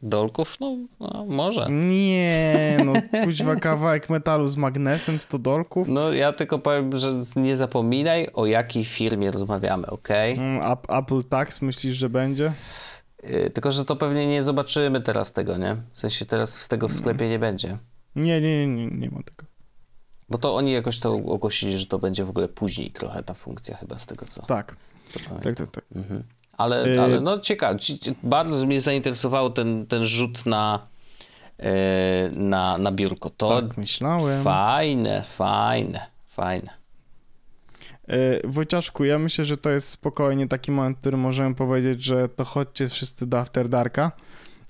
dolków? 0.05 0.57
No, 0.61 0.77
no 1.01 1.25
może. 1.29 1.67
Nie, 1.71 2.77
no 2.85 2.93
kuźwa 3.25 3.57
kawałek 3.71 4.11
metalu 4.11 4.49
z 4.49 4.57
magnesem, 4.57 5.19
100 5.21 5.39
dolków. 5.39 5.89
No 5.89 6.13
ja 6.13 6.33
tylko 6.33 6.59
powiem, 6.59 6.97
że 6.97 7.13
nie 7.37 7.57
zapominaj 7.57 8.29
o 8.35 8.47
jakiej 8.47 8.85
firmie 8.85 9.31
rozmawiamy, 9.31 9.87
ok? 9.87 10.09
Mm, 10.11 10.63
Ap- 10.63 10.91
Apple 10.99 11.25
Tax 11.25 11.63
myślisz, 11.63 11.95
że 11.97 12.09
będzie? 12.11 12.53
E, 13.23 13.51
Tylko, 13.51 13.71
że 13.71 13.85
to 13.85 13.97
pewnie 13.97 14.27
nie 14.27 14.43
zobaczymy 14.43 15.01
teraz 15.01 15.33
tego, 15.33 15.57
nie? 15.57 15.77
W 15.93 15.99
sensie 15.99 16.25
teraz 16.25 16.61
z 16.61 16.69
tego 16.69 16.89
w 16.89 16.93
sklepie 16.93 17.29
nie 17.29 17.39
będzie. 17.39 17.79
Nie, 18.17 18.41
nie, 18.41 18.67
nie, 18.67 18.87
nie, 18.87 18.87
nie 18.99 19.11
ma 19.11 19.23
tego. 19.23 19.45
Bo 20.29 20.39
to 20.39 20.55
oni 20.57 20.73
jakoś 20.73 20.99
to 20.99 21.13
ogłosili, 21.15 21.79
że 21.79 21.87
to 21.87 21.99
będzie 21.99 22.25
w 22.25 22.31
ogóle 22.31 22.49
później 22.49 22.91
trochę 22.91 23.23
ta 23.23 23.35
funkcja 23.35 23.77
chyba 23.77 23.99
z 23.99 24.07
tego 24.07 24.27
co. 24.27 24.43
Tak, 24.47 24.77
co 25.11 25.21
tak, 25.21 25.55
tak, 25.57 25.71
tak. 25.71 25.85
Mhm. 25.95 26.23
Ale, 26.59 26.87
Y- 26.87 27.01
ale 27.01 27.21
no 27.21 27.39
ciekawe, 27.39 27.79
ci- 27.79 27.99
ci- 27.99 28.15
bardzo 28.23 28.67
mnie 28.67 28.81
zainteresował 28.81 29.51
ten, 29.51 29.87
ten 29.87 30.05
rzut 30.05 30.47
na, 30.47 30.87
e, 31.59 32.31
na, 32.37 32.79
na 32.79 32.93
biurko. 32.93 33.31
To 33.31 33.63
Tak, 33.63 33.77
myślałem. 33.77 34.45
fajne, 34.45 35.23
fajne, 35.23 36.07
fajne. 36.27 36.71
E, 38.09 38.49
Wojciaszku, 38.49 39.05
ja 39.05 39.19
myślę, 39.19 39.45
że 39.45 39.57
to 39.57 39.71
jest 39.71 39.89
spokojnie 39.89 40.49
taki 40.49 40.73
moment, 40.73 40.97
w 40.97 41.01
którym 41.01 41.21
możemy 41.21 41.55
powiedzieć, 41.55 42.05
że 42.05 42.29
to 42.29 42.45
chodźcie 42.45 42.89
wszyscy 42.89 43.27
do 43.27 43.39
After 43.39 43.69
Darka 43.69 44.13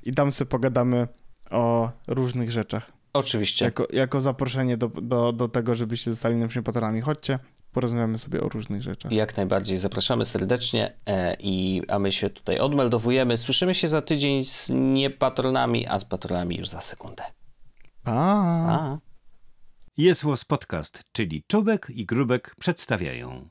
i 0.05 0.13
tam 0.15 0.33
sobie 0.33 0.49
pogadamy 0.49 1.09
o 1.51 1.91
różnych 2.07 2.51
rzeczach. 2.51 2.93
Oczywiście. 3.13 3.65
Jako, 3.65 3.87
jako 3.93 4.21
zaproszenie 4.21 4.77
do, 4.77 4.89
do, 4.89 5.33
do 5.33 5.49
tego, 5.49 5.75
żebyście 5.75 6.11
zostali 6.11 6.37
naszymi 6.37 6.65
patronami. 6.65 7.01
Chodźcie, 7.01 7.39
porozmawiamy 7.73 8.19
sobie 8.19 8.41
o 8.41 8.49
różnych 8.49 8.83
rzeczach. 8.83 9.13
Jak 9.13 9.37
najbardziej 9.37 9.77
zapraszamy 9.77 10.25
serdecznie 10.25 10.97
e, 11.07 11.37
i 11.41 11.83
a 11.89 11.99
my 11.99 12.13
się 12.13 12.31
tutaj 12.31 12.59
odmeldowujemy. 12.59 13.37
Słyszymy 13.37 13.75
się 13.75 13.89
za 13.89 14.03
tydzień 14.03 14.45
z 14.45 14.71
niepatronami, 14.75 15.87
a 15.87 15.99
z 15.99 16.05
patronami 16.05 16.57
już 16.57 16.69
za 16.69 16.81
sekundę. 16.81 17.23
Pa! 18.03 18.13
Pa. 18.67 18.99
Jest 19.97 20.25
Podcast, 20.49 21.03
czyli 21.13 21.45
Czubek 21.47 21.87
i 21.91 22.07
Grubek 22.07 22.55
przedstawiają. 22.61 23.49